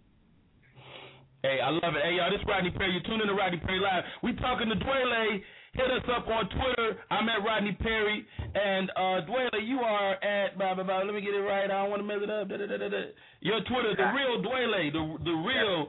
Hey, 1.42 1.59
I 1.64 1.70
love 1.70 1.96
it. 1.96 2.05
Hey, 2.05 2.20
y'all, 2.20 2.30
this 2.30 2.40
is 2.40 2.46
Rodney 2.46 2.70
Perry. 2.70 2.92
You're 2.92 3.03
tuning 3.03 3.22
in 3.22 3.28
to 3.28 3.34
Rodney 3.34 3.57
Perry 3.64 3.80
Live. 3.80 4.05
We 4.22 4.34
talking 4.36 4.68
to 4.68 4.76
Dwele. 4.76 5.40
Hit 5.72 5.90
us 5.90 6.05
up 6.12 6.28
on 6.28 6.51
Twitter. 6.51 7.01
I'm 7.11 7.28
at 7.30 7.40
Rodney 7.42 7.72
Perry. 7.80 8.26
And 8.55 8.90
uh 8.90 9.24
Dwele, 9.24 9.64
you 9.64 9.80
are 9.80 10.22
at 10.22 10.59
blah 10.59 10.74
blah 10.74 10.84
blah. 10.84 11.03
Let 11.03 11.14
me 11.14 11.20
get 11.20 11.34
it 11.34 11.40
right. 11.40 11.64
I 11.64 11.80
don't 11.82 11.90
want 11.90 12.03
to 12.03 12.07
mess 12.07 12.20
it 12.22 12.30
up. 12.30 12.48
Da, 12.48 12.59
da, 12.59 12.66
da, 12.66 12.76
da, 12.76 12.88
da. 12.88 13.03
Your 13.40 13.61
Twitter, 13.64 13.96
the 13.96 14.12
real 14.12 14.42
Dwele, 14.42 14.92
the 14.92 15.24
the 15.24 15.32
real 15.32 15.88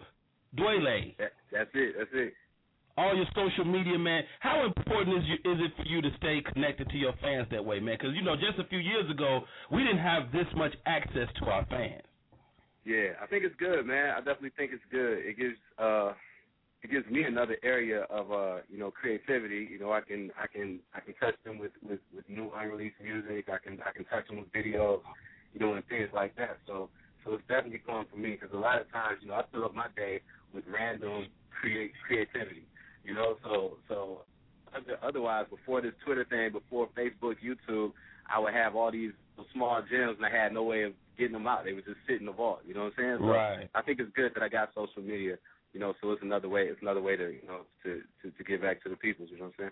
Dwele. 0.56 1.18
That, 1.18 1.32
that's 1.52 1.70
it. 1.74 1.96
That's 1.98 2.12
it. 2.14 2.34
All 3.02 3.16
your 3.16 3.26
social 3.34 3.66
media, 3.66 3.98
man. 3.98 4.24
How 4.40 4.66
important 4.66 5.18
is 5.18 5.24
you, 5.26 5.52
is 5.52 5.60
it 5.60 5.72
for 5.76 5.84
you 5.84 6.02
to 6.02 6.10
stay 6.18 6.42
connected 6.54 6.90
to 6.90 6.98
your 6.98 7.14
fans 7.22 7.48
that 7.52 7.64
way, 7.64 7.80
man? 7.80 7.98
Because 8.00 8.16
you 8.16 8.22
know, 8.22 8.36
just 8.36 8.60
a 8.60 8.68
few 8.70 8.78
years 8.78 9.10
ago, 9.10 9.42
we 9.72 9.84
didn't 9.84 10.00
have 10.00 10.32
this 10.32 10.46
much 10.56 10.74
access 10.86 11.28
to 11.40 11.46
our 11.46 11.66
fans. 11.66 12.04
Yeah, 12.86 13.18
I 13.22 13.26
think 13.26 13.44
it's 13.44 13.56
good, 13.58 13.86
man. 13.86 14.12
I 14.12 14.18
definitely 14.18 14.54
think 14.58 14.72
it's 14.74 14.86
good. 14.92 15.20
It 15.26 15.38
gives 15.38 15.58
uh 15.78 16.14
it 16.84 16.90
gives 16.90 17.06
me 17.10 17.24
another 17.24 17.58
area 17.64 18.02
of 18.10 18.32
uh 18.32 18.58
you 18.70 18.78
know 18.78 18.92
creativity. 18.92 19.68
You 19.72 19.80
know, 19.80 19.92
I 19.92 20.02
can 20.02 20.32
I 20.42 20.48
can 20.48 20.80
I 20.94 21.00
can 21.00 21.14
touch 21.20 21.36
them 21.44 21.58
with 21.58 21.72
with 21.88 22.00
with 22.16 22.28
new 22.30 22.52
unreleased 22.56 23.02
music. 23.02 23.50
I 23.50 23.58
can 23.58 23.80
I 23.86 23.92
can 23.92 24.06
touch 24.06 24.28
them 24.28 24.38
with 24.38 24.52
videos, 24.54 25.02
you 25.54 25.60
know, 25.60 25.74
and 25.74 25.86
things 25.88 26.10
like 26.14 26.36
that. 26.38 26.58
So 26.68 26.90
so 27.26 27.34
it's 27.34 27.44
definitely 27.48 27.82
fun 27.86 28.06
for 28.12 28.18
me 28.18 28.38
because 28.40 28.54
a 28.54 28.60
lot 28.60 28.82
of 28.82 28.92
times 28.92 29.20
you 29.22 29.30
know 29.30 29.36
I 29.36 29.44
fill 29.52 29.66
up 29.66 29.76
my 29.76 29.88
day 29.96 30.22
with 30.54 30.64
random 30.68 31.28
create 31.62 31.92
creativity. 32.08 32.66
You 33.04 33.14
know, 33.14 33.36
so 33.44 33.78
so 33.88 34.22
otherwise 35.02 35.46
before 35.50 35.82
this 35.82 35.94
Twitter 36.06 36.26
thing, 36.26 36.52
before 36.52 36.88
Facebook, 36.98 37.36
YouTube, 37.44 37.92
I 38.34 38.40
would 38.40 38.54
have 38.54 38.76
all 38.76 38.92
these 38.92 39.12
small 39.54 39.82
gems 39.82 40.18
and 40.18 40.26
I 40.26 40.30
had 40.30 40.54
no 40.54 40.64
way 40.64 40.84
of 40.84 40.94
getting 41.18 41.34
them 41.34 41.48
out. 41.48 41.66
They 41.66 41.74
would 41.74 41.86
just 41.86 41.98
sit 42.08 42.20
in 42.20 42.26
the 42.26 42.32
vault. 42.32 42.62
You 42.66 42.74
know 42.74 42.84
what 42.86 42.94
I'm 42.98 43.04
saying? 43.04 43.18
So 43.20 43.26
Right. 43.26 43.70
I 43.76 43.82
think 43.82 44.00
it's 44.00 44.12
good 44.16 44.32
that 44.36 44.44
I 44.44 44.50
got 44.50 44.70
social 44.74 45.02
media. 45.02 45.38
You 45.74 45.80
know, 45.80 45.94
so 46.02 46.12
it's 46.12 46.22
another 46.22 46.50
way. 46.50 46.64
It's 46.64 46.82
another 46.82 47.02
way 47.02 47.16
to 47.16 47.32
you 47.32 47.48
know 47.48 47.62
to 47.84 48.02
to, 48.22 48.32
to 48.38 48.44
give 48.44 48.62
back 48.62 48.84
to 48.84 48.90
the 48.90 48.96
people. 48.96 49.26
You 49.28 49.38
know 49.38 49.46
what 49.46 49.54
I'm 49.60 49.72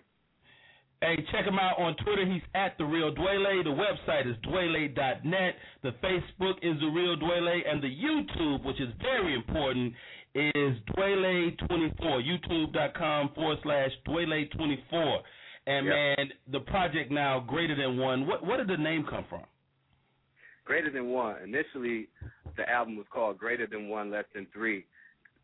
Hey, 1.02 1.16
check 1.32 1.46
him 1.46 1.58
out 1.58 1.78
on 1.78 1.96
Twitter. 2.04 2.26
He's 2.26 2.42
at 2.54 2.76
the 2.76 2.84
Real 2.84 3.14
Dwele. 3.14 3.64
The 3.64 3.70
website 3.70 4.28
is 4.30 4.36
dwele.net. 4.46 5.54
The 5.82 5.92
Facebook 6.04 6.56
is 6.62 6.78
the 6.78 6.88
Real 6.88 7.16
Dwele, 7.16 7.60
and 7.66 7.82
the 7.82 7.88
YouTube, 7.88 8.64
which 8.64 8.78
is 8.80 8.90
very 9.00 9.34
important, 9.34 9.94
is 10.34 10.76
Dwele24. 10.96 12.22
YouTube.com 12.22 13.30
forward 13.34 13.58
slash 13.62 13.90
Dwele24. 14.06 15.22
And 15.66 15.86
Yep. 15.86 15.94
man, 15.94 16.32
the 16.48 16.60
project 16.60 17.10
now 17.10 17.40
greater 17.40 17.74
than 17.74 17.96
one. 17.98 18.26
What 18.26 18.44
what 18.44 18.58
did 18.58 18.68
the 18.68 18.76
name 18.76 19.04
come 19.04 19.24
from? 19.28 19.44
Greater 20.64 20.90
than 20.90 21.08
one. 21.10 21.36
Initially, 21.42 22.08
the 22.56 22.68
album 22.68 22.96
was 22.96 23.06
called 23.08 23.38
Greater 23.38 23.66
Than 23.66 23.88
One, 23.88 24.10
Less 24.10 24.24
Than 24.34 24.46
Three. 24.52 24.84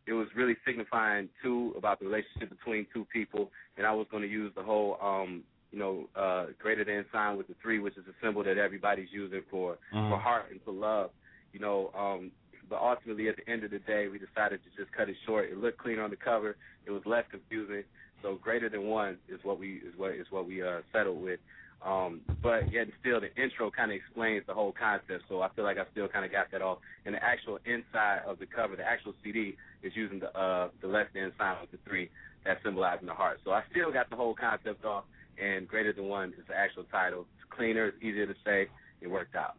It 0.07 0.13
was 0.13 0.27
really 0.35 0.55
signifying 0.65 1.27
two 1.43 1.73
about 1.77 1.99
the 1.99 2.05
relationship 2.05 2.49
between 2.49 2.87
two 2.93 3.05
people, 3.11 3.51
and 3.77 3.85
I 3.85 3.91
was 3.91 4.07
going 4.09 4.23
to 4.23 4.29
use 4.29 4.53
the 4.55 4.63
whole, 4.63 4.97
um, 5.01 5.43
you 5.71 5.79
know, 5.79 6.07
uh, 6.15 6.45
greater 6.57 6.85
than 6.85 7.05
sign 7.11 7.37
with 7.37 7.47
the 7.47 7.55
three, 7.61 7.79
which 7.79 7.97
is 7.97 8.05
a 8.07 8.25
symbol 8.25 8.41
that 8.43 8.57
everybody's 8.57 9.11
using 9.11 9.41
for 9.51 9.77
Mhm. 9.93 10.09
for 10.09 10.17
heart 10.17 10.49
and 10.49 10.61
for 10.63 10.71
love. 10.71 11.11
You 11.51 11.59
know, 11.59 11.91
um, 11.93 12.31
but 12.69 12.81
ultimately 12.81 13.27
at 13.27 13.35
the 13.35 13.49
end 13.49 13.63
of 13.63 13.71
the 13.71 13.79
day, 13.79 14.07
we 14.07 14.17
decided 14.17 14.63
to 14.63 14.69
just 14.77 14.91
cut 14.93 15.09
it 15.09 15.17
short. 15.25 15.49
It 15.49 15.57
looked 15.57 15.77
clean 15.77 15.99
on 15.99 16.09
the 16.09 16.15
cover. 16.15 16.55
It 16.85 16.91
was 16.91 17.05
less 17.05 17.25
confusing. 17.29 17.83
So 18.21 18.35
greater 18.35 18.69
than 18.69 18.87
one 18.87 19.17
is 19.27 19.43
what 19.43 19.59
we 19.59 19.75
is 19.77 19.95
what 19.97 20.11
is 20.11 20.27
what 20.31 20.47
we 20.47 20.61
uh, 20.63 20.81
settled 20.91 21.21
with. 21.21 21.39
Um, 21.85 22.21
but 22.41 22.71
yet 22.71 22.87
still, 22.99 23.21
the 23.21 23.33
intro 23.41 23.69
kind 23.69 23.91
of 23.91 23.97
explains 23.97 24.43
the 24.47 24.53
whole 24.53 24.73
concept. 24.73 25.23
So 25.29 25.41
I 25.41 25.49
feel 25.55 25.63
like 25.63 25.77
I 25.77 25.83
still 25.91 26.07
kind 26.07 26.25
of 26.25 26.31
got 26.31 26.51
that 26.51 26.61
off. 26.61 26.79
And 27.05 27.15
the 27.15 27.23
actual 27.23 27.59
inside 27.65 28.21
of 28.27 28.39
the 28.39 28.45
cover, 28.45 28.75
the 28.75 28.83
actual 28.83 29.13
CD, 29.23 29.55
is 29.83 29.93
using 29.95 30.19
the 30.19 30.35
uh, 30.37 30.69
the 30.81 30.87
less 30.87 31.05
than 31.13 31.31
sign 31.37 31.55
with 31.61 31.71
the 31.71 31.77
three, 31.87 32.09
that 32.45 32.57
symbolizing 32.63 33.07
the 33.07 33.13
heart. 33.13 33.39
So 33.45 33.51
I 33.51 33.63
still 33.71 33.91
got 33.91 34.09
the 34.09 34.15
whole 34.15 34.35
concept 34.35 34.83
off. 34.85 35.03
And 35.41 35.67
greater 35.67 35.93
than 35.93 36.05
one 36.05 36.29
is 36.29 36.45
the 36.47 36.55
actual 36.55 36.83
title. 36.85 37.27
It's 37.37 37.55
cleaner, 37.55 37.87
it's 37.87 38.01
easier 38.01 38.25
to 38.25 38.33
say. 38.43 38.67
It 39.01 39.07
worked 39.07 39.35
out. 39.35 39.55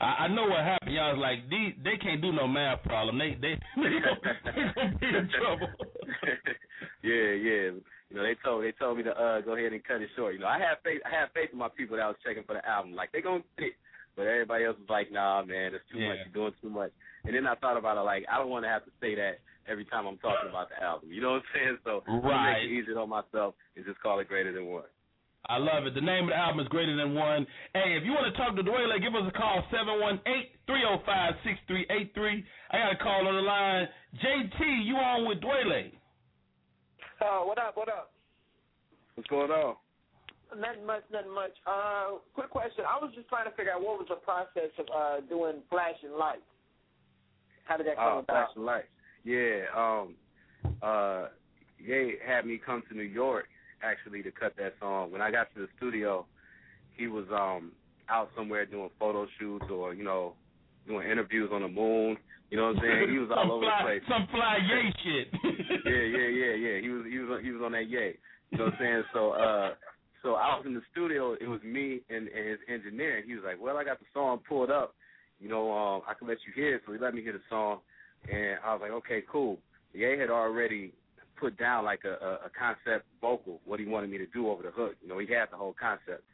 I, 0.00 0.24
I 0.24 0.28
know 0.28 0.44
what 0.44 0.60
happened. 0.60 0.94
Y'all 0.94 1.16
was 1.16 1.20
like, 1.20 1.48
these, 1.50 1.74
they 1.82 1.96
can't 1.96 2.22
do 2.22 2.32
no 2.32 2.46
math 2.46 2.82
problem. 2.84 3.18
They 3.18 3.36
they 3.40 3.58
they 3.76 3.98
gonna, 4.00 4.20
they 4.44 4.62
gonna 4.74 4.98
be 4.98 5.06
in 5.06 5.30
trouble. 5.38 5.68
yeah, 7.02 7.32
yeah. 7.32 7.70
You 8.10 8.16
know, 8.16 8.22
they 8.22 8.34
told 8.44 8.64
they 8.64 8.72
told 8.72 8.98
me 8.98 9.04
to 9.04 9.14
uh 9.14 9.40
go 9.40 9.54
ahead 9.54 9.72
and 9.72 9.84
cut 9.84 10.02
it 10.02 10.10
short. 10.16 10.34
You 10.34 10.40
know, 10.40 10.48
I 10.50 10.58
have 10.58 10.78
faith 10.82 11.00
I 11.06 11.10
have 11.14 11.30
faith 11.32 11.50
in 11.52 11.58
my 11.58 11.68
people 11.70 11.96
that 11.96 12.06
was 12.06 12.16
checking 12.26 12.42
for 12.42 12.54
the 12.54 12.66
album. 12.68 12.92
Like 12.92 13.12
they 13.12 13.22
gonna 13.22 13.44
get 13.56 13.68
it. 13.68 13.74
But 14.16 14.26
everybody 14.26 14.64
else 14.64 14.76
was 14.76 14.90
like, 14.90 15.12
nah 15.12 15.42
man, 15.46 15.72
it's 15.72 15.86
too 15.90 15.98
much, 16.10 16.18
you're 16.26 16.34
doing 16.34 16.54
too 16.60 16.68
much. 16.70 16.90
And 17.24 17.34
then 17.34 17.46
I 17.46 17.54
thought 17.54 17.78
about 17.78 17.96
it 17.96 18.02
like 18.02 18.26
I 18.26 18.38
don't 18.38 18.50
wanna 18.50 18.68
have 18.68 18.84
to 18.84 18.90
say 19.00 19.14
that 19.14 19.38
every 19.70 19.84
time 19.86 20.06
I'm 20.06 20.18
talking 20.18 20.50
about 20.50 20.68
the 20.68 20.82
album. 20.82 21.12
You 21.12 21.22
know 21.22 21.38
what 21.38 21.46
I'm 21.46 21.54
saying? 21.54 21.78
So 21.84 22.02
I'm 22.08 22.18
make 22.58 22.66
it 22.66 22.74
easier 22.74 22.98
on 22.98 23.08
myself 23.08 23.54
and 23.76 23.86
just 23.86 24.00
call 24.02 24.18
it 24.18 24.26
greater 24.26 24.52
than 24.52 24.66
one. 24.66 24.90
I 25.48 25.56
love 25.56 25.86
it. 25.86 25.94
The 25.94 26.02
name 26.04 26.24
of 26.24 26.30
the 26.30 26.36
album 26.36 26.60
is 26.60 26.68
Greater 26.68 26.94
Than 26.94 27.14
One. 27.14 27.46
Hey, 27.72 27.96
if 27.96 28.04
you 28.04 28.12
want 28.12 28.28
to 28.28 28.36
talk 28.36 28.54
to 28.56 28.62
Dwele, 28.62 29.00
give 29.00 29.14
us 29.16 29.24
a 29.26 29.32
call, 29.32 29.64
718-305-6383. 30.68 32.44
I 32.70 32.78
got 32.78 32.92
a 32.92 32.96
call 32.96 33.26
on 33.26 33.34
the 33.34 33.40
line. 33.40 33.88
JT, 34.22 34.84
you 34.84 34.96
on 34.96 35.26
with 35.26 35.40
Dwele. 35.40 35.92
Uh, 37.20 37.40
what 37.44 37.58
up? 37.58 37.76
What 37.76 37.88
up? 37.88 38.10
What's 39.14 39.28
going 39.28 39.50
on? 39.50 39.76
Nothing 40.58 40.86
much. 40.86 41.02
Nothing 41.12 41.34
much. 41.34 41.52
Uh, 41.66 42.18
quick 42.34 42.50
question. 42.50 42.84
I 42.88 42.98
was 43.02 43.12
just 43.14 43.28
trying 43.28 43.48
to 43.48 43.56
figure 43.56 43.72
out 43.72 43.82
what 43.82 43.98
was 43.98 44.06
the 44.08 44.16
process 44.16 44.70
of 44.78 44.86
uh 44.94 45.20
doing 45.28 45.56
flashing 45.68 46.16
lights. 46.18 46.42
How 47.64 47.76
did 47.76 47.86
that 47.86 47.96
come 47.96 48.04
Oh, 48.06 48.18
about? 48.20 48.48
flashing 48.54 48.64
lights. 48.64 48.88
Yeah, 49.24 49.64
um 49.76 50.14
uh 50.82 51.26
Ye 51.78 52.16
had 52.26 52.46
me 52.46 52.60
come 52.64 52.82
to 52.90 52.94
New 52.96 53.02
York 53.02 53.46
actually 53.82 54.22
to 54.22 54.30
cut 54.30 54.54
that 54.58 54.74
song. 54.80 55.12
When 55.12 55.22
I 55.22 55.30
got 55.30 55.52
to 55.54 55.60
the 55.60 55.68
studio, 55.76 56.26
he 56.96 57.06
was 57.06 57.26
um 57.32 57.72
out 58.08 58.30
somewhere 58.36 58.66
doing 58.66 58.90
photo 58.98 59.26
shoots 59.38 59.66
or, 59.70 59.94
you 59.94 60.02
know, 60.04 60.34
doing 60.88 61.08
interviews 61.08 61.50
on 61.52 61.62
the 61.62 61.68
moon. 61.68 62.16
You 62.50 62.56
know 62.56 62.74
what 62.74 62.76
I'm 62.76 62.82
saying? 62.82 63.10
He 63.10 63.18
was 63.18 63.30
all 63.30 63.52
over 63.52 63.64
fly- 63.64 63.78
the 63.78 63.84
place. 63.86 64.02
Some 64.08 64.26
fly 64.34 64.58
yay 64.58 64.92
shit. 65.04 65.28
yeah, 65.86 66.02
yeah, 66.02 66.28
yeah, 66.28 66.54
yeah. 66.54 66.80
He 66.80 66.88
was 66.90 67.06
he 67.08 67.18
was 67.18 67.30
on- 67.38 67.44
he 67.44 67.50
was 67.52 67.62
on 67.64 67.72
that 67.72 67.88
yay. 67.88 68.18
You 68.50 68.58
know 68.58 68.64
what 68.64 68.74
I'm 68.74 68.78
saying? 68.80 69.02
So 69.14 69.30
uh 69.32 69.74
so 70.22 70.34
I 70.34 70.56
was 70.58 70.66
in 70.66 70.74
the 70.74 70.82
studio, 70.92 71.32
it 71.40 71.48
was 71.48 71.62
me 71.62 72.00
and, 72.10 72.28
and 72.28 72.48
his 72.48 72.58
engineer 72.68 73.18
and 73.18 73.26
he 73.26 73.34
was 73.34 73.44
like, 73.44 73.56
Well, 73.60 73.76
I 73.78 73.84
got 73.84 74.00
the 74.00 74.06
song 74.12 74.40
pulled 74.46 74.70
up, 74.70 74.94
you 75.38 75.48
know, 75.48 75.70
um, 75.72 76.02
I 76.08 76.14
can 76.14 76.26
let 76.28 76.38
you 76.46 76.52
hear 76.54 76.74
it, 76.74 76.82
so 76.84 76.92
he 76.92 76.98
let 76.98 77.14
me 77.14 77.22
hear 77.22 77.32
the 77.32 77.40
song 77.48 77.78
and 78.30 78.58
I 78.64 78.72
was 78.74 78.80
like, 78.82 78.90
Okay, 78.90 79.22
cool. 79.30 79.58
Ye 79.92 80.18
had 80.18 80.30
already 80.30 80.92
put 81.38 81.56
down 81.56 81.84
like 81.84 82.00
a, 82.04 82.22
a, 82.24 82.32
a 82.46 82.50
concept 82.58 83.06
vocal, 83.20 83.60
what 83.64 83.78
he 83.80 83.86
wanted 83.86 84.10
me 84.10 84.18
to 84.18 84.26
do 84.26 84.50
over 84.50 84.62
the 84.64 84.70
hook. 84.72 84.94
You 85.02 85.08
know, 85.08 85.18
he 85.18 85.32
had 85.32 85.46
the 85.52 85.56
whole 85.56 85.74
concept. 85.80 86.24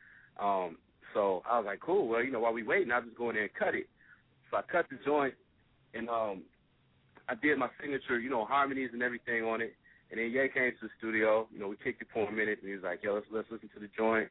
Um, 0.41 0.79
so 1.13 1.43
I 1.49 1.59
was 1.59 1.67
like, 1.67 1.81
Cool, 1.81 2.09
well, 2.09 2.25
you 2.25 2.33
know, 2.33 2.41
while 2.41 2.55
we 2.55 2.63
waiting, 2.63 2.91
I'll 2.91 3.03
just 3.03 3.17
go 3.19 3.29
in 3.29 3.37
there 3.37 3.45
and 3.45 3.55
cut 3.55 3.75
it. 3.75 3.87
So 4.51 4.57
I 4.57 4.63
cut 4.63 4.87
the 4.91 4.97
joint 5.05 5.35
and 5.97 6.09
um 6.09 6.43
I 7.29 7.35
did 7.35 7.59
my 7.59 7.69
signature, 7.81 8.21
you 8.21 8.31
know, 8.31 8.45
harmonies 8.45 8.91
and 8.93 9.03
everything 9.03 9.43
on 9.45 9.61
it. 9.61 9.75
And 10.11 10.21
then 10.21 10.31
Ye 10.31 10.49
came 10.55 10.71
to 10.71 10.87
the 10.87 10.89
studio. 10.99 11.49
You 11.53 11.59
know, 11.59 11.69
we 11.69 11.77
kicked 11.83 12.03
it 12.03 12.09
for 12.13 12.29
a 12.29 12.33
minute, 12.33 12.59
and 12.61 12.69
he 12.69 12.75
was 12.75 12.85
like, 12.85 13.03
"Yo, 13.03 13.15
let's 13.15 13.27
let's 13.31 13.51
listen 13.51 13.69
to 13.75 13.81
the 13.81 13.91
joint." 13.97 14.29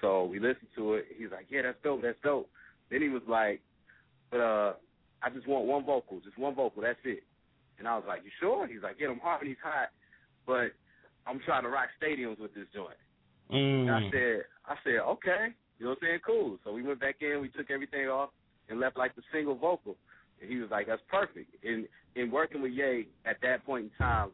So 0.00 0.24
we 0.24 0.40
listened 0.40 0.68
to 0.76 0.94
it. 0.94 1.06
He's 1.16 1.30
like, 1.30 1.46
"Yeah, 1.48 1.62
that's 1.62 1.78
dope. 1.84 2.02
That's 2.02 2.18
dope." 2.24 2.50
Then 2.90 3.02
he 3.02 3.08
was 3.08 3.22
like, 3.28 3.60
"But 4.30 4.40
uh, 4.40 4.72
I 5.22 5.30
just 5.30 5.46
want 5.46 5.66
one 5.66 5.84
vocal, 5.84 6.20
just 6.20 6.38
one 6.38 6.54
vocal. 6.54 6.82
That's 6.82 6.98
it." 7.04 7.22
And 7.78 7.86
I 7.86 7.94
was 7.96 8.04
like, 8.08 8.24
"You 8.24 8.30
sure?" 8.40 8.66
He's 8.66 8.82
like, 8.82 8.96
"Yeah, 8.98 9.08
them 9.08 9.20
harmonies 9.22 9.62
hot, 9.62 9.90
but 10.46 10.72
I'm 11.26 11.40
trying 11.46 11.62
to 11.62 11.68
rock 11.68 11.88
stadiums 12.02 12.40
with 12.40 12.54
this 12.54 12.66
joint." 12.74 12.98
And 13.50 13.90
I 13.94 14.00
Mm. 14.00 14.10
said, 14.10 14.44
I 14.66 14.74
said, 14.82 14.98
okay, 14.98 15.54
you 15.78 15.84
know 15.84 15.90
what 15.90 15.98
I'm 16.02 16.08
saying? 16.08 16.20
Cool. 16.26 16.58
So 16.64 16.72
we 16.72 16.82
went 16.82 17.00
back 17.00 17.16
in, 17.20 17.40
we 17.40 17.48
took 17.48 17.70
everything 17.70 18.08
off, 18.08 18.30
and 18.68 18.80
left 18.80 18.96
like 18.96 19.14
the 19.14 19.22
single 19.32 19.54
vocal. 19.54 19.96
And 20.40 20.50
he 20.50 20.56
was 20.58 20.70
like, 20.70 20.86
that's 20.86 21.02
perfect. 21.10 21.54
And 21.64 21.86
in 22.14 22.30
working 22.30 22.62
with 22.62 22.72
Ye 22.72 23.08
at 23.24 23.36
that 23.42 23.64
point 23.64 23.84
in 23.84 23.90
time, 23.98 24.30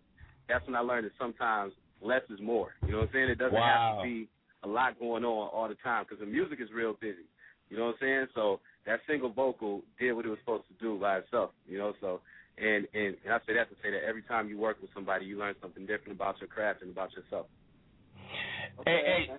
that's 0.49 0.65
when 0.67 0.75
I 0.75 0.81
learned 0.81 1.07
that 1.07 1.13
sometimes 1.19 1.73
less 2.01 2.23
is 2.31 2.41
more. 2.41 2.75
You 2.85 2.93
know 2.93 2.99
what 2.99 3.09
I'm 3.09 3.15
saying? 3.15 3.31
It 3.31 3.39
doesn't 3.39 3.55
Wow. 3.55 3.97
have 3.99 4.05
to 4.05 4.09
be 4.09 4.29
a 4.65 4.69
lot 4.69 4.99
going 4.99 5.25
on 5.25 5.49
all 5.49 5.69
the 5.69 5.77
time 5.83 6.05
because 6.05 6.21
the 6.21 6.27
music 6.27 6.61
is 6.61 6.69
real 6.73 6.95
busy. 7.01 7.27
You 7.69 7.79
know 7.79 7.87
what 7.87 7.95
I'm 7.95 7.99
saying? 8.01 8.27
So 8.35 8.61
that 8.87 9.01
single 9.07 9.31
vocal 9.31 9.83
did 9.99 10.13
what 10.13 10.27
it 10.27 10.29
was 10.29 10.39
supposed 10.41 10.65
to 10.69 10.75
do 10.75 10.99
by 10.99 11.19
itself. 11.19 11.51
You 11.67 11.79
know, 11.79 11.95
so 12.01 12.21
and 12.59 12.87
and, 12.95 13.17
and 13.25 13.33
I 13.33 13.39
say 13.47 13.55
that 13.55 13.71
to 13.71 13.77
say 13.83 13.91
that 13.91 14.05
every 14.07 14.23
time 14.23 14.49
you 14.49 14.59
work 14.59 14.77
with 14.81 14.91
somebody, 14.95 15.25
you 15.27 15.39
learn 15.39 15.55
something 15.63 15.87
different 15.87 16.13
about 16.13 16.39
your 16.41 16.49
craft 16.49 16.83
and 16.83 16.91
about 16.91 17.11
yourself. 17.13 17.47
Hey, 18.85 19.01
hey, 19.07 19.31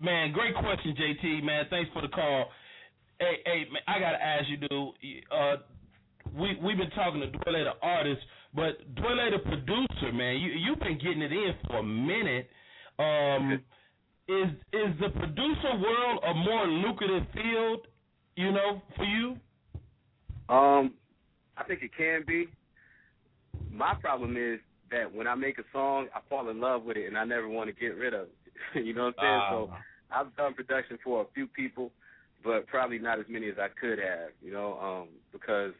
man, 0.00 0.32
great 0.32 0.54
question, 0.54 0.94
JT. 0.94 1.42
Man, 1.42 1.64
thanks 1.70 1.90
for 1.92 2.02
the 2.02 2.08
call. 2.08 2.46
Hey, 3.18 3.38
hey, 3.44 3.64
man, 3.72 3.82
I 3.88 3.98
gotta 3.98 4.22
ask 4.22 4.48
you, 4.48 4.56
dude. 4.58 5.24
Uh, 5.32 5.56
we 6.36 6.58
we've 6.62 6.78
been 6.78 6.90
talking 6.90 7.20
to 7.20 7.26
Dwele 7.26 7.64
the 7.64 7.86
artist, 7.86 8.20
but 8.54 8.94
Dwele 8.94 9.30
the 9.32 9.38
producer, 9.38 10.12
man. 10.12 10.36
You 10.38 10.52
you've 10.52 10.80
been 10.80 10.98
getting 10.98 11.22
it 11.22 11.32
in 11.32 11.54
for 11.66 11.78
a 11.78 11.82
minute. 11.82 12.48
Um, 12.98 13.60
is 14.28 14.48
is 14.72 14.94
the 15.00 15.08
producer 15.10 15.76
world 15.80 16.22
a 16.24 16.34
more 16.34 16.66
lucrative 16.66 17.26
field? 17.32 17.86
You 18.36 18.52
know, 18.52 18.82
for 18.96 19.04
you? 19.04 19.36
Um, 20.48 20.94
I 21.56 21.64
think 21.64 21.82
it 21.82 21.90
can 21.96 22.24
be. 22.26 22.46
My 23.70 23.94
problem 23.94 24.36
is 24.36 24.60
that 24.90 25.12
when 25.12 25.26
I 25.26 25.34
make 25.34 25.58
a 25.58 25.64
song, 25.72 26.06
I 26.14 26.20
fall 26.28 26.48
in 26.48 26.60
love 26.60 26.84
with 26.84 26.96
it, 26.96 27.06
and 27.06 27.18
I 27.18 27.24
never 27.24 27.48
want 27.48 27.68
to 27.68 27.74
get 27.74 27.96
rid 27.96 28.14
of 28.14 28.28
it. 28.74 28.84
you 28.84 28.94
know 28.94 29.06
what 29.06 29.14
I'm 29.18 29.24
saying? 29.24 29.42
so 29.50 29.70
Ah. 29.72 30.20
I've 30.20 30.36
done 30.36 30.54
production 30.54 30.98
for 31.04 31.22
a 31.22 31.26
few 31.34 31.46
people, 31.46 31.92
but 32.44 32.66
probably 32.66 32.98
not 32.98 33.18
as 33.18 33.26
many 33.28 33.48
as 33.48 33.56
I 33.58 33.68
could 33.80 33.98
have. 33.98 34.30
You 34.42 34.52
know, 34.52 34.78
um, 34.78 35.08
because 35.32 35.72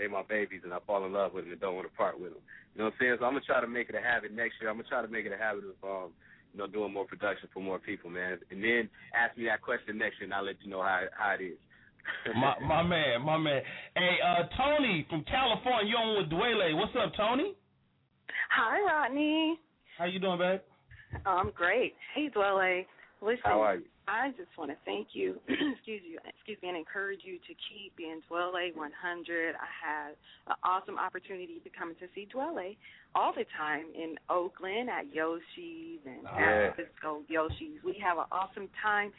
they 0.00 0.08
my 0.08 0.24
babies, 0.24 0.64
and 0.64 0.72
I 0.72 0.78
fall 0.86 1.04
in 1.04 1.12
love 1.12 1.34
with 1.36 1.44
them 1.44 1.52
and 1.52 1.60
don't 1.60 1.76
want 1.76 1.86
to 1.86 1.96
part 1.96 2.18
with 2.18 2.32
them. 2.32 2.42
You 2.74 2.80
know 2.80 2.84
what 2.88 2.96
I'm 2.96 3.00
saying? 3.00 3.16
So 3.20 3.24
I'm 3.28 3.36
gonna 3.36 3.44
try 3.44 3.60
to 3.60 3.68
make 3.68 3.88
it 3.92 3.94
a 3.94 4.00
habit 4.00 4.32
next 4.32 4.56
year. 4.60 4.70
I'm 4.70 4.80
gonna 4.80 4.88
try 4.88 5.02
to 5.02 5.12
make 5.12 5.26
it 5.26 5.32
a 5.32 5.36
habit 5.36 5.64
of 5.68 5.76
um, 5.84 6.10
you 6.52 6.58
know, 6.58 6.66
doing 6.66 6.92
more 6.92 7.04
production 7.04 7.48
for 7.52 7.60
more 7.60 7.78
people, 7.78 8.10
man. 8.10 8.38
And 8.50 8.64
then 8.64 8.88
ask 9.14 9.36
me 9.36 9.44
that 9.46 9.62
question 9.62 9.98
next 9.98 10.18
year, 10.18 10.24
and 10.24 10.34
I'll 10.34 10.44
let 10.44 10.56
you 10.64 10.70
know 10.70 10.82
how 10.82 11.04
how 11.12 11.36
it 11.38 11.44
is. 11.44 11.58
my 12.34 12.56
my 12.64 12.82
man, 12.82 13.22
my 13.22 13.36
man. 13.36 13.62
Hey, 13.94 14.16
uh, 14.24 14.48
Tony 14.56 15.06
from 15.10 15.24
California, 15.24 15.90
you 15.90 15.96
on 15.96 16.16
with 16.18 16.32
Dwele? 16.32 16.76
What's 16.76 16.96
up, 16.96 17.12
Tony? 17.16 17.54
Hi, 18.50 18.80
Rodney. 18.80 19.58
How 19.98 20.06
you 20.06 20.18
doing, 20.18 20.38
babe? 20.38 20.60
I'm 21.26 21.50
great. 21.50 21.94
Hey, 22.14 22.30
Dwele. 22.34 22.86
Listen, 23.20 23.40
How 23.44 23.60
are 23.60 23.76
you? 23.76 23.84
I 24.08 24.30
just 24.30 24.50
want 24.58 24.70
to 24.70 24.76
thank 24.84 25.08
you, 25.12 25.38
excuse 25.48 26.02
you, 26.04 26.18
excuse 26.26 26.58
me, 26.62 26.68
and 26.68 26.76
encourage 26.76 27.20
you 27.22 27.38
to 27.38 27.54
keep 27.68 27.94
being 27.96 28.20
Dwele 28.30 28.74
100. 28.74 29.54
I 29.54 29.68
had 29.70 30.10
an 30.48 30.56
awesome 30.64 30.98
opportunity 30.98 31.60
to 31.62 31.70
come 31.70 31.94
to 32.00 32.06
see 32.14 32.26
Dwele 32.34 32.76
all 33.14 33.32
the 33.32 33.44
time 33.56 33.86
in 33.94 34.16
Oakland 34.28 34.90
at 34.90 35.14
Yoshi's 35.14 36.00
and 36.06 36.22
Yeah. 36.24 36.36
San 36.36 36.74
Francisco 36.74 37.22
Yoshi's. 37.28 37.82
We 37.84 37.98
have 38.02 38.18
an 38.18 38.26
awesome 38.32 38.68
time. 38.82 39.12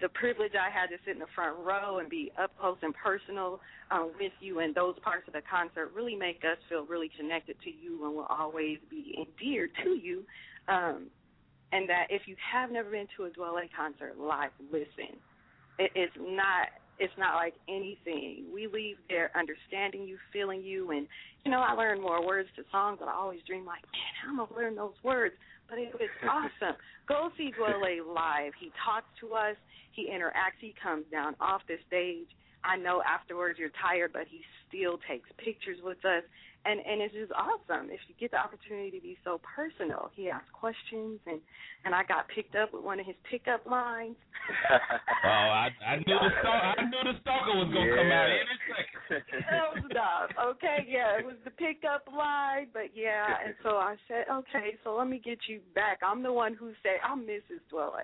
The 0.00 0.08
privilege 0.10 0.52
I 0.58 0.70
had 0.70 0.88
to 0.90 0.98
sit 1.06 1.14
in 1.14 1.20
the 1.20 1.30
front 1.34 1.56
row 1.64 1.98
and 1.98 2.10
be 2.10 2.32
up 2.36 2.50
close 2.58 2.76
and 2.82 2.92
personal 2.94 3.60
um, 3.92 4.10
with 4.18 4.32
you 4.40 4.58
and 4.58 4.74
those 4.74 4.98
parts 5.00 5.26
of 5.28 5.34
the 5.34 5.42
concert 5.48 5.92
really 5.94 6.16
make 6.16 6.42
us 6.44 6.58
feel 6.68 6.84
really 6.84 7.08
connected 7.16 7.56
to 7.62 7.70
you 7.70 8.04
and 8.04 8.14
will 8.16 8.26
always 8.28 8.78
be 8.90 9.14
endeared 9.16 9.70
to 9.84 9.90
you. 9.90 10.24
Um, 10.66 11.06
and 11.72 11.88
that 11.88 12.06
if 12.10 12.22
you 12.26 12.36
have 12.52 12.70
never 12.70 12.90
been 12.90 13.06
to 13.16 13.24
a 13.24 13.30
Dwele 13.30 13.68
concert 13.76 14.18
live, 14.18 14.50
listen. 14.70 15.16
It, 15.78 15.90
it's 15.94 16.14
not 16.18 16.68
it's 16.98 17.12
not 17.18 17.34
like 17.34 17.54
anything. 17.68 18.46
We 18.52 18.68
leave 18.68 18.96
there 19.08 19.30
understanding 19.34 20.06
you, 20.06 20.16
feeling 20.32 20.62
you, 20.62 20.92
and 20.92 21.06
you 21.44 21.50
know 21.50 21.60
I 21.60 21.72
learned 21.72 22.00
more 22.00 22.24
words 22.24 22.48
to 22.56 22.62
songs, 22.70 22.98
but 23.00 23.08
I 23.08 23.14
always 23.14 23.40
dream 23.46 23.66
like, 23.66 23.82
man, 23.82 24.30
I'm 24.30 24.36
gonna 24.36 24.54
learn 24.54 24.76
those 24.76 24.94
words. 25.02 25.34
But 25.68 25.78
it 25.78 25.92
was 25.94 26.10
awesome. 26.30 26.76
Go 27.08 27.30
see 27.36 27.52
Dwele 27.58 28.06
live. 28.06 28.52
He 28.60 28.70
talks 28.84 29.08
to 29.20 29.34
us. 29.34 29.56
He 29.92 30.08
interacts. 30.10 30.60
He 30.60 30.74
comes 30.80 31.04
down 31.10 31.34
off 31.40 31.62
the 31.66 31.76
stage. 31.86 32.28
I 32.64 32.76
know 32.76 33.02
afterwards 33.02 33.58
you're 33.58 33.74
tired, 33.82 34.12
but 34.12 34.24
he 34.30 34.40
still 34.68 34.98
takes 35.08 35.28
pictures 35.36 35.78
with 35.82 36.02
us, 36.04 36.22
and 36.64 36.80
and 36.80 37.00
it's 37.02 37.14
just 37.14 37.32
awesome. 37.32 37.90
If 37.90 38.00
you 38.08 38.14
get 38.18 38.30
the 38.32 38.38
opportunity 38.38 38.90
to 38.92 39.00
be 39.02 39.16
so 39.24 39.40
personal, 39.44 40.10
he 40.14 40.30
asked 40.30 40.52
questions, 40.52 41.20
and 41.26 41.40
and 41.84 41.94
I 41.94 42.02
got 42.04 42.28
picked 42.28 42.56
up 42.56 42.72
with 42.72 42.82
one 42.84 42.98
of 43.00 43.06
his 43.06 43.16
pickup 43.30 43.66
lines. 43.66 44.16
Oh, 45.24 45.48
I 45.56 45.70
I 45.86 45.96
knew 46.04 46.18
the 46.20 46.30
stalker, 46.40 46.72
I 46.76 46.84
knew 46.84 47.00
the 47.12 47.16
stalker 47.24 47.54
was 47.56 47.68
gonna 47.72 47.96
come 47.96 48.12
out 48.12 48.28
Yeah. 48.28 48.44
any 48.44 48.56
second. 48.68 49.44
that 49.48 49.66
was 49.72 49.84
enough. 49.90 50.30
Okay, 50.56 50.84
yeah, 50.88 51.16
it 51.18 51.24
was 51.24 51.36
the 51.44 51.50
pickup 51.50 52.04
line, 52.12 52.68
but 52.74 52.92
yeah, 52.94 53.24
and 53.44 53.54
so 53.62 53.76
I 53.80 53.96
said, 54.06 54.28
okay, 54.30 54.76
so 54.84 54.94
let 54.96 55.08
me 55.08 55.18
get 55.24 55.38
you 55.48 55.60
back. 55.74 56.00
I'm 56.04 56.22
the 56.22 56.32
one 56.32 56.52
who 56.52 56.72
said 56.82 57.00
I'm 57.02 57.24
Mrs. 57.24 57.64
Oh. 57.72 57.96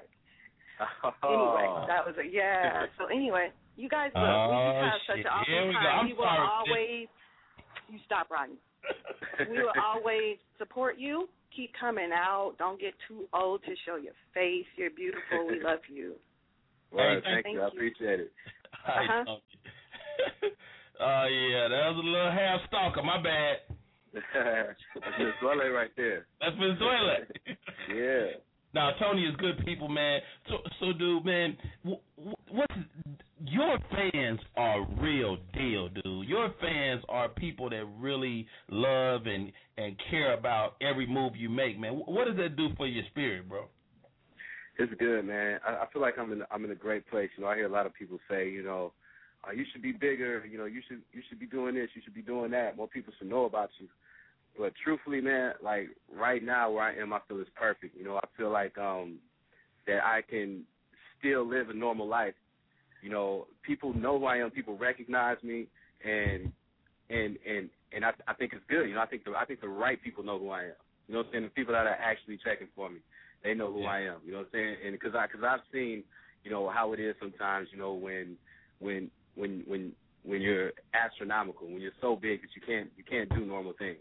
Anyway, 1.29 1.67
Oh. 1.69 1.85
that 1.89 2.07
was 2.07 2.17
a 2.17 2.25
yeah. 2.27 2.87
So 2.99 3.05
anyway, 3.07 3.53
you 3.77 3.89
guys 3.89 4.11
look, 4.15 4.25
we 4.25 4.29
Oh, 4.31 4.81
just 4.81 4.93
have 4.93 5.01
such 5.07 5.17
shit. 5.21 5.27
an 5.27 5.33
awesome 5.33 5.69
we 5.69 5.75
time. 5.75 6.07
We 6.07 6.13
will 6.15 6.25
always 6.25 7.09
you 7.91 7.99
stop 8.07 8.31
Rodney. 8.31 8.57
we 9.51 9.59
will 9.59 9.73
always 9.85 10.37
support 10.59 10.97
you. 10.99 11.29
Keep 11.55 11.73
coming 11.79 12.11
out. 12.15 12.55
Don't 12.59 12.81
get 12.81 12.95
too 13.09 13.25
old 13.35 13.63
to 13.65 13.75
show 13.85 13.97
your 13.97 14.15
face. 14.33 14.67
You're 14.77 14.91
beautiful. 14.91 15.49
We 15.49 15.63
love 15.63 15.81
you. 15.89 16.15
Word, 16.93 17.23
Hey, 17.25 17.31
thank, 17.35 17.45
thank 17.47 17.55
you. 17.57 17.63
I 17.63 17.69
appreciate 17.69 18.21
it. 18.21 18.33
Uh-huh. 18.87 19.37
Oh 21.03 21.25
yeah, 21.33 21.65
that 21.69 21.89
was 21.89 21.97
a 22.05 22.07
little 22.07 22.31
half 22.31 22.61
stalker. 22.69 23.03
My 23.03 23.17
bad. 23.23 23.57
That's 24.13 25.17
Miss 25.19 25.33
Dwele 25.43 25.73
right 25.75 25.91
there. 25.97 26.27
That's 26.41 26.55
Miss 26.59 26.77
Dwele. 26.79 27.57
Yeah. 27.95 28.37
Now 28.75 28.91
Tony 29.01 29.23
is 29.23 29.35
good 29.37 29.65
people, 29.65 29.89
man. 29.89 30.21
So, 30.49 30.57
so 30.79 30.93
dude, 30.93 31.25
man, 31.25 31.57
wh- 31.87 32.05
wh- 32.21 32.53
what's 32.55 32.75
your 33.45 33.79
fans 33.91 34.41
are 34.57 34.87
real 35.01 35.39
deal, 35.55 35.89
dude. 35.89 36.29
Your 36.29 36.53
fans 36.61 37.03
are 37.09 37.29
people 37.29 37.71
that 37.71 37.85
really 37.99 38.47
love 38.69 39.27
and 39.27 39.53
and 39.79 39.97
care 40.11 40.35
about 40.35 40.77
every 40.81 41.07
move 41.07 41.37
you 41.37 41.49
make, 41.49 41.79
man. 41.79 41.95
What 42.07 42.27
does 42.27 42.37
that 42.37 42.57
do 42.57 42.69
for 42.77 42.87
your 42.87 43.05
spirit, 43.11 43.49
bro? 43.49 43.65
It's 44.79 44.93
good, 44.99 45.27
man. 45.27 45.59
I, 45.67 45.85
I 45.85 45.87
feel 45.93 46.03
like 46.03 46.19
I'm 46.19 46.33
in 46.33 46.43
I'm 46.51 46.65
in 46.65 46.71
a 46.71 46.77
great 46.77 47.09
place. 47.09 47.31
You 47.37 47.45
know, 47.45 47.51
I 47.51 47.57
hear 47.57 47.67
a 47.67 47.73
lot 47.73 47.87
of 47.87 47.95
people 47.95 48.19
say, 48.29 48.51
you 48.51 48.63
know, 48.63 48.93
uh, 49.47 49.53
you 49.53 49.65
should 49.73 49.83
be 49.83 49.93
bigger. 49.93 50.45
You 50.47 50.59
know, 50.59 50.67
you 50.67 50.83
should 50.89 51.01
you 51.13 51.23
should 51.29 51.41
be 51.41 51.47
doing 51.47 51.75
this. 51.75 51.89
You 51.95 52.03
should 52.05 52.15
be 52.15 52.23
doing 52.23 52.51
that. 52.53 52.77
More 52.77 52.89
people 52.89 53.13
should 53.19 53.29
know 53.29 53.45
about 53.45 53.71
you. 53.79 53.89
But 54.59 54.73
truthfully, 54.85 55.21
man, 55.21 55.55
like 55.63 55.89
right 56.15 56.43
now 56.43 56.71
where 56.71 56.85
I 56.85 56.97
am, 56.97 57.13
I 57.13 57.21
feel 57.27 57.41
it's 57.41 57.51
perfect. 57.55 57.97
You 57.97 58.05
know, 58.05 58.17
I 58.17 58.27
feel 58.37 58.51
like 58.51 58.77
um 58.77 59.19
that 59.87 60.05
I 60.05 60.23
can 60.29 60.65
still 61.19 61.49
live 61.49 61.71
a 61.71 61.75
normal 61.75 62.07
life. 62.07 62.35
You 63.03 63.11
know, 63.11 63.47
people 63.63 63.95
know 63.95 64.19
who 64.19 64.27
I 64.27 64.37
am. 64.37 64.51
People 64.51 64.77
recognize 64.77 65.37
me, 65.43 65.67
and 66.05 66.53
and 67.09 67.39
and 67.47 67.71
and 67.93 68.05
I 68.05 68.13
I 68.29 68.35
think 68.35 68.53
it's 68.53 68.65
good. 68.69 68.89
You 68.89 68.95
know, 68.95 69.01
I 69.01 69.07
think 69.07 69.25
the 69.25 69.33
I 69.37 69.45
think 69.45 69.61
the 69.61 69.69
right 69.69 70.01
people 70.03 70.25
know 70.25 70.39
who 70.39 70.51
I 70.51 70.63
am. 70.65 70.81
You 71.09 71.15
know 71.15 71.21
what 71.21 71.27
I'm 71.27 71.33
saying? 71.33 71.45
The 71.45 71.51
people 71.51 71.75
that 71.75 71.87
are 71.87 71.99
actually 72.01 72.39
checking 72.45 72.69
for 72.75 72.89
me, 72.89 73.01
they 73.43 73.55
know 73.55 73.73
who 73.73 73.85
I 73.85 74.01
am. 74.01 74.19
You 74.25 74.33
know 74.33 74.39
what 74.39 74.49
I'm 74.49 74.53
saying? 74.53 74.77
And 74.87 74.93
because 74.93 75.15
I 75.15 75.27
because 75.27 75.45
I've 75.45 75.65
seen 75.73 76.05
you 76.45 76.51
know 76.51 76.71
how 76.71 76.93
it 76.93 77.01
is 77.01 77.15
sometimes. 77.21 77.69
You 77.73 77.79
know 77.79 77.95
when 77.95 78.37
when 78.79 79.11
when 79.35 79.65
when 79.67 79.93
when 80.23 80.41
you're 80.43 80.73
astronomical, 80.95 81.67
when 81.67 81.81
you're 81.81 81.97
so 82.01 82.15
big 82.17 82.43
that 82.43 82.51
you 82.55 82.63
can't 82.65 82.91
you 82.97 83.05
can't 83.05 83.29
do 83.31 83.45
normal 83.45 83.73
things. 83.79 83.99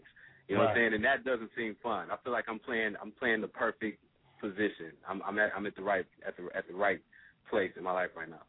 You 0.48 0.56
know 0.56 0.62
what 0.62 0.70
I'm 0.70 0.76
saying? 0.76 0.94
And 0.94 1.04
that 1.04 1.24
doesn't 1.24 1.50
seem 1.56 1.76
fun. 1.80 2.08
I 2.10 2.16
feel 2.24 2.32
like 2.32 2.46
I'm 2.48 2.58
playing 2.58 2.94
I'm 3.00 3.12
playing 3.12 3.40
the 3.40 3.48
perfect 3.48 4.02
position. 4.40 4.92
I'm 5.08 5.22
I'm 5.22 5.38
at 5.38 5.50
I'm 5.56 5.66
at 5.66 5.76
the 5.76 5.82
right 5.82 6.06
at 6.26 6.36
the 6.36 6.48
at 6.56 6.66
the 6.66 6.74
right 6.74 7.00
place 7.48 7.70
in 7.76 7.84
my 7.84 7.92
life 7.92 8.10
right 8.16 8.28
now. 8.28 8.42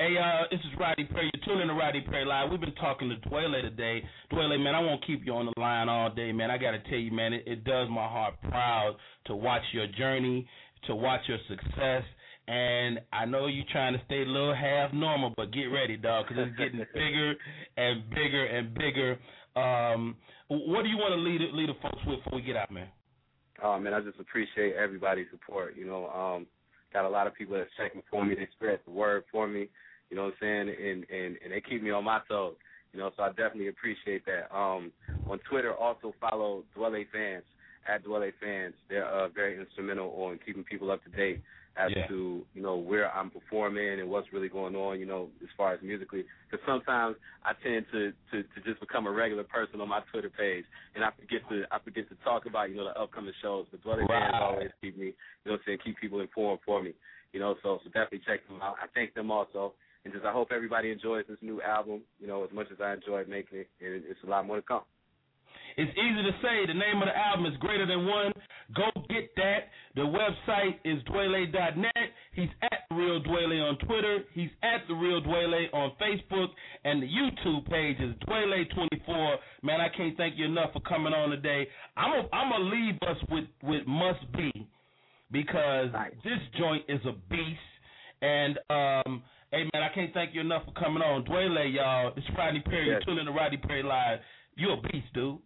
Hey, 0.00 0.16
uh, 0.18 0.42
this 0.50 0.58
is 0.58 0.76
Rodney 0.76 1.04
Perry. 1.04 1.30
You're 1.32 1.44
tuning 1.44 1.62
in 1.62 1.68
to 1.68 1.74
Rodney 1.74 2.00
Perry 2.00 2.24
Live. 2.24 2.50
We've 2.50 2.60
been 2.60 2.74
talking 2.74 3.08
to 3.10 3.28
Dwele 3.28 3.62
today. 3.62 4.02
Dwele, 4.32 4.60
man, 4.60 4.74
I 4.74 4.80
won't 4.80 5.06
keep 5.06 5.24
you 5.24 5.32
on 5.34 5.46
the 5.46 5.60
line 5.60 5.88
all 5.88 6.12
day, 6.12 6.32
man. 6.32 6.50
I 6.50 6.58
got 6.58 6.72
to 6.72 6.80
tell 6.90 6.98
you, 6.98 7.12
man, 7.12 7.32
it, 7.32 7.44
it 7.46 7.62
does 7.62 7.88
my 7.88 8.08
heart 8.08 8.34
proud 8.50 8.96
to 9.26 9.36
watch 9.36 9.62
your 9.72 9.86
journey, 9.86 10.48
to 10.88 10.96
watch 10.96 11.20
your 11.28 11.38
success. 11.48 12.02
And 12.48 12.98
I 13.12 13.24
know 13.24 13.46
you're 13.46 13.64
trying 13.70 13.92
to 13.92 14.00
stay 14.06 14.22
a 14.22 14.26
little 14.26 14.52
half 14.52 14.92
normal, 14.92 15.32
but 15.36 15.52
get 15.52 15.66
ready, 15.66 15.96
dog, 15.96 16.26
because 16.28 16.48
it's 16.48 16.58
getting 16.58 16.80
bigger 16.92 17.34
and 17.76 18.10
bigger 18.10 18.46
and 18.46 18.74
bigger. 18.74 19.12
Um, 19.54 20.16
what 20.48 20.82
do 20.82 20.88
you 20.88 20.98
want 20.98 21.12
to 21.12 21.20
lead 21.20 21.40
lead 21.54 21.68
the 21.68 21.80
folks 21.80 22.04
with 22.04 22.18
before 22.24 22.40
we 22.40 22.44
get 22.44 22.56
out, 22.56 22.72
man? 22.72 22.88
Oh 23.62 23.78
man, 23.78 23.94
I 23.94 24.00
just 24.00 24.18
appreciate 24.18 24.74
everybody's 24.74 25.26
support. 25.30 25.76
You 25.76 25.86
know, 25.86 26.08
um, 26.08 26.46
got 26.94 27.04
a 27.04 27.08
lot 27.08 27.26
of 27.26 27.34
people 27.34 27.56
that's 27.56 27.68
checking 27.76 28.02
for 28.10 28.24
me, 28.24 28.34
they 28.34 28.48
spread 28.56 28.78
the 28.86 28.92
word 28.92 29.24
for 29.30 29.46
me. 29.46 29.68
You 30.08 30.16
know 30.16 30.24
what 30.24 30.34
I'm 30.40 30.68
saying? 30.68 30.68
And 30.68 31.04
and 31.10 31.36
and 31.44 31.52
they 31.52 31.60
keep 31.60 31.82
me 31.82 31.90
on 31.90 32.04
my 32.04 32.20
toes. 32.28 32.54
You 32.92 33.00
know, 33.00 33.10
so 33.16 33.24
I 33.24 33.28
definitely 33.30 33.68
appreciate 33.68 34.24
that. 34.26 34.54
Um, 34.56 34.92
on 35.28 35.40
Twitter, 35.50 35.74
also 35.74 36.14
follow 36.20 36.62
Dwele 36.76 37.04
fans 37.12 37.42
at 37.92 38.04
Dwele 38.04 38.30
fans. 38.40 38.74
They're 38.88 39.06
uh, 39.06 39.28
very 39.28 39.58
instrumental 39.60 40.10
on 40.10 40.38
keeping 40.46 40.62
people 40.62 40.92
up 40.92 41.02
to 41.02 41.10
date 41.10 41.42
as 41.76 41.90
Yeah. 41.90 42.06
to 42.08 42.46
you 42.54 42.62
know 42.62 42.76
where 42.76 43.10
I'm 43.14 43.30
performing 43.30 44.00
and 44.00 44.08
what's 44.10 44.32
really 44.32 44.48
going 44.48 44.74
on. 44.76 45.00
You 45.00 45.06
know, 45.06 45.30
as 45.42 45.48
far 45.56 45.72
as 45.74 45.82
musically, 45.82 46.24
because 46.50 46.64
sometimes 46.66 47.16
I 47.44 47.52
tend 47.62 47.86
to, 47.92 48.12
to 48.30 48.42
to 48.42 48.60
just 48.64 48.80
become 48.80 49.06
a 49.06 49.10
regular 49.10 49.44
person 49.44 49.80
on 49.80 49.88
my 49.88 50.00
Twitter 50.10 50.30
page, 50.30 50.64
and 50.94 51.04
I 51.04 51.10
forget 51.18 51.40
to 51.50 51.64
I 51.70 51.78
forget 51.80 52.08
to 52.08 52.16
talk 52.24 52.46
about 52.46 52.70
you 52.70 52.76
know 52.76 52.84
the 52.84 53.00
upcoming 53.00 53.34
shows. 53.42 53.66
But 53.70 53.82
fans 53.82 54.08
Right. 54.08 54.34
always 54.42 54.70
keep 54.80 54.96
me, 54.98 55.14
you 55.44 55.52
know, 55.52 55.58
saying 55.66 55.78
keep 55.84 55.98
people 55.98 56.20
informed 56.20 56.60
for 56.64 56.82
me. 56.82 56.94
You 57.32 57.40
know, 57.40 57.56
so 57.62 57.78
so 57.82 57.90
definitely 57.90 58.22
check 58.26 58.46
them 58.46 58.62
out. 58.62 58.76
I 58.82 58.86
thank 58.94 59.14
them 59.14 59.30
also. 59.30 59.74
And 60.04 60.12
just 60.12 60.24
I 60.26 60.32
hope 60.32 60.48
everybody 60.52 60.90
enjoys 60.90 61.24
this 61.26 61.38
new 61.40 61.62
album, 61.62 62.02
you 62.20 62.26
know, 62.26 62.44
as 62.44 62.50
much 62.52 62.66
as 62.70 62.78
I 62.80 62.92
enjoyed 62.92 63.26
making 63.26 63.60
it, 63.60 63.68
and 63.80 64.04
it's 64.04 64.20
a 64.22 64.28
lot 64.28 64.46
more 64.46 64.56
to 64.56 64.62
come. 64.62 64.82
It's 65.76 65.90
easy 65.90 66.22
to 66.22 66.32
say. 66.42 66.66
The 66.66 66.74
name 66.74 67.02
of 67.02 67.08
the 67.08 67.16
album 67.16 67.46
is 67.46 67.58
Greater 67.58 67.86
Than 67.86 68.06
One. 68.06 68.32
Go 68.74 68.90
get 69.08 69.34
that. 69.36 69.70
The 69.94 70.02
website 70.02 70.76
is 70.84 71.02
Dwele.net. 71.04 72.08
He's 72.32 72.48
at 72.62 72.80
The 72.88 72.96
Real 72.96 73.22
Dwele 73.22 73.68
on 73.68 73.78
Twitter. 73.78 74.20
He's 74.32 74.50
at 74.62 74.86
The 74.88 74.94
Real 74.94 75.20
Dwele 75.20 75.66
on 75.72 75.92
Facebook. 76.00 76.48
And 76.84 77.02
the 77.02 77.06
YouTube 77.06 77.68
page 77.68 77.96
is 78.00 78.14
Dwele24. 78.28 79.36
Man, 79.62 79.80
I 79.80 79.88
can't 79.96 80.16
thank 80.16 80.38
you 80.38 80.44
enough 80.46 80.72
for 80.72 80.80
coming 80.80 81.12
on 81.12 81.30
today. 81.30 81.66
I'm 81.96 82.12
going 82.12 82.28
I'm 82.32 82.52
to 82.52 82.76
leave 82.76 82.94
us 83.08 83.16
with, 83.30 83.44
with 83.62 83.86
Must 83.86 84.32
Be 84.36 84.68
because 85.30 85.88
this 86.22 86.38
joint 86.58 86.84
is 86.88 87.00
a 87.06 87.12
beast. 87.30 87.60
And, 88.22 88.58
um, 88.70 89.22
hey, 89.50 89.64
man, 89.74 89.82
I 89.82 89.92
can't 89.94 90.14
thank 90.14 90.34
you 90.34 90.40
enough 90.40 90.64
for 90.64 90.72
coming 90.72 91.02
on. 91.02 91.24
Dwele, 91.24 91.74
y'all. 91.74 92.12
It's 92.16 92.26
Rodney 92.38 92.60
Perry. 92.60 92.88
Yes. 92.88 93.02
You're 93.06 93.16
tuning 93.16 93.26
to 93.26 93.32
Rodney 93.32 93.58
Perry 93.58 93.82
Live. 93.82 94.20
You're 94.56 94.74
a 94.74 94.80
beast, 94.82 95.12
dude. 95.12 95.38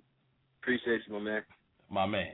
Appreciate 0.68 1.00
you, 1.06 1.14
my 1.14 1.20
man. 1.20 1.42
My 1.88 2.04
man. 2.04 2.26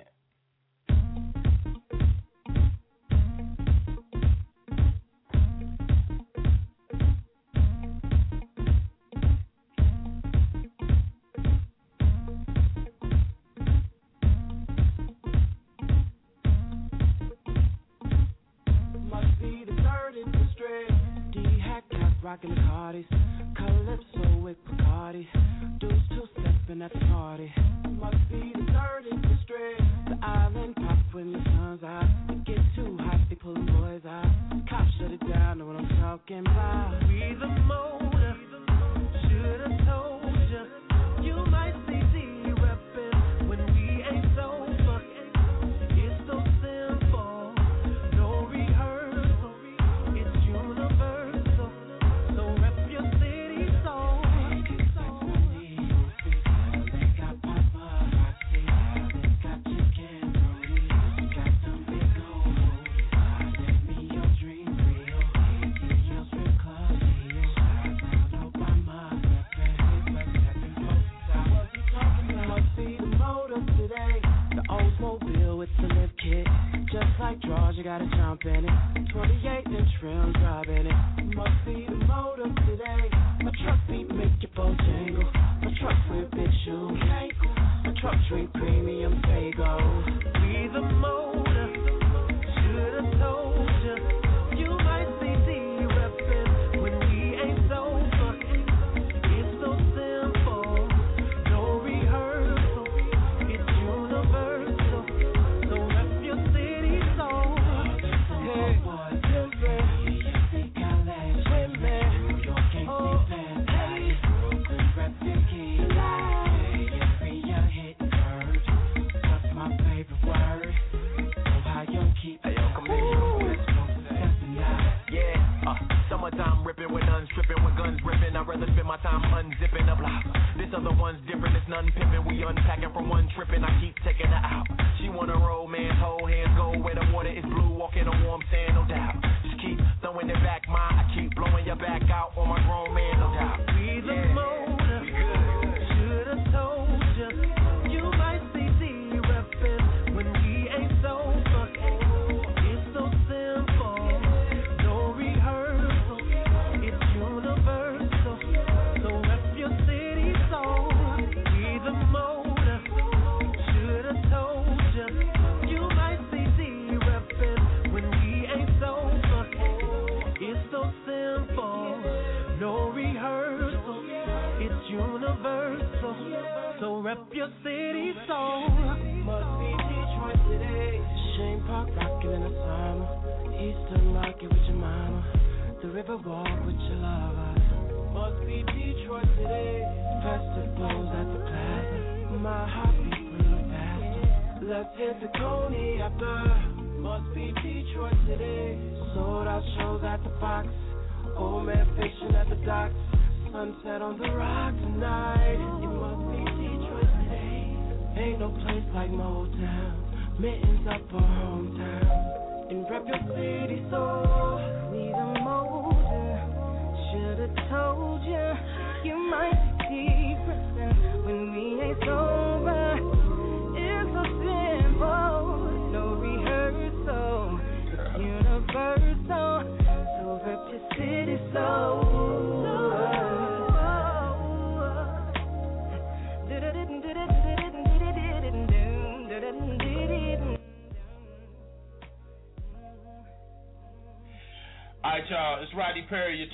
Must 19.08 19.40
be 19.40 19.64
the 19.64 19.76
third 19.76 20.16
industry. 20.16 20.88
D 21.30 21.60
hack 21.60 21.84
cat 21.88 22.12
rocking 22.20 22.50
the 22.50 22.60
Cardis. 22.62 23.04
Calypso 23.04 23.04
with 23.04 23.12
Bacardi. 23.14 23.14
Deuce 23.14 23.58
two 23.58 23.63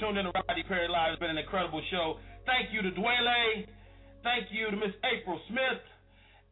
tuned 0.00 0.16
in 0.16 0.24
to 0.24 0.32
Rodney 0.32 0.64
Perry 0.66 0.88
Live. 0.88 1.12
It's 1.12 1.20
been 1.20 1.30
an 1.30 1.38
incredible 1.38 1.82
show. 1.90 2.16
Thank 2.46 2.72
you 2.72 2.80
to 2.80 2.90
Dwele. 2.90 3.66
Thank 4.24 4.46
you 4.50 4.70
to 4.70 4.76
Miss 4.76 4.96
April 5.04 5.38
Smith. 5.48 5.84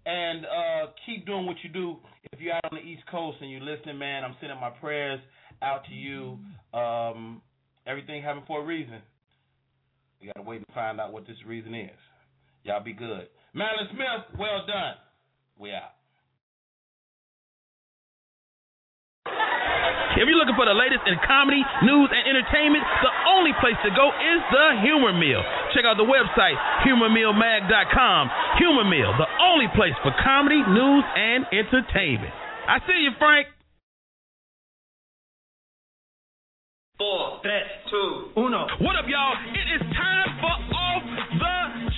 And 0.05 0.45
uh, 0.45 0.93
keep 1.07 1.25
doing 1.25 1.47
what 1.47 1.57
you 1.65 1.71
do. 1.71 1.97
If 2.33 2.41
you're 2.41 2.55
out 2.55 2.65
on 2.71 2.79
the 2.79 2.85
East 2.85 3.03
Coast 3.11 3.39
and 3.41 3.51
you're 3.51 3.63
listening, 3.63 3.99
man, 3.99 4.23
I'm 4.23 4.37
sending 4.41 4.61
my 4.61 4.71
prayers 4.71 5.21
out 5.63 5.81
to 5.87 5.95
you. 5.95 6.39
Um, 6.79 7.41
everything 7.87 8.23
happened 8.23 8.45
for 8.47 8.61
a 8.61 8.65
reason. 8.65 9.01
You 10.21 10.31
gotta 10.35 10.47
wait 10.47 10.59
and 10.59 10.75
find 10.75 11.01
out 11.01 11.13
what 11.13 11.27
this 11.27 11.37
reason 11.47 11.75
is. 11.75 11.99
Y'all 12.65 12.85
be 12.85 12.93
good. 12.93 13.29
Madeline 13.55 13.89
Smith, 13.93 14.39
well 14.39 14.67
done. 14.67 14.97
We 15.59 15.73
out. 15.73 15.98
If 20.19 20.27
you're 20.27 20.41
looking 20.41 20.59
for 20.59 20.67
the 20.67 20.75
latest 20.75 21.07
in 21.07 21.15
comedy, 21.23 21.63
news, 21.85 22.11
and 22.11 22.25
entertainment, 22.27 22.83
the 23.05 23.13
only 23.31 23.55
place 23.63 23.79
to 23.87 23.91
go 23.95 24.11
is 24.11 24.41
the 24.51 24.67
Humor 24.83 25.15
Mill. 25.15 25.45
Check 25.77 25.87
out 25.87 25.95
the 25.95 26.09
website, 26.09 26.59
humormillmag.com. 26.83 28.23
Humor 28.59 28.87
Mill, 28.89 29.13
the 29.15 29.31
only 29.39 29.69
place 29.77 29.95
for 30.03 30.11
comedy, 30.25 30.59
news, 30.65 31.05
and 31.15 31.47
entertainment. 31.55 32.35
I 32.67 32.81
see 32.89 32.99
you, 33.05 33.13
Frank. 33.21 33.47
Four, 36.99 37.39
three, 37.47 37.63
two, 37.87 38.43
uno. 38.43 38.67
What 38.83 38.99
up, 38.99 39.07
y'all? 39.07 39.39
It 39.55 39.67
is 39.71 39.83
time 39.95 40.38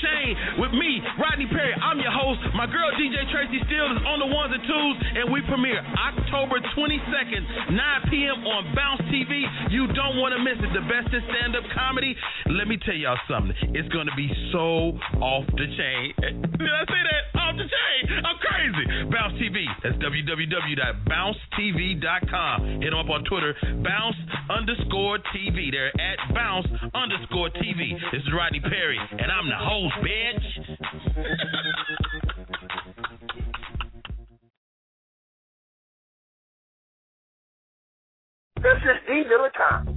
chain 0.01 0.37
with 0.59 0.73
me, 0.73 1.01
Rodney 1.21 1.47
Perry. 1.49 1.75
I'm 1.79 1.99
your 2.01 2.11
host. 2.13 2.41
My 2.57 2.67
girl 2.67 2.91
DJ 2.97 3.31
Tracy 3.31 3.61
Steele 3.69 3.93
is 3.97 4.03
on 4.05 4.19
the 4.21 4.27
ones 4.29 4.53
and 4.53 4.63
twos, 4.65 4.97
and 5.21 5.33
we 5.33 5.41
premiere 5.47 5.81
October 5.81 6.61
22nd, 6.77 7.73
9 7.73 8.11
p.m. 8.11 8.45
on 8.45 8.75
Bounce 8.75 9.01
TV. 9.13 9.45
You 9.71 9.87
don't 9.93 10.17
want 10.19 10.35
to 10.35 10.39
miss 10.41 10.59
it. 10.59 10.73
The 10.73 10.81
best 10.89 11.13
in 11.13 11.21
stand 11.29 11.55
up 11.57 11.65
comedy. 11.75 12.17
Let 12.49 12.67
me 12.69 12.77
tell 12.81 12.95
y'all 12.97 13.19
something. 13.29 13.55
It's 13.77 13.89
going 13.93 14.07
to 14.07 14.15
be 14.17 14.31
so 14.53 14.97
off 15.21 15.45
the 15.55 15.67
chain. 15.77 16.15
Eh, 16.25 16.31
did 16.33 16.69
I 16.69 16.85
say 16.89 17.03
that? 17.05 17.25
Off 17.41 17.57
the 17.57 17.65
chain. 17.69 18.01
I'm 18.25 18.37
crazy. 18.41 18.85
Bounce 19.11 19.35
TV. 19.39 19.65
That's 19.83 19.97
www.bouncetv.com. 20.01 22.81
Hit 22.81 22.91
them 22.91 22.99
up 22.99 23.11
on 23.11 23.25
Twitter, 23.25 23.55
bounce 23.83 24.17
underscore 24.51 25.19
TV. 25.35 25.71
They're 25.71 25.93
at 26.01 26.19
bounce 26.35 26.67
underscore 26.95 27.51
TV. 27.51 27.95
This 28.13 28.23
is 28.23 28.33
Rodney 28.35 28.61
Perry, 28.61 28.99
and 28.99 29.31
I'm 29.31 29.49
the 29.49 29.57
host. 29.59 29.90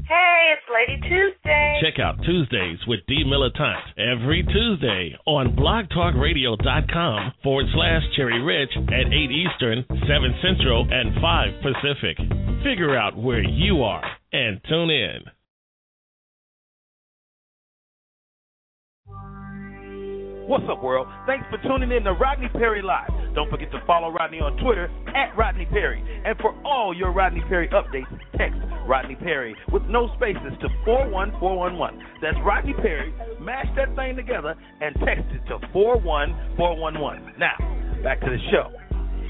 Hey, 0.08 0.54
it's 0.54 0.64
Lady 0.72 1.00
Tuesday. 1.08 1.80
Check 1.82 2.00
out 2.00 2.16
Tuesdays 2.26 2.80
with 2.88 3.00
D 3.08 3.24
Militant 3.26 3.78
every 3.98 4.44
Tuesday 4.44 5.16
on 5.26 5.56
blogtalkradio.com 5.56 7.34
forward 7.44 7.66
slash 7.74 8.02
Cherry 8.16 8.42
Rich 8.42 8.72
at 8.88 9.14
8 9.14 9.32
Eastern, 9.32 9.86
7 9.90 10.36
Central, 10.42 10.88
and 10.90 11.14
5 11.22 11.62
Pacific. 11.62 12.18
Figure 12.64 12.96
out 12.98 13.18
where 13.18 13.44
you 13.44 13.84
are 13.84 14.04
and 14.32 14.60
tune 14.70 14.90
in. 14.90 15.20
What's 20.46 20.66
up, 20.70 20.84
world? 20.84 21.08
Thanks 21.26 21.46
for 21.50 21.58
tuning 21.64 21.96
in 21.96 22.04
to 22.04 22.12
Rodney 22.12 22.50
Perry 22.50 22.82
Live. 22.82 23.08
Don't 23.34 23.50
forget 23.50 23.72
to 23.72 23.82
follow 23.88 24.10
Rodney 24.12 24.42
on 24.42 24.58
Twitter 24.58 24.92
at 25.16 25.32
Rodney 25.38 25.66
Perry. 25.66 26.04
And 26.26 26.38
for 26.40 26.54
all 26.66 26.94
your 26.94 27.14
Rodney 27.14 27.42
Perry 27.48 27.70
updates, 27.70 28.12
text 28.36 28.60
Rodney 28.86 29.16
Perry 29.16 29.56
with 29.72 29.84
no 29.84 30.14
spaces 30.16 30.52
to 30.60 30.68
41411. 30.84 31.98
That's 32.22 32.36
Rodney 32.44 32.74
Perry. 32.74 33.14
Mash 33.40 33.68
that 33.78 33.96
thing 33.96 34.18
together 34.18 34.54
and 34.82 34.94
text 35.06 35.24
it 35.32 35.48
to 35.48 35.66
41411. 35.72 37.40
Now, 37.40 37.56
back 38.04 38.20
to 38.20 38.28
the 38.28 38.40
show. 38.52 38.70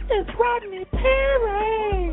It's 0.10 0.30
Rodney 0.40 0.84
Perry. 0.92 2.13